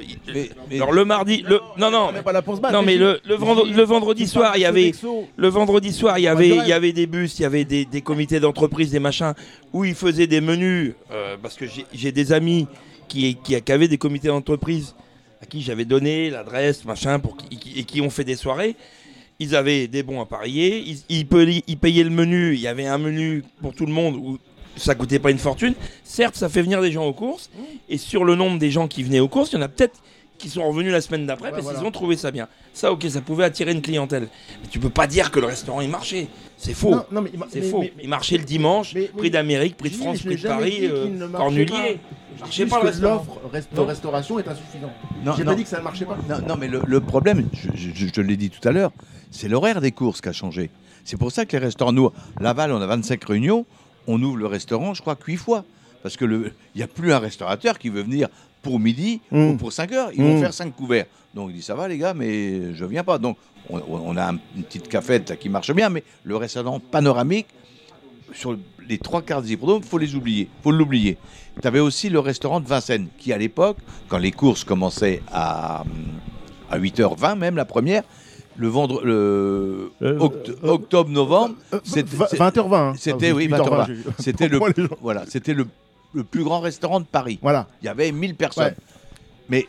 [0.72, 3.84] alors le mardi, le non non, pas battre, non mais le, le, vendre- je- le
[3.84, 4.92] vendredi soir il y avait
[5.38, 7.86] le vendredi soir il y avait il y avait des bus, il y avait des,
[7.86, 9.34] des comités d'entreprise, des machins
[9.74, 12.68] où ils faisaient des menus euh, parce que j'ai- des amis
[13.08, 14.96] qui, qui, qui avaient des comités d'entreprise
[15.42, 18.76] à qui j'avais donné l'adresse, machin, pour qui, et qui ont fait des soirées.
[19.40, 22.88] Ils avaient des bons à parier, ils, payaient, ils payaient le menu, il y avait
[22.88, 24.40] un menu pour tout le monde où
[24.78, 25.74] ça coûtait pas une fortune.
[26.04, 27.50] Certes, ça fait venir des gens aux courses,
[27.90, 30.02] et sur le nombre des gens qui venaient aux courses, il y en a peut-être
[30.38, 31.80] qui sont revenus la semaine d'après parce voilà.
[31.80, 32.48] qu'ils ont trouvé ça bien.
[32.72, 34.28] Ça, ok, ça pouvait attirer une clientèle.
[34.62, 36.28] Mais tu peux pas dire que le restaurant il marchait.
[36.58, 36.92] C'est faux.
[36.92, 37.80] Non, non, mais il mar- c'est mais- faux.
[37.80, 41.26] mais- il marchait le dimanche, prix d'Amérique, prix de France, prix de Paris, euh, ne
[41.26, 41.66] marchait Cornulier.
[41.66, 42.84] pas.
[42.84, 43.40] Le l'offre
[43.74, 44.92] de restauration est insuffisante.
[45.26, 45.52] Non, J'ai non.
[45.52, 46.18] pas dit que ça ne marchait pas.
[46.30, 48.92] Non, non, mais le, le problème, je, je- je te l'ai dit tout à l'heure,
[49.32, 50.70] c'est l'horaire des courses qui a changé.
[51.04, 53.66] C'est pour ça que les restaurants, nous, Laval, on a 25 réunions,
[54.08, 55.64] on ouvre le restaurant, je crois, 8 fois.
[56.04, 58.30] Parce qu'il n'y a plus un restaurateur qui veut venir
[58.62, 60.10] pour midi ou pour 5 heures.
[60.14, 60.40] Ils vont Mm.
[60.42, 61.06] faire 5 couverts.
[61.34, 63.18] Donc il dit, ça va les gars, mais je viens pas.
[63.18, 63.38] Donc
[63.70, 67.48] on, on a un- une petite cafette qui marche bien, mais le restaurant panoramique,
[68.34, 68.58] sur
[68.88, 71.18] les trois quarts des hippodromes, faut les oublier, faut l'oublier.
[71.62, 73.78] Tu avais aussi le restaurant de Vincennes, qui à l'époque,
[74.10, 75.84] quand les courses commençaient à,
[76.70, 78.04] à 8h20 même, la première,
[78.58, 82.94] le vendre, le oct- octobre-novembre, c'était- v- 20h20, hein.
[82.98, 83.86] C'était Ah, oui, 8h20, 20h20.
[83.88, 84.04] j'ai vu.
[84.20, 84.60] C'était le,
[85.02, 85.68] voilà, c'était le,
[86.14, 87.40] le plus grand restaurant de Paris.
[87.42, 87.68] Voilà.
[87.82, 88.66] Il y avait 1000 personnes.
[88.66, 88.76] Ouais.
[89.50, 89.68] Mais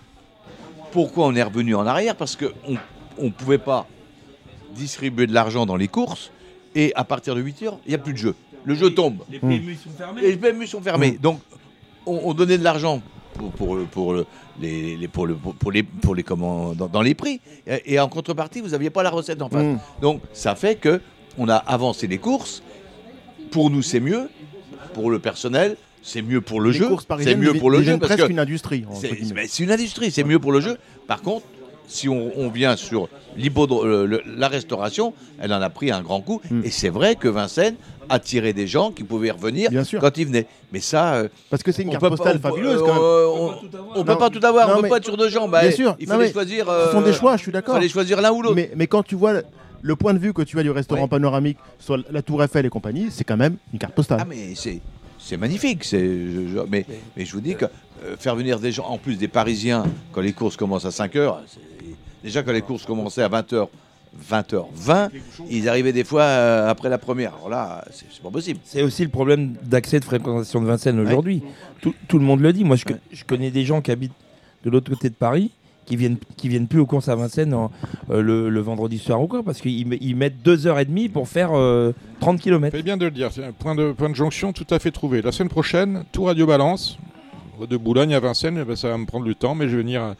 [0.92, 2.16] pourquoi on est revenu en arrière?
[2.16, 3.86] Parce qu'on ne pouvait pas
[4.74, 6.30] distribuer de l'argent dans les courses
[6.74, 8.34] et à partir de 8 heures, il n'y a plus de jeu.
[8.64, 9.18] Le jeu tombe.
[9.30, 10.22] Les PMU sont fermés.
[10.24, 11.12] Et les PMU sont fermés.
[11.20, 11.40] Donc,
[12.06, 13.00] on, on donnait de l'argent
[13.34, 14.26] pour, pour, le- pour, le-
[14.60, 17.40] les, les- pour, le- pour- pour les, pour les comment, dans, dans les prix.
[17.66, 19.64] Et, et en contrepartie, vous n'aviez pas la recette en face.
[19.64, 19.78] Mm.
[20.02, 21.00] Donc, ça fait que
[21.38, 22.62] on a avancé les courses.
[23.50, 24.28] Pour nous, c'est mieux.
[24.94, 26.88] Pour le personnel, c'est mieux pour le Les jeu.
[27.20, 27.98] C'est mieux pour le jeu.
[27.98, 29.16] parce presque que une industrie, C'est
[29.46, 30.76] c'est une industrie, c'est mieux pour le jeu.
[31.06, 31.46] Par contre,
[31.88, 33.08] si on, on vient sur
[33.38, 36.40] euh, le- la restauration, elle en a pris un grand coup.
[36.50, 36.60] Hmm.
[36.64, 37.76] Et c'est vrai que Vincennes
[38.10, 39.70] attirait des gens qui pouvaient revenir
[40.00, 40.46] quand ils venaient.
[40.72, 41.14] Mais ça.
[41.14, 43.02] euh, Parce que c'est une carte peut postale pas- on peut- fabuleuse, quand même.
[43.02, 45.28] euh, on- On peut pas tout avoir, non, on peut mais- pas être sur deux
[45.28, 45.50] jambes.
[45.50, 45.96] Bah, Bien sûr.
[46.00, 46.66] Il fallait mais choisir.
[46.66, 47.74] Ce sont euh, des choix, je suis d'accord.
[47.74, 48.54] fallait choisir l'un ou l'autre.
[48.54, 49.34] Mais, mais quand tu vois
[49.82, 52.70] le, point de vue que tu as du restaurant panoramique sur la Tour Eiffel et
[52.70, 54.18] compagnie, c'est quand même une carte postale.
[54.20, 54.80] Ah mais c'est
[55.20, 55.84] c'est magnifique.
[55.84, 56.86] C'est je- je- mais,
[57.16, 60.20] mais je vous dis que euh, faire venir des gens, en plus des Parisiens, quand
[60.20, 61.60] les courses commencent à 5 heures, c'est-
[62.22, 63.66] déjà quand les courses commençaient à 20 h
[64.30, 65.10] 20h20,
[65.50, 67.34] ils arrivaient des fois euh, après la première.
[67.36, 68.58] Alors là, c'est c'est pas possible.
[68.64, 71.42] C'est aussi le problème d'accès de fréquentation de Vincennes aujourd'hui.
[71.82, 72.64] Tout, tout le monde le dit.
[72.64, 74.12] Moi, je, co- je connais des gens qui habitent
[74.64, 75.50] de l'autre côté de Paris
[75.84, 77.70] qui viennent, qui viennent plus aux courses à Vincennes en-
[78.10, 80.84] euh, le, le vendredi soir ou quoi, parce qu'ils met- ils mettent deux heures et
[80.86, 82.76] demie pour faire euh, 30 km.
[82.76, 83.30] C'est bien de le dire.
[83.32, 85.20] C'est un point de, point de jonction tout à fait trouvé.
[85.22, 86.98] La semaine prochaine, tout Radio Balance,
[87.68, 89.82] de Boulogne à Vincennes, eh ben, ça va me prendre du temps, mais je vais
[89.82, 90.14] venir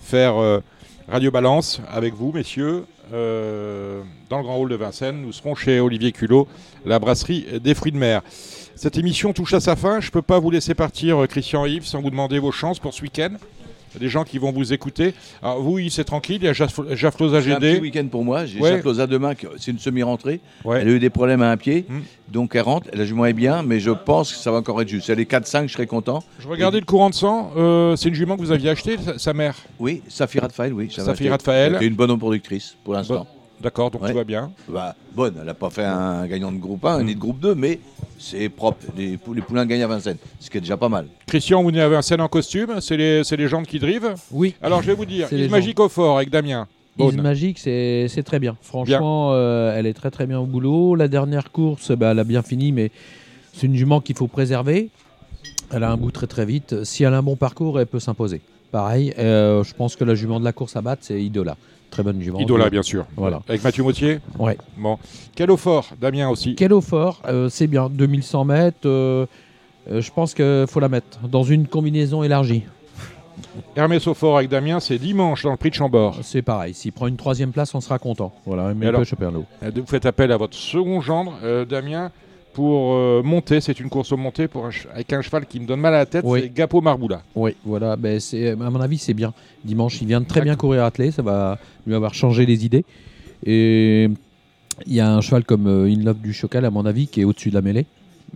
[0.00, 0.60] faire euh,
[1.08, 5.20] Radio Balance avec vous, messieurs, euh, dans le grand hall de Vincennes.
[5.20, 6.48] Nous serons chez Olivier Culot,
[6.86, 8.22] la brasserie des fruits de mer.
[8.74, 10.00] Cette émission touche à sa fin.
[10.00, 12.78] Je ne peux pas vous laisser partir, euh, Christian Yves, sans vous demander vos chances
[12.78, 13.34] pour ce week-end.
[13.98, 15.14] Des gens qui vont vous écouter.
[15.42, 17.80] Alors vous, c'est tranquille, il y a Jaf- Jafloza C'est un petit GD.
[17.80, 18.44] week-end pour moi.
[18.46, 18.80] J'ai Ouais.
[19.08, 20.40] Demain, c'est une semi-rentrée.
[20.64, 20.80] Ouais.
[20.80, 22.00] Elle a eu des problèmes à un pied, Hmm.
[22.28, 22.88] donc elle rentre.
[22.92, 25.06] La jument est bien, mais je pense que ça va encore être juste.
[25.06, 26.22] Si elle est 4-5, je serai content.
[26.38, 29.32] Je regardais le courant de sang, euh, c'est une jument que vous aviez achetée, sa,
[29.34, 29.56] mère?
[29.78, 30.90] Oui, Safira Fael, oui.
[30.90, 31.38] Safira.
[31.38, 31.78] Fael.
[31.82, 33.26] Une bonne productrice pour l'instant.
[33.60, 34.10] D'accord, donc Ouais.
[34.10, 34.50] tout va bien.
[34.68, 37.54] Bah, bonne, elle n'a pas fait un gagnant de groupe 1 ni de groupe 2,
[37.54, 37.78] mais
[38.18, 38.84] c'est propre.
[38.96, 41.06] Les, pou- les poulains gagnent à Vincennes, ce qui est déjà pas mal.
[41.26, 44.54] Christian, vous avez un scène en costume, c'est les, c'est les jambes qui drivent Oui.
[44.62, 46.66] Alors je vais vous dire, les Magique au fort avec Damien.
[46.98, 48.56] Magic, c'est c'est très bien.
[48.62, 50.94] Franchement, euh, elle est très très bien au boulot.
[50.94, 52.90] La dernière course, bah, elle a bien fini, mais
[53.52, 54.90] c'est une jument qu'il faut préserver.
[55.72, 56.84] Elle a un bout très très vite.
[56.84, 58.40] Si elle a un bon parcours, elle peut s'imposer.
[58.70, 61.56] Pareil, euh, je pense que la jument de la course à battre, c'est Idola.
[61.94, 62.40] Très bonne jument.
[62.40, 63.06] Idola, bien sûr.
[63.16, 63.40] Voilà.
[63.48, 64.58] Avec Mathieu Mautier Ouais.
[64.76, 64.98] Bon.
[65.36, 66.56] Quel au fort Damien aussi.
[66.56, 67.88] Quel eau fort, euh, c'est bien.
[67.88, 69.26] 2100 mètres, euh,
[69.88, 72.64] euh, je pense qu'il faut la mettre dans une combinaison élargie.
[73.76, 76.18] Hermès au fort avec Damien, c'est dimanche dans le prix de Chambord.
[76.22, 76.74] C'est pareil.
[76.74, 78.32] S'il prend une troisième place, on sera content.
[78.44, 79.02] Voilà, mais alors.
[79.02, 81.34] Euh, Vous faites appel à votre second gendre,
[81.64, 82.10] Damien,
[82.54, 83.60] pour euh, monter.
[83.60, 85.92] C'est une course au monté pour un ch- avec un cheval qui me donne mal
[85.94, 86.40] à la tête, Oui.
[86.44, 87.20] c'est Gapo Marboula.
[87.34, 87.96] Oui, voilà.
[87.96, 89.34] Ben, c'est, à mon avis, c'est bien.
[89.64, 91.10] Dimanche, il vient de très bien courir attelé.
[91.10, 92.84] Ça va lui avoir changé les idées.
[93.44, 94.08] Et
[94.86, 97.20] il y a un cheval comme euh, In Love du Chocal, à mon avis, qui
[97.20, 97.84] est au-dessus de la mêlée.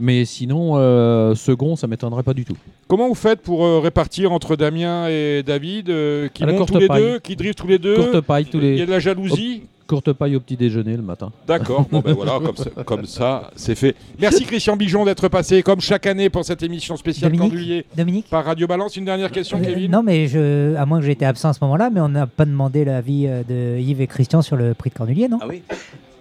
[0.01, 2.57] Mais sinon, euh, second, ça m'étonnerait pas du tout.
[2.86, 6.78] Comment vous faites pour euh, répartir entre Damien et David, euh, qui À montent tous
[6.78, 7.03] les paille.
[7.03, 7.97] deux, qui drivent tous les deux?
[7.97, 8.73] Courte paille tous les.
[8.74, 9.62] Il y a de la jalousie?
[9.89, 11.32] Courte paille au petit déjeuner le matin.
[11.47, 13.97] D'accord, bon ben voilà, comme ça, comme ça, c'est fait.
[14.20, 18.27] Merci Christian Bijon d'être passé comme chaque année pour cette émission spéciale Dominique Candulier Dominique
[18.31, 18.97] par Radio Balance.
[18.97, 21.59] Une dernière question, Euh, Kevin Non, mais je, à moins que j'étais absent à ce
[21.62, 24.90] moment-là, mais on n'a pas demandé l'avis euh, de Yves et Christian sur le prix
[24.90, 25.39] de Cornulier, non?
[25.40, 25.62] Ah oui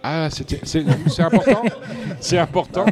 [0.01, 1.61] Ah, c'est important
[2.21, 2.85] C'est important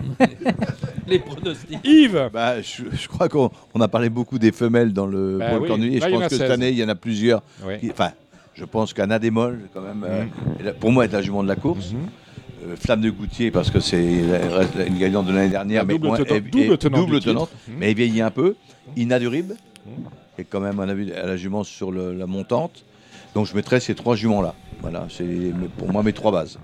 [1.07, 1.79] Les pronostics.
[1.85, 5.51] Yves Bah, je, je crois qu'on on a parlé beaucoup des femelles dans le Bah
[5.61, 6.01] oui, Cornulier.
[6.01, 6.51] Je pense que cette 16.
[6.51, 7.41] année, il y en a plusieurs.
[7.91, 8.09] Enfin,
[8.55, 10.23] je pense qu'Anna Démol, quand même, euh,
[10.63, 10.73] Mhm.
[10.79, 11.93] pour moi, est la jument de la course.
[12.65, 15.81] Euh, Flamme de Goutier, parce que c'est la- la- une gagnante de l'année dernière.
[15.81, 17.15] La mais double tenante- double tenante double
[17.67, 17.75] Mhm.
[17.79, 18.55] mais elle vieillit un peu.
[18.95, 19.51] Ina Durib,
[20.35, 22.83] qui est quand même, on a vu, à la jument sur le- la montante.
[23.35, 24.55] Donc, je mettrais ces trois juments-là.
[24.81, 25.25] Voilà, c'est
[25.77, 26.57] pour moi mes trois bases.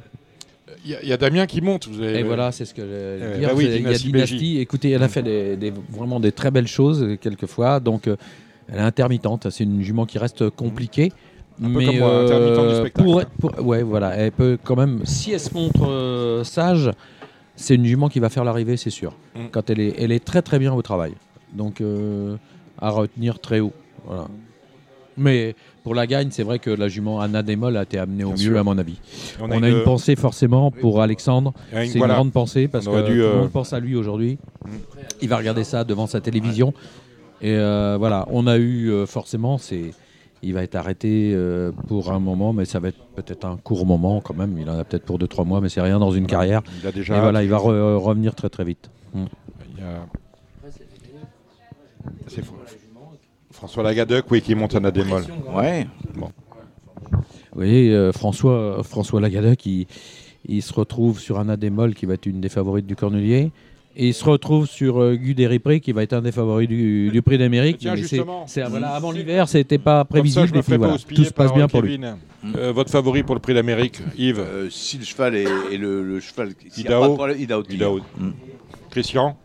[0.86, 1.88] Il y, a- il y a Damien qui monte.
[1.88, 2.20] Vous avez...
[2.20, 3.50] Et voilà, c'est ce que j'allais Eh dire.
[3.50, 4.12] bah oui, il y a.
[4.12, 4.60] Belgique.
[4.60, 7.80] Écoutez, elle a fait des, des- vraiment des très belles choses euh, quelquefois.
[7.80, 8.16] Donc, euh,
[8.72, 9.50] elle est intermittente.
[9.52, 11.12] C'est une jument qui reste compliquée.
[11.64, 13.04] Un peu mais comme moi, intermittent du spectacle.
[13.40, 15.02] pour, pour- ouais, voilà, elle peut quand même.
[15.06, 16.92] Si elle se montre euh, sage,
[17.56, 19.14] c'est une jument qui va faire l'arrivée, c'est sûr.
[19.36, 19.40] Mm.
[19.52, 21.14] Quand elle est, elle est très très bien au travail.
[21.54, 22.36] Donc, euh,
[22.80, 23.74] à retenir très haut.
[24.06, 24.28] Voilà.
[25.18, 28.28] Mais pour la gagne, c'est vrai que la jument Anna Démol a été amenée au
[28.32, 28.60] Bien mieux, sûr.
[28.60, 28.98] à mon avis.
[29.40, 29.84] On On a une- une...
[29.84, 31.54] pensée forcément pour Alexandre.
[31.74, 32.14] Et C'est voilà.
[32.14, 34.38] une grande pensée parce On que tout le euh, monde pense à lui aujourd'hui.
[34.66, 34.70] Mm.
[35.22, 36.74] Il va regarder ça devant sa télévision.
[37.42, 39.92] Et euh, voilà, on a eu euh, forcément, c'est,
[40.44, 43.86] il va être arrêté euh, pour un moment, mais ça va être peut-être un court
[43.86, 44.58] moment quand même.
[44.58, 46.62] Il en a peut-être pour 2-3 mois, mais c'est rien dans une carrière.
[46.82, 47.18] Il a déjà.
[47.18, 48.90] Et voilà, il va re- revenir très très vite.
[49.14, 49.24] Mm.
[49.78, 50.06] il y a-
[52.28, 52.54] C'est Fr-
[53.52, 55.24] François Lagadec, oui, qui monte un adémol.
[55.54, 55.86] Ouais.
[57.56, 59.86] Oui, euh, François, François Lagadec, il,
[60.46, 63.52] il se retrouve sur un Adémol qui va être une des favorites du Cornelier.
[63.96, 67.10] Et il se retrouve sur euh, Guy Deripré qui va être un des favoris du,
[67.12, 67.86] du prix d'Amérique.
[68.70, 70.48] Voilà, avant l'hiver, c'était pas Comme ça, prévisible.
[70.48, 71.98] je me puis pas voilà, tout se passe par bien pour lui.
[71.98, 72.18] Kevin.
[72.56, 76.04] Euh, votre favori pour le prix d'Amérique, Yves Euh, si le cheval est, est le,
[76.04, 76.50] le cheval.
[76.50, 77.64] a Idaho.
[77.70, 78.00] Idaho.
[78.18, 78.30] Mm.
[78.90, 79.38] Christian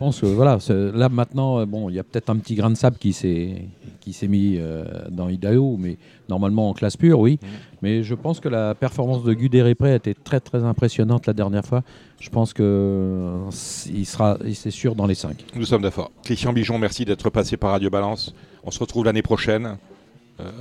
[0.00, 0.58] pense que voilà,
[0.94, 3.66] là maintenant, euh, bon, il y a peut-être un petit grain de sable qui s'est
[4.00, 5.98] qui s'est mis euh, dans Idaho, mais
[6.30, 7.38] normalement en classe pure, oui.
[7.82, 11.34] Mais je pense que la performance de Guy Deripré a été très très impressionnante la
[11.34, 11.82] dernière fois.
[12.18, 13.50] Je pense que euh,
[13.94, 15.44] il sera, c'est sûr dans les 5.
[15.54, 16.10] Nous sommes d'accord.
[16.24, 18.34] Christian Bijon, merci d'être passé par Radio Balance.
[18.64, 19.76] On se retrouve l'année prochaine.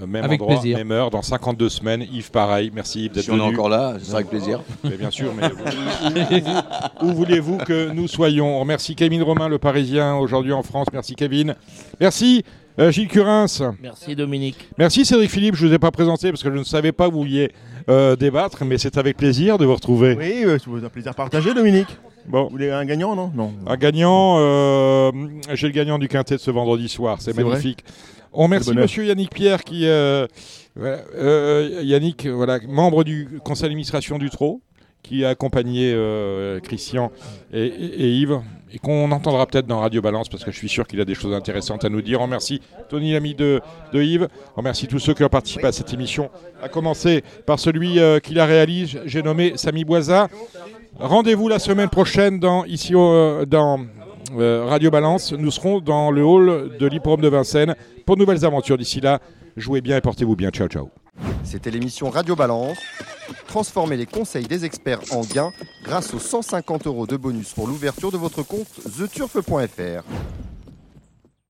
[0.04, 0.78] Euh, même Avec endroit, plaisir.
[0.78, 2.06] même heure, dans 52 semaines.
[2.12, 2.72] Yves, pareil.
[2.74, 4.62] Merci Yves d'être Si on est encore là, ce sera avec plaisir.
[4.84, 8.58] Mais bien sûr, mais où, où- où- où voulez-vous que nous soyons?
[8.58, 10.88] On remercie Kevin Romain, le Parisien, aujourd'hui en France.
[10.94, 11.56] Merci Kevin.
[12.00, 12.44] Merci
[12.80, 13.48] euh, Gilles Curins.
[13.82, 14.70] Merci Dominique.
[14.78, 15.56] Merci Cédric Philippe.
[15.56, 17.52] Je ne vous ai pas présenté parce que je ne savais pas que vous vouliez
[17.90, 20.16] euh, débattre, mais c'est avec plaisir de vous retrouver.
[20.18, 21.88] Oui, euh, c'est un plaisir partagé, Dominique.
[22.28, 22.44] Bon.
[22.44, 23.32] Vous voulez un gagnant, non?
[23.34, 23.52] Non.
[23.66, 25.12] Un gagnant, euh,
[25.54, 27.84] j'ai le gagnant du quintet de ce vendredi soir, c'est C'est vrai magnifique.
[28.40, 28.74] On remercie.
[28.74, 30.26] Monsieur Yannick Pierre qui, euh,
[30.76, 34.62] voilà, euh, Yannick, voilà, membre du conseil d'administration du Trot,
[35.04, 37.12] qui a accompagné euh, Christian
[37.54, 38.40] et, et- et Yves,
[38.74, 41.16] et qu'on entendra peut-être dans Radio Balance parce que je suis sûr qu'il a des
[41.16, 42.20] choses intéressantes à nous dire.
[42.22, 43.60] On remercie Tony, l'ami de,
[43.94, 44.28] de Yves.
[44.56, 46.30] On remercie tous ceux qui ont participé à cette émission,
[46.62, 50.28] à commencer par celui euh, qui la réalise, j'ai nommé Samy Boisa.
[51.00, 53.80] Rendez-vous la semaine prochaine dans, ici euh, dans
[54.38, 57.76] euh, Radio Balance, nous serons dans le hall de l'hippodrome de Vincennes
[58.06, 58.78] pour de nouvelles aventures.
[58.78, 59.20] D'ici là,
[59.58, 60.50] jouez bien et portez-vous bien.
[60.50, 60.90] Ciao, ciao.
[61.44, 62.78] C'était l'émission Radio Balance.
[63.48, 65.52] Transformez les conseils des experts en gains
[65.84, 70.04] grâce aux 150 euros de bonus pour l'ouverture de votre compte theturf.fr.